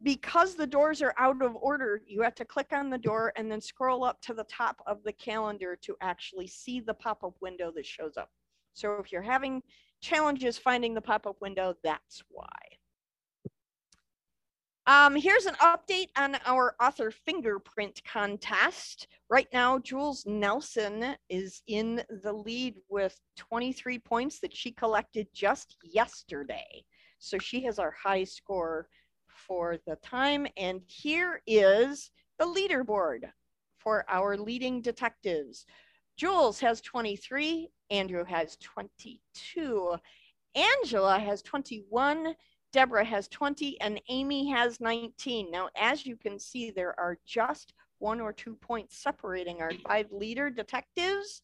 because 0.02 0.54
the 0.54 0.66
doors 0.66 1.00
are 1.00 1.14
out 1.18 1.42
of 1.42 1.56
order, 1.56 2.02
you 2.06 2.22
have 2.22 2.34
to 2.36 2.44
click 2.44 2.68
on 2.72 2.90
the 2.90 2.98
door 2.98 3.32
and 3.36 3.50
then 3.50 3.60
scroll 3.60 4.04
up 4.04 4.20
to 4.22 4.34
the 4.34 4.44
top 4.44 4.82
of 4.86 5.02
the 5.04 5.12
calendar 5.12 5.76
to 5.82 5.96
actually 6.02 6.46
see 6.46 6.80
the 6.80 6.94
pop-up 6.94 7.34
window 7.40 7.72
that 7.74 7.86
shows 7.86 8.16
up. 8.16 8.30
So 8.74 8.96
if 8.96 9.10
you're 9.10 9.22
having 9.22 9.62
challenges 10.02 10.58
finding 10.58 10.92
the 10.92 11.00
pop-up 11.00 11.40
window, 11.40 11.74
that's 11.82 12.22
why. 12.28 12.46
Um, 14.88 15.16
here's 15.16 15.46
an 15.46 15.56
update 15.56 16.10
on 16.16 16.36
our 16.46 16.76
author 16.80 17.10
fingerprint 17.10 18.00
contest. 18.04 19.08
Right 19.28 19.48
now, 19.52 19.80
Jules 19.80 20.24
Nelson 20.26 21.16
is 21.28 21.62
in 21.66 22.02
the 22.22 22.32
lead 22.32 22.76
with 22.88 23.18
23 23.36 23.98
points 23.98 24.38
that 24.40 24.54
she 24.54 24.70
collected 24.70 25.26
just 25.34 25.76
yesterday. 25.82 26.84
So 27.18 27.36
she 27.38 27.64
has 27.64 27.80
our 27.80 27.90
high 27.90 28.22
score 28.22 28.88
for 29.46 29.76
the 29.86 29.96
time. 29.96 30.46
And 30.56 30.80
here 30.86 31.40
is 31.46 32.10
the 32.38 32.44
leaderboard 32.44 33.30
for 33.78 34.04
our 34.08 34.36
leading 34.36 34.82
detectives. 34.82 35.64
Jules 36.16 36.58
has 36.60 36.80
23, 36.80 37.68
Andrew 37.90 38.24
has 38.24 38.56
22, 38.56 39.96
Angela 40.54 41.18
has 41.18 41.42
21, 41.42 42.34
Deborah 42.72 43.04
has 43.04 43.28
20, 43.28 43.80
and 43.80 44.00
Amy 44.08 44.50
has 44.50 44.80
19. 44.80 45.50
Now, 45.50 45.68
as 45.76 46.06
you 46.06 46.16
can 46.16 46.38
see, 46.38 46.70
there 46.70 46.98
are 46.98 47.18
just 47.26 47.74
one 47.98 48.20
or 48.20 48.32
two 48.32 48.54
points 48.56 48.98
separating 48.98 49.60
our 49.60 49.72
five 49.86 50.06
leader 50.10 50.50
detectives. 50.50 51.42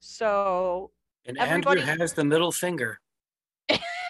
So 0.00 0.90
And 1.26 1.38
everybody, 1.38 1.80
Andrew 1.82 1.98
has 1.98 2.14
the 2.14 2.24
middle 2.24 2.52
finger. 2.52 2.98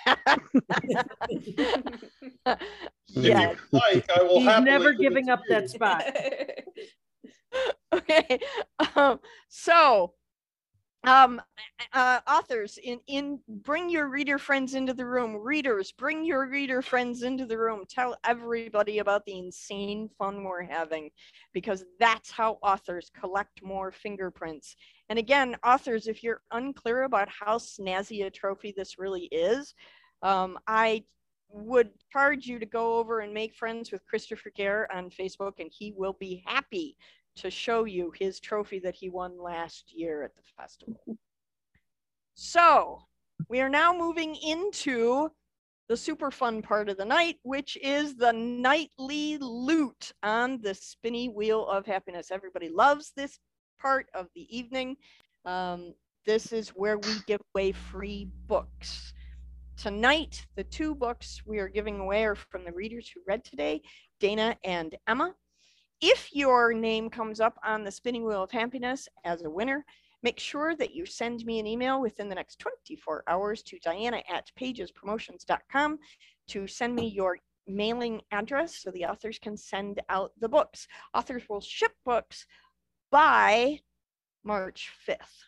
yeah. 3.08 3.54
Like, 3.72 4.10
I 4.10 4.22
will 4.22 4.40
He's 4.40 4.60
never 4.60 4.92
giving 4.92 5.30
up 5.30 5.40
that 5.48 5.70
spot. 5.70 6.04
okay. 7.92 8.38
Um, 8.96 9.20
so, 9.48 10.14
um, 11.04 11.40
uh, 11.94 12.20
authors 12.28 12.78
in 12.82 13.00
in 13.06 13.40
bring 13.48 13.88
your 13.88 14.08
reader 14.08 14.38
friends 14.38 14.74
into 14.74 14.92
the 14.92 15.06
room. 15.06 15.34
Readers, 15.36 15.92
bring 15.92 16.24
your 16.24 16.46
reader 16.46 16.82
friends 16.82 17.22
into 17.22 17.46
the 17.46 17.56
room. 17.56 17.84
Tell 17.88 18.16
everybody 18.24 18.98
about 18.98 19.24
the 19.24 19.38
insane 19.38 20.10
fun 20.18 20.44
we're 20.44 20.62
having, 20.62 21.10
because 21.54 21.84
that's 21.98 22.30
how 22.30 22.58
authors 22.62 23.10
collect 23.18 23.62
more 23.62 23.90
fingerprints. 23.92 24.76
And 25.08 25.18
again, 25.18 25.56
authors, 25.64 26.06
if 26.06 26.22
you're 26.22 26.42
unclear 26.52 27.04
about 27.04 27.28
how 27.28 27.58
snazzy 27.58 28.26
a 28.26 28.30
trophy 28.30 28.74
this 28.76 28.98
really 28.98 29.24
is, 29.32 29.74
um, 30.22 30.58
I 30.66 31.04
would 31.52 31.90
charge 32.12 32.46
you 32.46 32.58
to 32.58 32.66
go 32.66 32.98
over 32.98 33.20
and 33.20 33.34
make 33.34 33.54
friends 33.54 33.90
with 33.90 34.06
Christopher 34.06 34.52
Gare 34.54 34.86
on 34.94 35.10
Facebook, 35.10 35.54
and 35.58 35.70
he 35.72 35.92
will 35.96 36.16
be 36.20 36.44
happy 36.46 36.96
to 37.40 37.50
show 37.50 37.84
you 37.84 38.12
his 38.18 38.38
trophy 38.40 38.78
that 38.80 38.94
he 38.94 39.08
won 39.08 39.40
last 39.42 39.92
year 39.92 40.22
at 40.22 40.34
the 40.36 40.42
festival. 40.56 41.18
So 42.34 43.02
we 43.48 43.60
are 43.60 43.68
now 43.68 43.96
moving 43.96 44.36
into 44.36 45.30
the 45.88 45.96
super 45.96 46.30
fun 46.30 46.62
part 46.62 46.88
of 46.88 46.96
the 46.96 47.04
night, 47.04 47.38
which 47.42 47.76
is 47.82 48.14
the 48.14 48.32
nightly 48.32 49.38
loot 49.38 50.12
on 50.22 50.60
the 50.60 50.74
spinny 50.74 51.28
wheel 51.28 51.66
of 51.66 51.84
happiness. 51.86 52.30
Everybody 52.30 52.68
loves 52.68 53.12
this 53.16 53.38
part 53.80 54.06
of 54.14 54.28
the 54.34 54.46
evening. 54.56 54.96
Um, 55.44 55.94
this 56.26 56.52
is 56.52 56.68
where 56.70 56.98
we 56.98 57.14
give 57.26 57.40
away 57.54 57.72
free 57.72 58.28
books. 58.46 59.12
Tonight, 59.76 60.46
the 60.56 60.64
two 60.64 60.94
books 60.94 61.40
we 61.46 61.58
are 61.58 61.68
giving 61.68 61.98
away 61.98 62.24
are 62.24 62.34
from 62.34 62.64
the 62.64 62.72
readers 62.72 63.10
who 63.12 63.20
read 63.26 63.42
today, 63.42 63.80
Dana 64.20 64.56
and 64.62 64.94
Emma. 65.08 65.34
If 66.00 66.30
your 66.32 66.72
name 66.72 67.10
comes 67.10 67.40
up 67.40 67.58
on 67.62 67.84
the 67.84 67.90
spinning 67.90 68.24
wheel 68.24 68.42
of 68.42 68.50
happiness 68.50 69.06
as 69.24 69.42
a 69.42 69.50
winner, 69.50 69.84
make 70.22 70.38
sure 70.38 70.74
that 70.76 70.94
you 70.94 71.04
send 71.04 71.44
me 71.44 71.58
an 71.58 71.66
email 71.66 72.00
within 72.00 72.28
the 72.28 72.34
next 72.34 72.58
24 72.58 73.24
hours 73.26 73.62
to 73.64 73.78
diana 73.80 74.22
at 74.32 74.50
pagespromotions.com 74.58 75.98
to 76.48 76.66
send 76.66 76.94
me 76.94 77.06
your 77.06 77.36
mailing 77.66 78.20
address 78.32 78.76
so 78.76 78.90
the 78.90 79.04
authors 79.04 79.38
can 79.38 79.58
send 79.58 80.00
out 80.08 80.32
the 80.40 80.48
books. 80.48 80.86
Authors 81.14 81.42
will 81.50 81.60
ship 81.60 81.92
books 82.06 82.46
by 83.10 83.78
March 84.42 84.90
5th. 85.06 85.44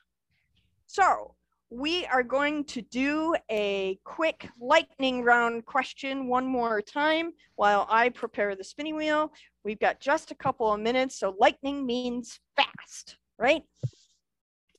So 0.86 1.34
we 1.70 2.04
are 2.06 2.22
going 2.22 2.64
to 2.64 2.82
do 2.82 3.34
a 3.50 3.98
quick 4.04 4.50
lightning 4.60 5.22
round 5.22 5.64
question 5.64 6.28
one 6.28 6.46
more 6.46 6.82
time 6.82 7.32
while 7.56 7.86
I 7.88 8.10
prepare 8.10 8.54
the 8.54 8.64
spinning 8.64 8.96
wheel. 8.96 9.32
We've 9.64 9.78
got 9.78 10.00
just 10.00 10.30
a 10.30 10.36
couple 10.36 10.72
of 10.72 10.80
minutes, 10.80 11.18
so 11.18 11.36
lightning 11.38 11.86
means 11.86 12.40
fast, 12.56 13.16
right? 13.38 13.62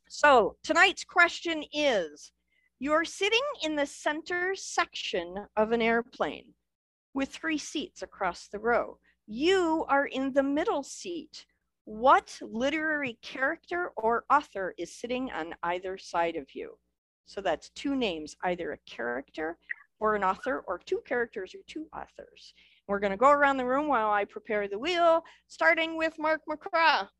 So 0.10 0.58
tonight's 0.64 1.04
question 1.04 1.64
is, 1.72 2.32
you're 2.80 3.06
sitting 3.06 3.40
in 3.64 3.76
the 3.76 3.86
center 3.86 4.54
section 4.56 5.36
of 5.56 5.72
an 5.72 5.82
airplane 5.82 6.54
with 7.14 7.30
three 7.30 7.58
seats 7.58 8.02
across 8.02 8.48
the 8.48 8.60
row. 8.60 8.98
You 9.26 9.86
are 9.88 10.08
in 10.08 10.34
the 10.34 10.44
middle 10.44 10.84
seat. 10.84 11.46
What 11.86 12.38
literary 12.42 13.18
character 13.22 13.92
or 13.96 14.26
author 14.30 14.74
is 14.78 14.96
sitting 14.96 15.32
on 15.32 15.56
either 15.64 15.98
side 15.98 16.36
of 16.36 16.54
you? 16.54 16.78
So 17.26 17.40
that's 17.40 17.70
two 17.70 17.96
names, 17.96 18.36
either 18.44 18.74
a 18.74 18.90
character 18.90 19.58
or 20.00 20.16
an 20.16 20.24
author, 20.24 20.64
or 20.68 20.78
two 20.78 21.02
characters 21.06 21.56
or 21.56 21.62
two 21.68 21.88
authors. 21.96 22.54
We're 22.88 23.00
going 23.00 23.12
to 23.12 23.18
go 23.18 23.30
around 23.32 23.58
the 23.58 23.66
room 23.66 23.88
while 23.88 24.12
I 24.12 24.26
prepare 24.26 24.68
the 24.68 24.78
wheel, 24.80 25.24
starting 25.48 25.98
with 25.98 26.14
Mark 26.20 26.42
McCraw. 26.50 27.08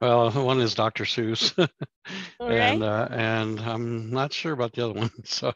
Well, 0.00 0.30
one 0.30 0.60
is 0.60 0.74
Dr. 0.74 1.04
Seuss, 1.04 1.52
Okay. 2.40 2.72
and 2.72 2.82
uh, 2.82 3.08
and 3.10 3.58
I'm 3.60 4.10
not 4.10 4.32
sure 4.32 4.52
about 4.52 4.72
the 4.72 4.84
other 4.84 4.94
one, 4.98 5.10
so 5.24 5.52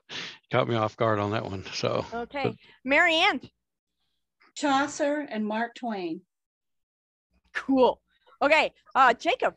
caught 0.51 0.69
me 0.69 0.75
off 0.75 0.97
guard 0.97 1.19
on 1.21 1.31
that 1.31 1.45
one. 1.45 1.65
So 1.73 2.05
Okay. 2.13 2.57
Marianne. 2.85 3.41
Chaucer 4.57 5.27
and 5.31 5.47
Mark 5.47 5.77
Twain. 5.77 6.21
Cool. 7.55 8.01
Okay. 8.43 8.73
Uh, 8.95 9.15
Jacob. 9.15 9.55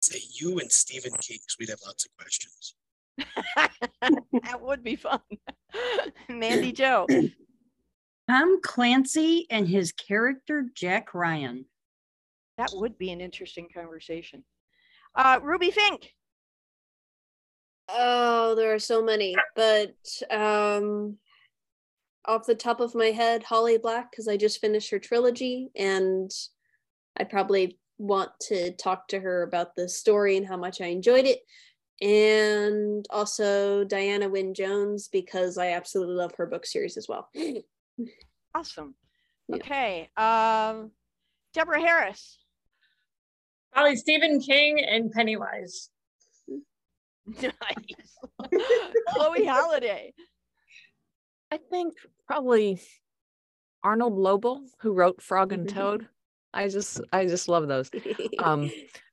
Say 0.00 0.20
you 0.34 0.58
and 0.60 0.70
Stephen 0.70 1.12
King, 1.20 1.38
'cause 1.38 1.56
we'd 1.58 1.68
have 1.68 1.80
lots 1.84 2.04
of 2.06 2.16
questions. 2.16 2.74
that 4.00 4.60
would 4.60 4.82
be 4.82 4.96
fun. 4.96 5.20
Mandy 6.28 6.72
Joe. 6.72 7.06
Tom 8.28 8.60
Clancy 8.62 9.46
and 9.50 9.68
his 9.68 9.92
character 9.92 10.66
Jack 10.74 11.14
Ryan. 11.14 11.66
That 12.58 12.70
would 12.74 12.98
be 12.98 13.10
an 13.10 13.20
interesting 13.20 13.68
conversation. 13.74 14.44
Uh, 15.14 15.40
Ruby 15.42 15.70
Fink. 15.70 16.12
Oh, 17.88 18.54
there 18.54 18.72
are 18.72 18.78
so 18.78 19.02
many, 19.02 19.34
but 19.54 19.94
um 20.30 21.18
off 22.24 22.46
the 22.46 22.54
top 22.54 22.80
of 22.80 22.94
my 22.94 23.06
head, 23.06 23.42
Holly 23.42 23.78
Black, 23.78 24.10
because 24.10 24.28
I 24.28 24.36
just 24.36 24.60
finished 24.60 24.90
her 24.90 24.98
trilogy 24.98 25.70
and 25.74 26.30
I 27.16 27.24
probably 27.24 27.78
want 27.98 28.30
to 28.48 28.72
talk 28.72 29.08
to 29.08 29.20
her 29.20 29.42
about 29.42 29.74
the 29.74 29.88
story 29.88 30.36
and 30.36 30.46
how 30.46 30.56
much 30.56 30.80
I 30.80 30.86
enjoyed 30.86 31.26
it. 31.26 31.40
And 32.02 33.06
also 33.10 33.84
Diana 33.84 34.28
Wynne 34.28 34.54
Jones, 34.54 35.08
because 35.08 35.56
I 35.56 35.68
absolutely 35.68 36.16
love 36.16 36.34
her 36.36 36.46
book 36.46 36.66
series 36.66 36.96
as 36.96 37.08
well. 37.08 37.30
Awesome. 38.54 38.94
Okay. 39.50 40.10
Um, 40.16 40.90
Deborah 41.54 41.80
Harris. 41.80 42.38
Probably 43.72 43.96
Stephen 43.96 44.40
King 44.40 44.84
and 44.84 45.10
Pennywise. 45.10 45.88
Nice. 47.26 47.52
Chloe 49.08 49.46
Holiday. 49.46 50.12
I 51.50 51.56
think 51.56 51.94
probably 52.26 52.80
Arnold 53.82 54.18
Lobel, 54.18 54.64
who 54.80 54.92
wrote 54.92 55.22
Frog 55.22 55.52
and 55.52 55.68
Toad. 55.68 56.08
I 56.54 56.68
just 56.68 57.00
I 57.12 57.26
just 57.26 57.48
love 57.48 57.68
those. 57.68 57.90
Um, 58.38 58.70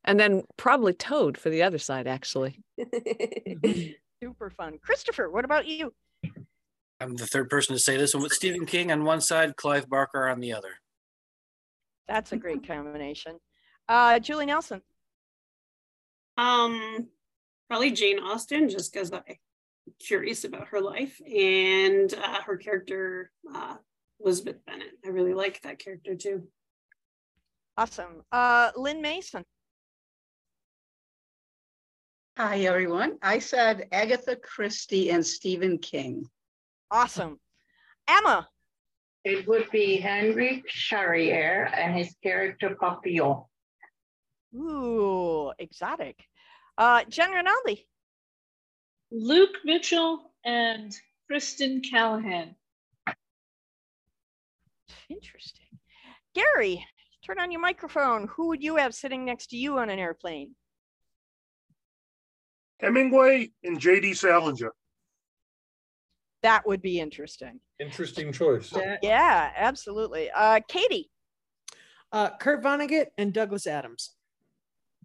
and 0.10 0.20
then 0.20 0.42
probably 0.58 0.94
Toad 0.94 1.38
for 1.38 1.52
the 1.52 1.62
other 1.62 1.78
side, 1.78 2.08
actually. 2.08 2.64
Super 4.24 4.50
fun. 4.50 4.80
Christopher, 4.82 5.30
what 5.30 5.46
about 5.46 5.68
you? 5.68 5.94
I'm 7.00 7.16
the 7.16 7.28
third 7.28 7.48
person 7.48 7.76
to 7.76 7.80
say 7.80 7.96
this 7.96 8.16
one 8.16 8.24
with 8.24 8.34
Stephen 8.34 8.66
King 8.66 8.92
on 8.92 9.06
one 9.06 9.22
side, 9.22 9.56
Clive 9.56 9.88
Barker 9.88 10.28
on 10.28 10.40
the 10.40 10.52
other. 10.52 10.72
That's 12.08 12.32
a 12.32 12.38
great 12.38 12.68
combination. 12.68 13.38
Uh, 13.88 14.18
Julie 14.18 14.48
Nelson. 14.48 14.82
Um, 16.38 17.08
probably 17.70 17.92
Jane 17.92 18.18
Austen, 18.18 18.68
just 18.68 18.92
because 18.92 19.14
I'm 19.14 19.22
curious 20.00 20.44
about 20.44 20.70
her 20.70 20.82
life 20.82 21.22
and 21.22 22.12
uh, 22.16 22.42
her 22.42 22.58
character, 22.58 23.30
uh, 23.54 23.76
Elizabeth 24.20 24.58
Bennet. 24.66 24.88
I 25.06 25.10
really 25.10 25.36
like 25.36 25.62
that 25.62 25.78
character 25.78 26.16
too. 26.16 26.48
Awesome. 27.78 28.24
Uh, 28.32 28.72
Lynn 28.76 29.04
Mason. 29.04 29.46
Hi, 32.42 32.60
everyone. 32.60 33.18
I 33.22 33.40
said 33.40 33.90
Agatha 33.92 34.38
Christie 34.38 35.10
and 35.12 35.26
Stephen 35.26 35.78
King. 35.78 36.24
Awesome. 36.90 37.38
Emma. 38.08 38.48
It 39.26 39.46
would 39.46 39.70
be 39.72 39.98
Henri 39.98 40.64
Charrière 40.72 41.70
and 41.78 41.94
his 41.94 42.16
character 42.24 42.78
Papillon. 42.80 43.44
Ooh, 44.56 45.52
exotic. 45.60 46.16
Uh, 46.78 47.04
Jen 47.10 47.32
Rinaldi. 47.32 47.86
Luke 49.12 49.58
Mitchell 49.66 50.32
and 50.46 50.96
Kristen 51.28 51.82
Callahan. 51.82 52.56
Interesting. 55.10 55.78
Gary, 56.34 56.86
turn 57.22 57.42
on 57.42 57.52
your 57.52 57.60
microphone. 57.60 58.30
Who 58.38 58.48
would 58.48 58.64
you 58.64 58.78
have 58.78 58.96
sitting 58.96 59.26
next 59.26 59.48
to 59.48 59.58
you 59.58 59.78
on 59.80 59.90
an 59.90 60.00
airplane? 60.00 60.56
Hemingway 62.80 63.52
and 63.64 63.80
J.D. 63.80 64.14
Salinger. 64.14 64.72
That 66.42 66.66
would 66.66 66.82
be 66.82 67.00
interesting. 67.00 67.60
Interesting 67.80 68.32
choice. 68.32 68.74
Yeah, 69.02 69.52
absolutely. 69.56 70.30
Uh, 70.34 70.62
Katie. 70.68 71.10
Uh, 72.12 72.30
Kurt 72.38 72.64
Vonnegut 72.64 73.08
and 73.18 73.34
Douglas 73.34 73.68
Adams. 73.68 74.12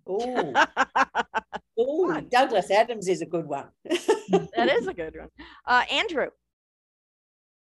Oh, 0.07 0.53
oh, 1.79 2.21
Douglas 2.21 2.71
Adams 2.71 3.09
is 3.09 3.23
a 3.23 3.27
good 3.27 3.47
one. 3.47 3.67
that 3.85 4.71
is 4.71 4.87
a 4.87 4.95
good 4.95 5.17
one. 5.17 5.29
Uh, 5.67 5.83
Andrew. 5.91 6.29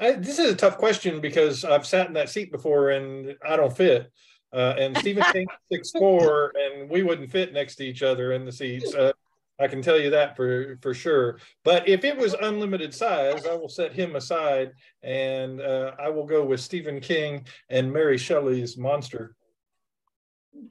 I, 0.01 0.13
this 0.13 0.39
is 0.39 0.53
a 0.53 0.57
tough 0.57 0.79
question 0.79 1.21
because 1.21 1.65
I've 1.65 1.87
sat 1.87 2.09
in 2.09 2.15
that 2.15 2.29
seat 2.29 2.51
before 2.51 2.91
and 2.91 3.37
I 3.47 3.57
don't 3.57 3.77
fit. 3.77 4.11
Uh, 4.53 4.75
and 4.79 4.97
Stephen 4.99 5.25
King 5.33 5.47
six 5.71 5.91
four, 5.93 6.53
and 6.57 6.91
we 6.91 7.03
wouldn't 7.03 7.31
fit 7.31 7.53
next 7.53 7.77
to 7.77 7.85
each 7.85 8.03
other 8.03 8.33
in 8.33 8.45
the 8.45 8.53
seats. 8.53 8.95
Uh, 8.95 9.13
I 9.63 9.69
can 9.69 9.83
tell 9.83 9.99
you 9.99 10.11
that 10.11 10.37
for 10.37 10.79
for 10.83 10.95
sure. 10.95 11.39
But 11.65 11.89
if 11.89 12.05
it 12.05 12.17
was 12.17 12.35
unlimited 12.35 12.95
size, 12.95 13.47
I 13.47 13.55
will 13.55 13.69
set 13.69 13.93
him 13.93 14.17
aside, 14.17 14.73
and 15.03 15.61
uh, 15.61 15.93
I 15.99 16.09
will 16.09 16.27
go 16.27 16.45
with 16.45 16.61
Stephen 16.61 17.01
King 17.01 17.47
and 17.69 17.93
Mary 17.93 18.19
Shelley's 18.19 18.77
Monster. 18.77 19.37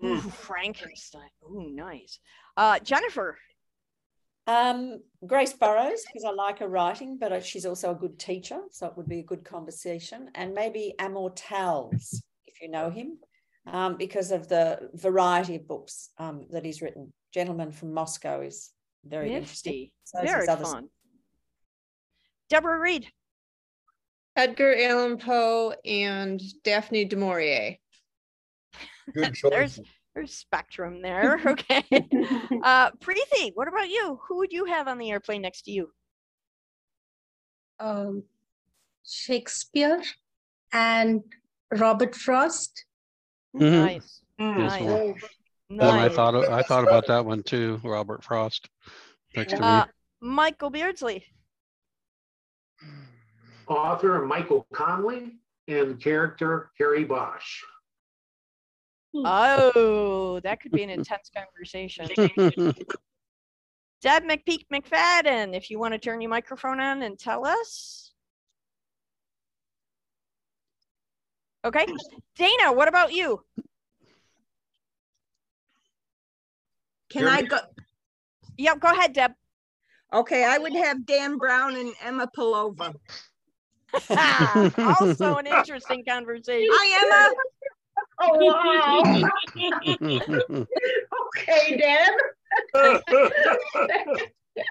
Ooh, 0.03 0.19
Frankenstein. 0.19 1.29
Ooh, 1.43 1.71
nice. 1.71 2.19
Uh, 2.55 2.79
Jennifer. 2.79 3.37
Um, 4.47 4.99
Grace 5.25 5.53
Burrowes, 5.53 6.03
because 6.05 6.25
I 6.25 6.31
like 6.31 6.59
her 6.59 6.67
writing, 6.67 7.17
but 7.19 7.31
uh, 7.31 7.41
she's 7.41 7.65
also 7.65 7.91
a 7.91 7.95
good 7.95 8.17
teacher, 8.19 8.59
so 8.71 8.87
it 8.87 8.97
would 8.97 9.07
be 9.07 9.19
a 9.19 9.23
good 9.23 9.45
conversation. 9.45 10.29
And 10.35 10.53
maybe 10.53 10.95
Amor 10.99 11.29
Towles, 11.29 12.23
if 12.47 12.61
you 12.61 12.69
know 12.69 12.89
him, 12.89 13.19
um, 13.67 13.97
because 13.97 14.31
of 14.31 14.47
the 14.47 14.89
variety 14.93 15.55
of 15.55 15.67
books 15.67 16.09
um, 16.17 16.47
that 16.49 16.65
he's 16.65 16.81
written. 16.81 17.13
Gentleman 17.33 17.71
from 17.71 17.93
Moscow 17.93 18.41
is 18.41 18.71
very 19.05 19.33
interesting. 19.33 19.71
Nifty. 19.73 19.93
So 20.03 20.21
Very 20.21 20.39
his 20.41 20.49
other- 20.49 20.65
fun. 20.65 20.89
Deborah 22.49 22.79
Reed. 22.79 23.07
Edgar 24.35 24.75
Allan 24.77 25.17
Poe 25.17 25.73
and 25.85 26.41
Daphne 26.63 27.05
du 27.05 27.15
Maurier. 27.17 27.77
Good 29.13 29.35
There's 29.49 29.79
there's 30.15 30.33
spectrum 30.33 31.01
there. 31.01 31.39
Okay. 31.45 31.83
uh, 32.63 32.91
Preeti, 32.91 33.51
what 33.55 33.67
about 33.67 33.89
you? 33.89 34.19
Who 34.27 34.37
would 34.37 34.51
you 34.51 34.65
have 34.65 34.87
on 34.87 34.97
the 34.97 35.09
airplane 35.11 35.41
next 35.41 35.63
to 35.63 35.71
you? 35.71 35.91
um, 37.79 38.23
Shakespeare 39.07 40.01
and 40.71 41.23
Robert 41.71 42.15
Frost. 42.15 42.85
Mhm. 43.55 43.85
Nice. 43.85 44.21
Yes, 44.37 44.57
Nice. 44.81 45.23
Well, 45.79 45.91
And 45.91 45.99
I 45.99 46.07
Nice. 46.07 46.15
thought 46.15 46.35
I 46.49 46.63
thought 46.63 46.83
about 46.83 47.07
that 47.07 47.25
one 47.25 47.43
too, 47.43 47.79
Robert 47.83 48.23
Frost 48.23 48.69
next 49.35 49.53
to 49.53 49.63
Uh, 49.63 49.85
me. 49.85 49.91
Michael 50.21 50.69
Beardsley. 50.69 51.25
Author 53.67 54.25
Michael 54.25 54.67
Connelly 54.73 55.37
and 55.67 56.01
character 56.01 56.71
Harry 56.77 57.05
Bosch. 57.05 57.63
Oh, 59.13 60.39
that 60.43 60.61
could 60.61 60.71
be 60.71 60.83
an 60.83 60.89
intense 60.89 61.29
conversation. 61.35 62.07
Deb 64.01 64.23
McPeak 64.23 64.65
McFadden, 64.73 65.55
if 65.55 65.69
you 65.69 65.77
want 65.79 65.93
to 65.93 65.99
turn 65.99 66.21
your 66.21 66.29
microphone 66.29 66.79
on 66.79 67.01
and 67.03 67.19
tell 67.19 67.45
us. 67.45 68.13
Okay. 71.63 71.85
Dana, 72.35 72.73
what 72.73 72.87
about 72.87 73.13
you? 73.13 73.43
Can 77.11 77.27
I 77.27 77.41
go? 77.43 77.57
Yep, 78.57 78.79
go 78.79 78.89
ahead, 78.89 79.13
Deb. 79.13 79.33
Okay, 80.13 80.43
I 80.43 80.57
would 80.57 80.73
have 80.73 81.05
Dan 81.05 81.37
Brown 81.37 81.75
and 81.75 81.93
Emma 82.01 82.29
Palova. 82.35 82.95
also 84.77 85.35
an 85.35 85.47
interesting 85.57 86.03
conversation. 86.05 86.67
Hi, 86.71 87.05
Emma. 87.05 87.35
Oh, 88.23 88.37
wow. 88.39 89.03
okay, 91.37 91.77
Deb. 91.77 92.11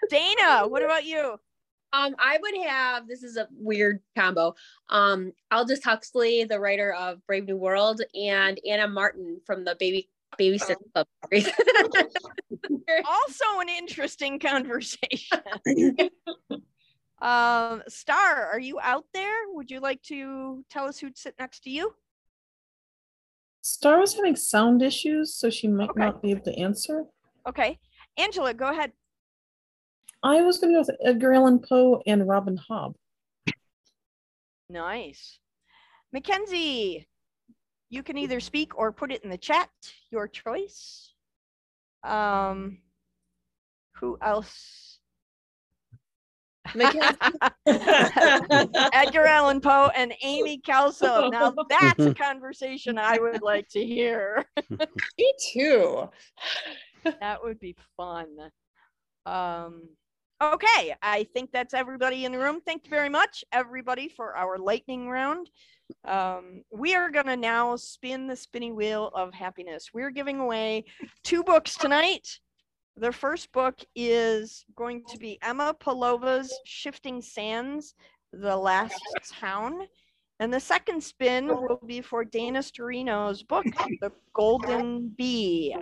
Dana, 0.09 0.67
what 0.67 0.83
about 0.83 1.05
you? 1.05 1.39
Um, 1.93 2.15
I 2.19 2.39
would 2.41 2.67
have 2.67 3.09
this 3.09 3.23
is 3.23 3.37
a 3.37 3.49
weird 3.53 4.01
combo. 4.17 4.55
Um, 4.89 5.33
Aldous 5.51 5.83
Huxley, 5.85 6.45
the 6.45 6.61
writer 6.61 6.93
of 6.93 7.25
Brave 7.27 7.47
New 7.47 7.57
World, 7.57 8.01
and 8.15 8.61
Ann 8.69 8.81
M. 8.81 8.95
Martin 8.95 9.41
from 9.45 9.65
the 9.65 9.77
Baby 9.79 10.09
Babysitter 10.39 10.77
Club 10.93 11.07
also 13.05 13.45
an 13.61 13.69
interesting 13.69 14.39
conversation. 14.39 15.39
um, 17.21 17.83
Star, 17.89 18.47
are 18.47 18.59
you 18.59 18.79
out 18.81 19.05
there? 19.13 19.37
Would 19.49 19.71
you 19.71 19.81
like 19.81 20.03
to 20.05 20.65
tell 20.71 20.87
us 20.87 20.99
who'd 20.99 21.19
sit 21.19 21.35
next 21.39 21.61
to 21.65 21.71
you? 21.71 21.95
Star 23.63 23.99
was 23.99 24.15
having 24.15 24.37
sound 24.37 24.83
issues, 24.83 25.35
so 25.35 25.51
she 25.51 25.69
might 25.69 25.95
not 25.95 26.23
be 26.23 26.31
able 26.31 26.45
to 26.45 26.59
answer. 26.59 27.05
Okay. 27.47 27.79
Angela, 28.17 28.55
go 28.55 28.71
ahead. 28.71 28.93
I 30.23 30.43
was 30.43 30.59
going 30.59 30.73
to 30.73 30.77
go 30.77 30.81
with 30.81 30.97
Edgar 31.05 31.33
Allan 31.33 31.61
Poe 31.61 32.03
and 32.07 32.27
Robin 32.27 32.59
Hobb. 32.71 32.95
Nice. 34.69 35.39
Mackenzie, 36.13 37.07
you 37.91 38.03
can 38.05 38.17
either 38.17 38.41
speak 38.41 38.79
or 38.79 38.93
put 38.93 39.13
it 39.13 39.23
in 39.25 39.31
the 39.31 39.37
chat, 39.37 39.69
your 40.11 40.29
choice. 40.29 41.13
Um, 42.05 42.79
who 43.97 44.17
else? 44.23 44.99
Edgar 47.67 49.27
Allan 49.27 49.61
Poe 49.61 49.91
and 49.97 50.15
Amy 50.23 50.59
Kelso. 50.59 51.29
Now 51.31 51.53
that's 51.69 52.07
a 52.07 52.15
conversation 52.15 52.97
I 52.97 53.19
would 53.19 53.43
like 53.43 53.69
to 53.71 53.85
hear. 53.85 54.45
Me 55.19 55.35
too. 55.53 56.09
that 57.05 57.43
would 57.43 57.59
be 57.59 57.75
fun. 57.97 58.29
Um, 59.27 59.89
okay, 60.41 60.95
I 61.03 61.25
think 61.35 61.51
that's 61.51 61.75
everybody 61.75 62.25
in 62.25 62.31
the 62.31 62.39
room. 62.39 62.61
Thank 62.65 62.85
you 62.85 62.91
very 62.91 63.09
much, 63.09 63.45
everybody, 63.53 64.09
for 64.09 64.37
our 64.37 64.57
lightning 64.57 65.09
round. 65.09 65.51
Um, 66.05 66.63
we 66.73 66.95
are 66.95 67.11
going 67.11 67.27
to 67.27 67.37
now 67.37 67.77
spin 67.77 68.27
the 68.27 68.37
spinning 68.37 68.77
wheel 68.77 69.11
of 69.15 69.33
happiness. 69.35 69.91
We're 69.93 70.11
giving 70.11 70.41
away 70.41 70.85
two 71.23 71.43
books 71.43 71.77
tonight. 71.77 72.41
The 72.97 73.13
first 73.13 73.53
book 73.53 73.81
is 73.95 74.65
going 74.77 75.05
to 75.09 75.19
be 75.19 75.39
Emma 75.43 75.75
Palova's 75.79 76.53
Shifting 76.65 77.23
Sands, 77.23 77.95
The 78.33 78.57
Last 78.57 79.01
Town. 79.39 79.87
And 80.41 80.53
the 80.53 80.61
second 80.61 81.03
spin 81.03 81.47
will 81.47 81.81
be 81.87 82.01
for 82.01 82.25
Dana 82.25 82.61
Storino's 82.61 83.43
book, 83.43 83.67
The 84.01 84.11
Golden 84.35 85.09
Bee. 85.17 85.77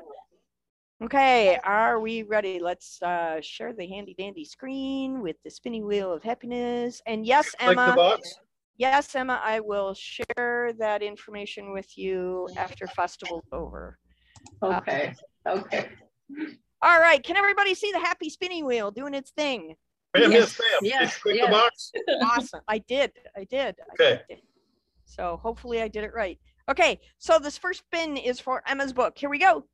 Okay, 1.01 1.57
are 1.63 2.01
we 2.01 2.25
ready? 2.25 2.59
Let's 2.59 3.01
uh, 3.03 3.41
share 3.41 3.73
the 3.73 3.87
handy 3.87 4.17
dandy 4.19 4.45
screen 4.45 5.23
with 5.23 5.37
the 5.45 5.51
spinning 5.51 5.87
wheel 5.87 6.13
of 6.13 6.25
happiness. 6.25 7.01
And 7.07 7.25
yes, 7.25 7.55
Emma. 7.61 7.75
Click 7.75 7.89
the 7.91 7.97
box. 7.97 8.35
Yes, 8.79 9.13
Emma, 9.17 9.41
I 9.43 9.59
will 9.59 9.93
share 9.95 10.73
that 10.79 11.03
information 11.03 11.73
with 11.73 11.99
you 11.99 12.49
after 12.57 12.87
festival's 12.87 13.45
over. 13.53 13.99
Uh, 14.63 14.79
okay. 14.81 15.15
Okay. 15.47 15.89
All 16.81 17.01
right, 17.01 17.21
can 17.23 17.37
everybody 17.37 17.75
see 17.75 17.91
the 17.91 17.99
happy 17.99 18.31
spinning 18.31 18.65
wheel 18.65 18.93
doing 18.93 19.15
its 19.15 19.33
thing? 19.33 19.75
Oh, 20.15 20.21
ma'am, 20.21 20.31
yes, 20.31 20.59
ma'am. 20.61 20.69
Did 20.83 21.01
you 21.01 21.09
click 21.21 21.41
the 21.41 21.49
box? 21.49 21.91
Awesome. 22.23 22.61
I 22.69 22.79
did. 22.79 23.11
I 23.37 23.45
did. 23.45 23.75
I 23.81 23.95
Okay. 23.95 24.23
did. 24.29 24.39
So 25.07 25.41
hopefully 25.43 25.83
I 25.83 25.89
did 25.89 26.05
it 26.05 26.13
right. 26.15 26.39
Okay, 26.71 27.01
so 27.19 27.41
this 27.41 27.59
first 27.59 27.81
spin 27.81 28.17
is 28.17 28.39
for 28.39 28.63
Emma's 28.67 28.93
book. 28.93 29.19
Here 29.19 29.29
we 29.31 29.39
go. 29.39 29.65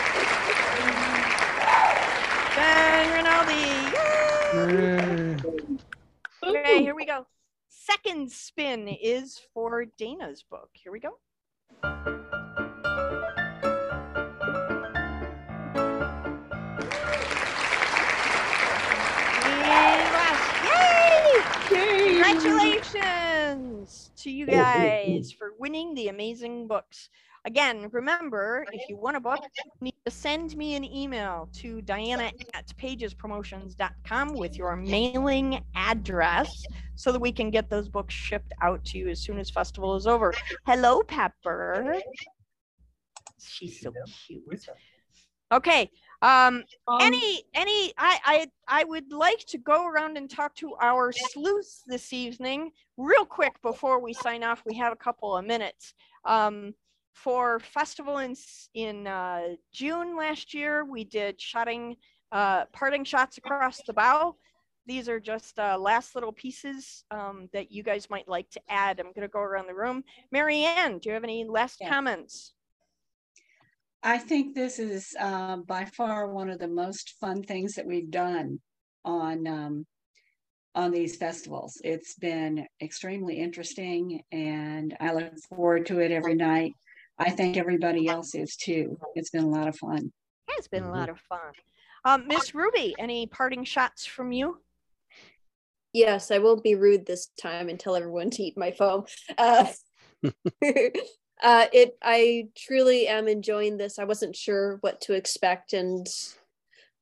Ben 2.54 3.12
Rinaldi. 3.12 3.66
Yay! 4.54 5.36
Okay, 6.44 6.82
here 6.82 6.94
we 6.94 7.04
go. 7.04 7.26
Second 7.68 8.30
spin 8.30 8.86
is 8.86 9.40
for 9.52 9.84
Dana's 9.98 10.44
book. 10.48 10.70
Here 10.72 10.92
we 10.92 11.00
go. 11.00 11.18
Yay! 20.62 21.42
Congratulations 21.68 24.10
to 24.16 24.30
you 24.30 24.46
guys 24.46 25.32
for 25.32 25.54
winning 25.58 25.94
the 25.94 26.06
amazing 26.08 26.66
books. 26.68 27.08
Again, 27.46 27.88
remember, 27.92 28.64
if 28.72 28.88
you 28.88 28.96
want 28.96 29.18
a 29.18 29.20
book, 29.20 29.40
you 29.64 29.70
need 29.82 29.94
to 30.06 30.10
send 30.10 30.56
me 30.56 30.76
an 30.76 30.84
email 30.84 31.50
to 31.54 31.82
diana 31.82 32.30
at 32.54 32.68
pagespromotions.com 32.78 34.34
with 34.34 34.56
your 34.56 34.76
mailing 34.76 35.62
address 35.74 36.64
so 36.94 37.12
that 37.12 37.20
we 37.20 37.32
can 37.32 37.50
get 37.50 37.68
those 37.68 37.88
books 37.88 38.14
shipped 38.14 38.52
out 38.62 38.82
to 38.86 38.98
you 38.98 39.08
as 39.10 39.20
soon 39.20 39.38
as 39.38 39.50
festival 39.50 39.94
is 39.94 40.06
over. 40.06 40.32
Hello, 40.66 41.02
Pepper. 41.02 42.00
She's 43.38 43.78
so 43.78 43.92
cute. 44.26 44.66
Okay. 45.52 45.90
Um, 46.22 46.64
any 47.02 47.42
any 47.52 47.92
I, 47.98 48.18
I 48.24 48.46
I 48.66 48.84
would 48.84 49.12
like 49.12 49.40
to 49.48 49.58
go 49.58 49.86
around 49.86 50.16
and 50.16 50.30
talk 50.30 50.54
to 50.56 50.74
our 50.80 51.12
sleuths 51.12 51.82
this 51.86 52.14
evening 52.14 52.70
real 52.96 53.26
quick 53.26 53.60
before 53.60 54.00
we 54.00 54.14
sign 54.14 54.42
off. 54.42 54.62
We 54.64 54.74
have 54.76 54.94
a 54.94 54.96
couple 54.96 55.36
of 55.36 55.44
minutes. 55.44 55.92
Um, 56.24 56.72
for 57.14 57.60
festival 57.60 58.18
in 58.18 58.34
in 58.74 59.06
uh, 59.06 59.54
June 59.72 60.16
last 60.16 60.52
year, 60.52 60.84
we 60.84 61.04
did 61.04 61.40
shotting 61.40 61.96
uh, 62.32 62.66
parting 62.72 63.04
shots 63.04 63.38
across 63.38 63.80
the 63.86 63.92
bow. 63.92 64.36
these 64.86 65.08
are 65.08 65.20
just 65.20 65.58
uh, 65.58 65.78
last 65.78 66.14
little 66.14 66.32
pieces 66.32 67.04
um, 67.10 67.48
that 67.52 67.70
you 67.70 67.82
guys 67.82 68.10
might 68.10 68.28
like 68.28 68.50
to 68.50 68.60
add. 68.68 69.00
I'm 69.00 69.06
going 69.06 69.22
to 69.22 69.28
go 69.28 69.40
around 69.40 69.66
the 69.66 69.74
room. 69.74 70.04
Mary 70.30 70.64
Ann, 70.64 70.98
do 70.98 71.08
you 71.08 71.14
have 71.14 71.24
any 71.24 71.44
last 71.44 71.80
comments? 71.88 72.52
I 74.02 74.18
think 74.18 74.54
this 74.54 74.78
is 74.78 75.14
uh, 75.18 75.56
by 75.58 75.86
far 75.86 76.30
one 76.30 76.50
of 76.50 76.58
the 76.58 76.68
most 76.68 77.14
fun 77.20 77.42
things 77.42 77.72
that 77.74 77.86
we've 77.86 78.10
done 78.10 78.60
on 79.04 79.46
um, 79.46 79.86
on 80.74 80.90
these 80.90 81.16
festivals. 81.16 81.80
It's 81.84 82.14
been 82.16 82.66
extremely 82.82 83.36
interesting, 83.36 84.20
and 84.32 84.96
I 85.00 85.14
look 85.14 85.32
forward 85.48 85.86
to 85.86 86.00
it 86.00 86.10
every 86.10 86.34
night. 86.34 86.72
I 87.18 87.30
think 87.30 87.56
everybody 87.56 88.08
else 88.08 88.34
is 88.34 88.56
too. 88.56 88.98
It's 89.14 89.30
been 89.30 89.44
a 89.44 89.48
lot 89.48 89.68
of 89.68 89.76
fun. 89.76 90.12
It's 90.48 90.68
been 90.68 90.84
a 90.84 90.90
lot 90.90 91.08
of 91.08 91.18
fun. 91.20 91.52
Um, 92.04 92.26
Miss 92.26 92.54
Ruby, 92.54 92.94
any 92.98 93.26
parting 93.26 93.64
shots 93.64 94.04
from 94.04 94.32
you? 94.32 94.58
Yes, 95.92 96.30
I 96.30 96.38
won't 96.38 96.64
be 96.64 96.74
rude 96.74 97.06
this 97.06 97.28
time 97.40 97.68
and 97.68 97.78
tell 97.78 97.94
everyone 97.94 98.30
to 98.30 98.42
eat 98.42 98.58
my 98.58 98.72
foam. 98.72 99.04
Uh, 99.38 99.66
uh, 100.24 101.66
it 101.72 101.96
I 102.02 102.48
truly 102.56 103.06
am 103.06 103.28
enjoying 103.28 103.76
this. 103.76 103.98
I 103.98 104.04
wasn't 104.04 104.34
sure 104.34 104.78
what 104.80 105.00
to 105.02 105.14
expect, 105.14 105.72
and 105.72 106.06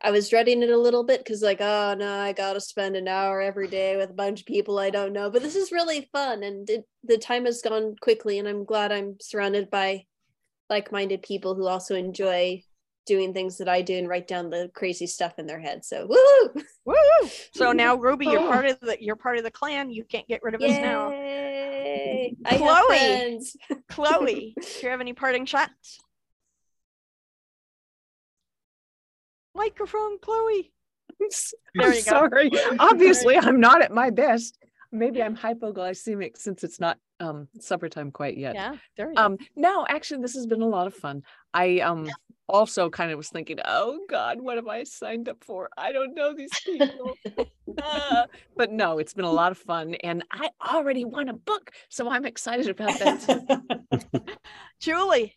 I 0.04 0.10
was 0.10 0.28
dreading 0.28 0.62
it 0.62 0.70
a 0.70 0.76
little 0.76 1.04
bit 1.04 1.20
because, 1.20 1.42
like, 1.42 1.60
oh 1.60 1.94
no, 1.96 2.18
I 2.18 2.32
gotta 2.32 2.60
spend 2.60 2.96
an 2.96 3.06
hour 3.06 3.40
every 3.40 3.68
day 3.68 3.96
with 3.96 4.10
a 4.10 4.14
bunch 4.14 4.40
of 4.40 4.46
people 4.46 4.78
I 4.78 4.90
don't 4.90 5.12
know. 5.12 5.30
But 5.30 5.42
this 5.42 5.54
is 5.54 5.70
really 5.70 6.08
fun, 6.12 6.42
and 6.42 6.68
it, 6.68 6.84
the 7.04 7.18
time 7.18 7.44
has 7.44 7.62
gone 7.62 7.94
quickly, 8.00 8.38
and 8.38 8.48
I'm 8.48 8.64
glad 8.64 8.90
I'm 8.90 9.16
surrounded 9.20 9.70
by 9.70 10.04
like-minded 10.68 11.22
people 11.22 11.54
who 11.54 11.66
also 11.66 11.94
enjoy 11.94 12.62
doing 13.06 13.34
things 13.34 13.58
that 13.58 13.68
I 13.68 13.82
do 13.82 13.96
and 13.96 14.08
write 14.08 14.28
down 14.28 14.50
the 14.50 14.70
crazy 14.74 15.06
stuff 15.06 15.34
in 15.38 15.46
their 15.46 15.60
head. 15.60 15.84
So 15.84 16.06
woo! 16.06 16.62
Woo! 16.84 17.28
So 17.54 17.72
now, 17.72 17.96
Ruby, 17.96 18.26
you're 18.26 18.40
part 18.40 18.66
of 18.66 18.78
oh. 18.82 18.86
the 18.86 19.02
you're 19.02 19.16
part 19.16 19.38
of 19.38 19.44
the 19.44 19.50
clan. 19.50 19.90
You 19.90 20.04
can't 20.04 20.26
get 20.26 20.42
rid 20.42 20.54
of 20.54 20.62
us 20.62 20.70
now. 20.70 21.10
Yay! 21.10 22.36
I 22.44 22.56
Chloe, 22.56 22.86
friends. 22.86 23.56
Chloe, 23.88 24.54
do 24.60 24.66
you 24.82 24.88
have 24.88 25.00
any 25.00 25.12
parting 25.12 25.46
shots? 25.46 26.00
Microphone, 29.62 30.18
Chloe. 30.18 30.72
I'm 31.80 31.92
you 31.92 31.92
go. 31.92 32.00
sorry. 32.00 32.50
Obviously, 32.78 33.38
I'm 33.38 33.60
not 33.60 33.80
at 33.80 33.92
my 33.92 34.10
best. 34.10 34.58
Maybe 34.90 35.22
I'm 35.22 35.36
hypoglycemic 35.36 36.36
since 36.36 36.64
it's 36.64 36.80
not 36.80 36.98
um 37.20 37.48
supper 37.60 37.88
time 37.88 38.10
quite 38.10 38.36
yet. 38.36 38.54
Yeah, 38.54 38.76
there 38.96 39.10
you 39.10 39.14
go. 39.14 39.22
Um, 39.22 39.38
no, 39.54 39.86
actually, 39.88 40.20
this 40.20 40.34
has 40.34 40.46
been 40.46 40.62
a 40.62 40.68
lot 40.68 40.86
of 40.88 40.94
fun. 40.94 41.22
I 41.54 41.78
um 41.78 42.10
also 42.48 42.90
kind 42.90 43.12
of 43.12 43.16
was 43.16 43.28
thinking, 43.28 43.58
oh 43.64 44.00
God, 44.10 44.40
what 44.40 44.56
have 44.56 44.66
I 44.66 44.82
signed 44.82 45.28
up 45.28 45.44
for? 45.44 45.70
I 45.78 45.92
don't 45.92 46.14
know 46.14 46.34
these 46.34 46.50
people. 46.64 47.14
Ah, 47.80 48.26
but 48.56 48.72
no, 48.72 48.98
it's 48.98 49.14
been 49.14 49.24
a 49.24 49.32
lot 49.32 49.52
of 49.52 49.58
fun, 49.58 49.94
and 50.02 50.24
I 50.32 50.50
already 50.60 51.04
won 51.04 51.28
a 51.28 51.34
book, 51.34 51.70
so 51.88 52.10
I'm 52.10 52.24
excited 52.24 52.68
about 52.68 52.98
that. 52.98 54.38
Julie. 54.80 55.36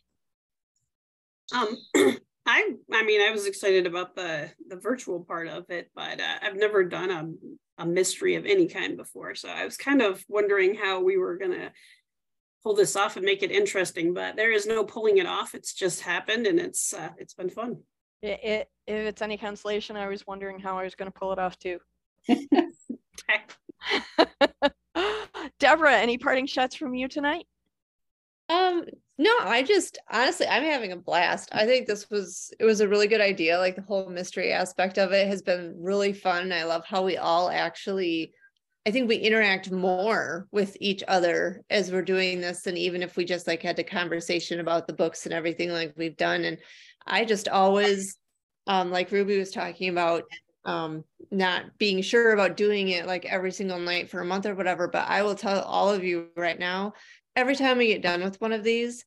Um, 1.54 1.76
I 2.46 2.70
I 2.92 3.02
mean 3.02 3.20
I 3.20 3.30
was 3.30 3.46
excited 3.46 3.86
about 3.86 4.14
the 4.14 4.50
the 4.68 4.76
virtual 4.76 5.24
part 5.24 5.48
of 5.48 5.68
it, 5.70 5.90
but 5.94 6.20
uh, 6.20 6.36
I've 6.42 6.56
never 6.56 6.84
done 6.84 7.10
a 7.10 7.82
a 7.82 7.86
mystery 7.86 8.36
of 8.36 8.46
any 8.46 8.68
kind 8.68 8.96
before, 8.96 9.34
so 9.34 9.48
I 9.48 9.64
was 9.64 9.76
kind 9.76 10.00
of 10.00 10.24
wondering 10.28 10.74
how 10.74 11.02
we 11.02 11.18
were 11.18 11.36
gonna 11.36 11.72
pull 12.62 12.74
this 12.74 12.96
off 12.96 13.16
and 13.16 13.24
make 13.24 13.42
it 13.42 13.50
interesting. 13.50 14.14
But 14.14 14.36
there 14.36 14.52
is 14.52 14.66
no 14.66 14.84
pulling 14.84 15.18
it 15.18 15.26
off; 15.26 15.54
it's 15.54 15.74
just 15.74 16.00
happened, 16.00 16.46
and 16.46 16.60
it's 16.60 16.94
uh, 16.94 17.10
it's 17.18 17.34
been 17.34 17.50
fun. 17.50 17.78
It, 18.22 18.40
it, 18.42 18.68
if 18.86 19.06
it's 19.06 19.22
any 19.22 19.36
consolation, 19.36 19.96
I 19.96 20.08
was 20.08 20.26
wondering 20.26 20.58
how 20.58 20.78
I 20.78 20.84
was 20.84 20.94
going 20.94 21.10
to 21.10 21.18
pull 21.18 21.32
it 21.32 21.38
off 21.38 21.58
too. 21.58 21.78
Deborah, 25.58 25.96
any 25.96 26.18
parting 26.18 26.46
shots 26.46 26.76
from 26.76 26.94
you 26.94 27.08
tonight? 27.08 27.46
Um, 28.48 28.84
no, 29.18 29.34
I 29.40 29.62
just 29.62 29.98
honestly, 30.10 30.46
I'm 30.46 30.62
having 30.62 30.92
a 30.92 30.96
blast. 30.96 31.48
I 31.52 31.66
think 31.66 31.86
this 31.86 32.08
was 32.10 32.52
it 32.60 32.64
was 32.64 32.80
a 32.80 32.88
really 32.88 33.08
good 33.08 33.20
idea. 33.20 33.58
Like 33.58 33.76
the 33.76 33.82
whole 33.82 34.08
mystery 34.08 34.52
aspect 34.52 34.98
of 34.98 35.12
it 35.12 35.26
has 35.26 35.42
been 35.42 35.74
really 35.78 36.12
fun. 36.12 36.52
I 36.52 36.64
love 36.64 36.84
how 36.86 37.02
we 37.02 37.16
all 37.16 37.50
actually 37.50 38.32
I 38.86 38.92
think 38.92 39.08
we 39.08 39.16
interact 39.16 39.72
more 39.72 40.46
with 40.52 40.76
each 40.80 41.02
other 41.08 41.64
as 41.70 41.90
we're 41.90 42.02
doing 42.02 42.40
this 42.40 42.68
and 42.68 42.78
even 42.78 43.02
if 43.02 43.16
we 43.16 43.24
just 43.24 43.48
like 43.48 43.60
had 43.60 43.78
a 43.80 43.84
conversation 43.84 44.60
about 44.60 44.86
the 44.86 44.92
books 44.92 45.26
and 45.26 45.34
everything 45.34 45.70
like 45.70 45.92
we've 45.96 46.16
done 46.16 46.44
and 46.44 46.58
I 47.04 47.24
just 47.24 47.48
always 47.48 48.16
um 48.68 48.92
like 48.92 49.10
Ruby 49.10 49.38
was 49.38 49.50
talking 49.50 49.88
about 49.88 50.22
um 50.64 51.02
not 51.32 51.64
being 51.78 52.00
sure 52.00 52.32
about 52.32 52.56
doing 52.56 52.90
it 52.90 53.06
like 53.06 53.24
every 53.24 53.50
single 53.50 53.80
night 53.80 54.08
for 54.08 54.20
a 54.20 54.24
month 54.24 54.46
or 54.46 54.54
whatever 54.54 54.86
but 54.86 55.08
I 55.08 55.22
will 55.22 55.34
tell 55.34 55.62
all 55.62 55.92
of 55.92 56.04
you 56.04 56.28
right 56.36 56.58
now 56.58 56.92
every 57.36 57.54
time 57.54 57.78
we 57.78 57.86
get 57.88 58.02
done 58.02 58.24
with 58.24 58.40
one 58.40 58.52
of 58.52 58.64
these, 58.64 59.04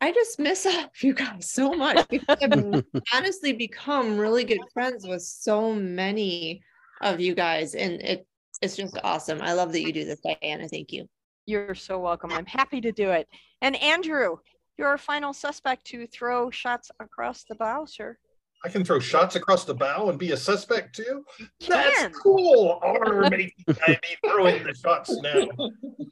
I 0.00 0.12
just 0.12 0.38
miss 0.38 0.64
all 0.66 0.90
you 1.00 1.12
guys 1.12 1.50
so 1.50 1.72
much 1.72 2.08
because 2.08 2.38
I've 2.40 2.84
honestly 3.12 3.52
become 3.52 4.16
really 4.16 4.44
good 4.44 4.60
friends 4.72 5.06
with 5.06 5.22
so 5.22 5.74
many 5.74 6.62
of 7.02 7.20
you 7.20 7.34
guys, 7.34 7.74
and 7.74 8.00
it 8.00 8.26
it's 8.62 8.76
just 8.76 8.98
awesome. 9.04 9.42
I 9.42 9.52
love 9.52 9.72
that 9.72 9.82
you 9.82 9.92
do 9.92 10.04
this, 10.04 10.20
Diana. 10.20 10.66
Thank 10.68 10.92
you. 10.92 11.06
You're 11.44 11.74
so 11.74 11.98
welcome. 11.98 12.32
I'm 12.32 12.46
happy 12.46 12.80
to 12.80 12.90
do 12.90 13.10
it. 13.10 13.28
And 13.60 13.76
Andrew, 13.76 14.36
you're 14.78 14.94
a 14.94 14.98
final 14.98 15.34
suspect 15.34 15.84
to 15.86 16.06
throw 16.06 16.50
shots 16.50 16.90
across 16.98 17.44
the 17.44 17.54
bow, 17.54 17.84
sir. 17.84 18.16
I 18.64 18.68
can 18.68 18.84
throw 18.84 18.98
shots 18.98 19.36
across 19.36 19.64
the 19.64 19.74
bow 19.74 20.08
and 20.08 20.18
be 20.18 20.32
a 20.32 20.36
suspect 20.36 20.96
too. 20.96 21.24
That's 21.68 22.16
cool. 22.18 22.80
Or 22.82 23.28
maybe 23.30 23.54
I 23.86 23.98
be 24.02 24.28
throwing 24.28 24.64
the 24.64 24.74
shots 24.74 25.14
now. 25.22 25.46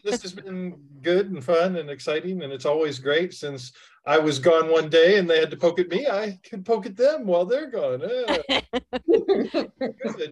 This 0.05 0.23
has 0.23 0.33
been 0.33 0.81
good 1.03 1.31
and 1.31 1.43
fun 1.43 1.77
and 1.77 1.91
exciting, 1.91 2.43
and 2.43 2.53
it's 2.53 2.67
always 2.67 2.99
great 2.99 3.35
since 3.35 3.73
I 4.07 4.19
was 4.19 4.39
gone 4.39 4.71
one 4.71 4.89
day 4.89 5.19
and 5.19 5.29
they 5.29 5.41
had 5.41 5.51
to 5.51 5.57
poke 5.57 5.81
at 5.81 5.89
me. 5.89 6.07
I 6.07 6.39
could 6.49 6.65
poke 6.65 6.87
at 6.87 6.97
them 6.97 7.27
while 7.27 7.45
they're 7.45 7.71
gone. 7.71 8.03
Ah. 9.57 9.65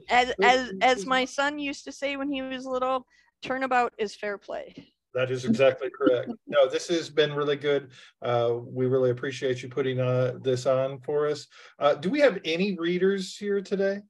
As 0.09 0.33
as 0.43 0.73
as 0.81 1.07
my 1.07 1.25
son 1.25 1.59
used 1.59 1.85
to 1.85 1.93
say 1.93 2.17
when 2.17 2.31
he 2.31 2.43
was 2.43 2.67
little, 2.67 3.07
turnabout 3.43 3.93
is 3.99 4.15
fair 4.15 4.39
play. 4.39 4.93
That 5.15 5.31
is 5.31 5.45
exactly 5.45 5.91
correct. 5.91 6.31
No, 6.47 6.69
this 6.69 6.89
has 6.89 7.11
been 7.11 7.35
really 7.35 7.57
good. 7.57 7.91
Uh, 8.23 8.55
we 8.65 8.87
really 8.87 9.11
appreciate 9.11 9.63
you 9.63 9.69
putting 9.69 10.01
uh, 10.01 10.35
this 10.41 10.65
on 10.67 11.01
for 11.01 11.27
us. 11.29 11.47
Uh, 11.79 11.95
do 11.95 12.09
we 12.09 12.21
have 12.21 12.39
any 12.45 12.77
readers 12.79 13.37
here 13.37 13.61
today? 13.61 14.01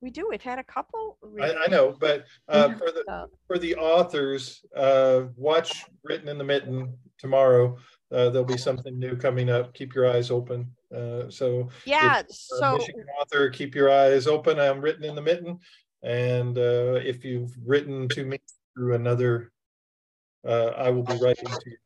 We 0.00 0.10
do. 0.10 0.26
We've 0.28 0.42
had 0.42 0.58
a 0.58 0.64
couple. 0.64 1.18
I, 1.40 1.54
I 1.64 1.66
know, 1.68 1.94
but 1.98 2.24
uh, 2.48 2.70
for 2.74 2.90
the 2.90 3.26
for 3.46 3.58
the 3.58 3.74
authors, 3.76 4.62
uh, 4.76 5.24
watch 5.36 5.84
Written 6.02 6.28
in 6.28 6.36
the 6.38 6.44
Mitten 6.44 6.96
tomorrow. 7.18 7.76
Uh, 8.12 8.28
there'll 8.30 8.44
be 8.44 8.58
something 8.58 8.98
new 8.98 9.16
coming 9.16 9.50
up. 9.50 9.74
Keep 9.74 9.94
your 9.94 10.10
eyes 10.10 10.30
open. 10.30 10.70
Uh, 10.94 11.28
so 11.30 11.68
Yeah, 11.84 12.20
if, 12.20 12.26
so- 12.30 12.76
Michigan 12.76 13.06
author, 13.20 13.48
keep 13.50 13.74
your 13.74 13.90
eyes 13.90 14.26
open. 14.26 14.60
I'm 14.60 14.80
written 14.80 15.04
in 15.04 15.14
the 15.14 15.22
mitten, 15.22 15.58
and 16.02 16.56
uh, 16.56 17.00
if 17.02 17.24
you've 17.24 17.54
written 17.64 18.08
to 18.10 18.24
me 18.24 18.38
through 18.74 18.94
another, 18.94 19.52
uh, 20.46 20.72
I 20.76 20.90
will 20.90 21.02
be 21.02 21.16
writing 21.16 21.46
to 21.46 21.60
you. 21.66 21.76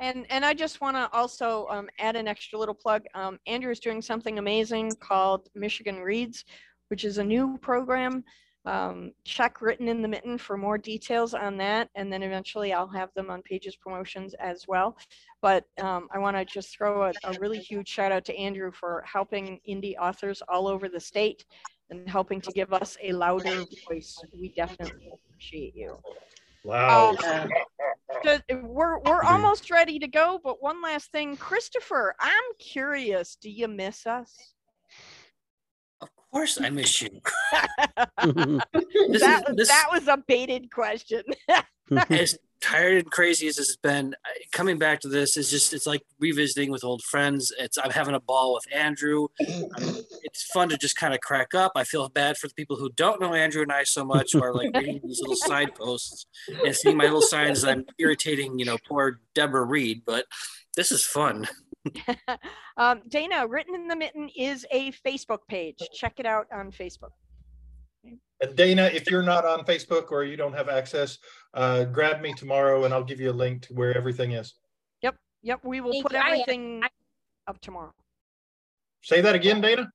And 0.00 0.26
and 0.30 0.44
I 0.44 0.54
just 0.54 0.80
want 0.80 0.96
to 0.96 1.08
also 1.12 1.66
um, 1.70 1.88
add 1.98 2.16
an 2.16 2.26
extra 2.26 2.58
little 2.58 2.74
plug. 2.74 3.04
Um, 3.14 3.38
Andrew 3.46 3.70
is 3.70 3.80
doing 3.80 4.02
something 4.02 4.38
amazing 4.38 4.92
called 5.00 5.48
Michigan 5.54 6.00
Reads, 6.00 6.44
which 6.88 7.04
is 7.04 7.18
a 7.18 7.24
new 7.24 7.58
program. 7.58 8.24
Um, 8.66 9.12
check 9.24 9.60
written 9.60 9.88
in 9.88 10.00
the 10.00 10.08
mitten 10.08 10.38
for 10.38 10.56
more 10.56 10.78
details 10.78 11.34
on 11.34 11.58
that, 11.58 11.90
and 11.94 12.10
then 12.10 12.22
eventually 12.22 12.72
I'll 12.72 12.88
have 12.88 13.10
them 13.14 13.30
on 13.30 13.42
Pages 13.42 13.76
Promotions 13.76 14.34
as 14.40 14.64
well. 14.66 14.96
But 15.42 15.64
um, 15.80 16.08
I 16.12 16.18
want 16.18 16.36
to 16.36 16.46
just 16.46 16.74
throw 16.74 17.04
a, 17.04 17.12
a 17.24 17.38
really 17.38 17.58
huge 17.58 17.88
shout 17.88 18.10
out 18.10 18.24
to 18.24 18.36
Andrew 18.36 18.72
for 18.72 19.04
helping 19.06 19.60
indie 19.68 19.96
authors 20.00 20.42
all 20.48 20.66
over 20.66 20.88
the 20.88 21.00
state 21.00 21.44
and 21.90 22.08
helping 22.08 22.40
to 22.40 22.50
give 22.52 22.72
us 22.72 22.96
a 23.02 23.12
louder 23.12 23.64
voice. 23.86 24.18
We 24.32 24.54
definitely 24.56 25.10
appreciate 25.12 25.74
you. 25.76 25.98
Wow. 26.64 27.14
Um, 27.24 27.50
Ju- 28.24 28.62
we're 28.62 28.98
we're 29.00 29.22
almost 29.22 29.70
ready 29.70 29.98
to 29.98 30.08
go, 30.08 30.40
but 30.42 30.62
one 30.62 30.80
last 30.82 31.10
thing, 31.12 31.36
Christopher, 31.36 32.14
I'm 32.18 32.42
curious. 32.58 33.36
Do 33.40 33.50
you 33.50 33.68
miss 33.68 34.06
us? 34.06 34.32
Of 36.00 36.08
course, 36.32 36.58
I 36.60 36.70
miss 36.70 37.02
you. 37.02 37.20
that, 37.52 38.66
This 38.72 39.22
is- 39.22 39.42
this- 39.56 39.68
that 39.68 39.88
was 39.92 40.08
a 40.08 40.16
baited 40.26 40.70
question. 40.70 41.22
Tired 42.64 42.96
and 42.96 43.10
crazy 43.10 43.46
as 43.46 43.56
this 43.56 43.68
has 43.68 43.76
been, 43.76 44.14
coming 44.50 44.78
back 44.78 45.00
to 45.00 45.08
this 45.08 45.36
is 45.36 45.50
just 45.50 45.74
it's 45.74 45.86
like 45.86 46.02
revisiting 46.18 46.70
with 46.70 46.82
old 46.82 47.02
friends. 47.02 47.52
It's 47.58 47.76
I'm 47.76 47.90
having 47.90 48.14
a 48.14 48.20
ball 48.20 48.54
with 48.54 48.64
Andrew. 48.74 49.28
Um, 49.40 49.98
it's 50.22 50.44
fun 50.44 50.70
to 50.70 50.78
just 50.78 50.96
kind 50.96 51.12
of 51.12 51.20
crack 51.20 51.54
up. 51.54 51.72
I 51.76 51.84
feel 51.84 52.08
bad 52.08 52.38
for 52.38 52.48
the 52.48 52.54
people 52.54 52.76
who 52.76 52.90
don't 52.90 53.20
know 53.20 53.34
Andrew 53.34 53.62
and 53.62 53.72
I 53.72 53.84
so 53.84 54.04
much, 54.04 54.32
who 54.32 54.42
are 54.42 54.54
like 54.54 54.70
reading 54.74 55.00
these 55.04 55.20
little 55.20 55.36
side 55.36 55.74
posts 55.74 56.26
and 56.64 56.74
seeing 56.74 56.96
my 56.96 57.04
little 57.04 57.22
signs 57.22 57.62
that 57.62 57.70
I'm 57.70 57.84
irritating, 57.98 58.58
you 58.58 58.64
know, 58.64 58.78
poor 58.88 59.20
Deborah 59.34 59.64
Reed. 59.64 60.02
But 60.06 60.24
this 60.74 60.90
is 60.90 61.04
fun. 61.04 61.46
um, 62.78 63.02
Dana, 63.08 63.46
written 63.46 63.74
in 63.74 63.88
the 63.88 63.96
mitten 63.96 64.30
is 64.34 64.64
a 64.70 64.92
Facebook 65.06 65.40
page. 65.48 65.78
Check 65.92 66.14
it 66.18 66.24
out 66.24 66.46
on 66.50 66.72
Facebook. 66.72 67.12
And 68.40 68.56
Dana, 68.56 68.90
if 68.92 69.10
you're 69.10 69.22
not 69.22 69.44
on 69.44 69.64
Facebook 69.64 70.10
or 70.10 70.24
you 70.24 70.36
don't 70.36 70.54
have 70.54 70.68
access, 70.68 71.18
uh, 71.54 71.84
grab 71.84 72.20
me 72.20 72.34
tomorrow 72.34 72.84
and 72.84 72.92
I'll 72.92 73.04
give 73.04 73.20
you 73.20 73.30
a 73.30 73.32
link 73.32 73.62
to 73.62 73.74
where 73.74 73.96
everything 73.96 74.32
is. 74.32 74.54
Yep, 75.02 75.16
yep, 75.42 75.60
we 75.64 75.80
will 75.80 75.92
Thank 75.92 76.04
put 76.04 76.12
you. 76.12 76.18
I 76.18 76.30
everything 76.30 76.82
up 77.46 77.60
tomorrow. 77.60 77.92
Say 79.02 79.20
that 79.20 79.34
again, 79.34 79.60
Dana? 79.60 79.90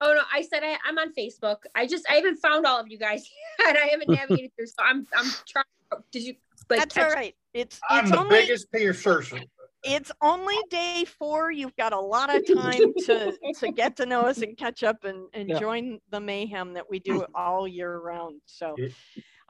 Oh 0.00 0.14
no, 0.14 0.22
I 0.32 0.42
said 0.42 0.62
I, 0.62 0.76
I'm 0.86 0.98
on 0.98 1.12
Facebook. 1.14 1.58
I 1.74 1.86
just 1.86 2.06
I 2.10 2.14
haven't 2.14 2.36
found 2.36 2.66
all 2.66 2.78
of 2.78 2.88
you 2.88 2.98
guys 2.98 3.28
and 3.66 3.76
I 3.76 3.86
haven't 3.86 4.10
navigated 4.10 4.52
through. 4.56 4.66
So 4.66 4.84
I'm 4.84 5.06
I'm 5.16 5.30
trying. 5.48 5.64
Did 6.12 6.22
you? 6.22 6.34
Like, 6.68 6.80
That's 6.80 6.96
all 6.96 7.04
catch- 7.04 7.14
right. 7.14 7.34
It's 7.54 7.80
I'm 7.88 8.04
it's 8.04 8.10
the 8.10 8.18
only 8.18 8.40
biggest 8.40 8.70
Pearson. 8.72 9.44
It's 9.86 10.10
only 10.20 10.56
day 10.68 11.04
four. 11.04 11.50
You've 11.50 11.76
got 11.76 11.92
a 11.92 12.00
lot 12.00 12.34
of 12.34 12.44
time 12.44 12.92
to 13.04 13.32
to 13.60 13.68
get 13.72 13.96
to 13.96 14.06
know 14.06 14.26
us 14.26 14.42
and 14.42 14.56
catch 14.56 14.82
up 14.82 15.04
and, 15.04 15.28
and 15.32 15.48
Yeah. 15.48 15.58
join 15.60 16.00
the 16.10 16.20
mayhem 16.20 16.74
that 16.74 16.88
we 16.90 16.98
do 16.98 17.24
all 17.34 17.66
year 17.68 17.98
round. 17.98 18.40
So 18.46 18.74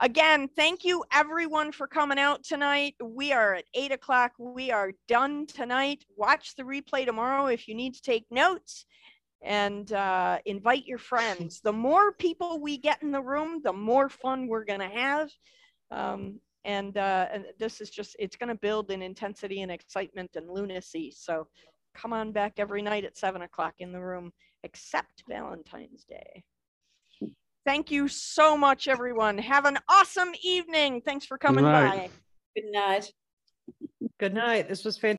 again, 0.01 0.49
thank 0.57 0.85
you 0.85 1.05
everyone 1.13 1.73
for 1.73 1.87
coming 1.87 2.19
out 2.19 2.45
tonight. 2.45 2.95
We 3.03 3.33
are 3.33 3.55
at 3.55 3.65
eight 3.75 3.93
o'clock. 3.93 4.33
We 4.39 4.71
are 4.71 4.93
done 5.09 5.47
tonight. 5.47 6.05
Watch 6.17 6.55
the 6.57 6.65
replay 6.65 7.07
tomorrow 7.07 7.47
if 7.47 7.67
you 7.67 7.75
need 7.75 7.95
to 7.95 8.03
take 8.03 8.27
notes 8.31 8.85
and 9.43 9.91
uh, 9.93 10.39
invite 10.45 10.87
your 10.87 10.99
friends. 10.99 11.61
The 11.63 11.73
more 11.73 12.13
people 12.13 12.61
we 12.61 12.79
get 12.79 13.03
in 13.03 13.11
the 13.11 13.23
room, 13.23 13.61
the 13.63 13.73
more 13.73 14.09
fun 14.09 14.49
we're 14.49 14.65
going 14.65 14.81
to 14.81 14.89
have. 14.89 15.31
Um, 15.91 16.41
and, 16.67 16.99
uh, 16.99 17.29
and 17.33 17.47
this 17.59 17.81
is 17.81 17.89
just, 17.89 18.17
it's 18.19 18.37
going 18.37 18.49
to 18.49 18.57
build 18.57 18.91
in 18.91 19.01
intensity 19.01 19.63
and 19.63 19.73
excitement 19.73 20.33
and 20.35 20.51
lunacy. 20.51 21.15
So 21.17 21.47
come 21.95 22.13
on 22.13 22.33
back 22.33 22.55
every 22.59 22.83
night 22.83 23.05
at 23.05 23.17
seven 23.17 23.43
o'clock 23.43 23.75
in 23.79 23.93
the 23.93 24.01
room, 24.01 24.33
except 24.65 25.23
Valentine's 25.29 26.05
Day. 26.05 26.43
Thank 27.65 27.91
you 27.91 28.09
so 28.09 28.57
much, 28.57 28.87
everyone. 28.87 29.39
Have 29.39 29.65
an 29.65 29.79
awesome 29.89 30.33
evening. 30.43 31.01
Thanks 31.01 31.25
for 31.25 31.39
coming 31.39 31.65
night. 31.65 31.91
by. 31.91 32.11
Good 32.61 32.71
night. 32.73 33.13
Good 34.19 34.35
night. 34.35 34.69
This 34.69 34.85
was 34.85 34.99
fantastic. 34.99 35.15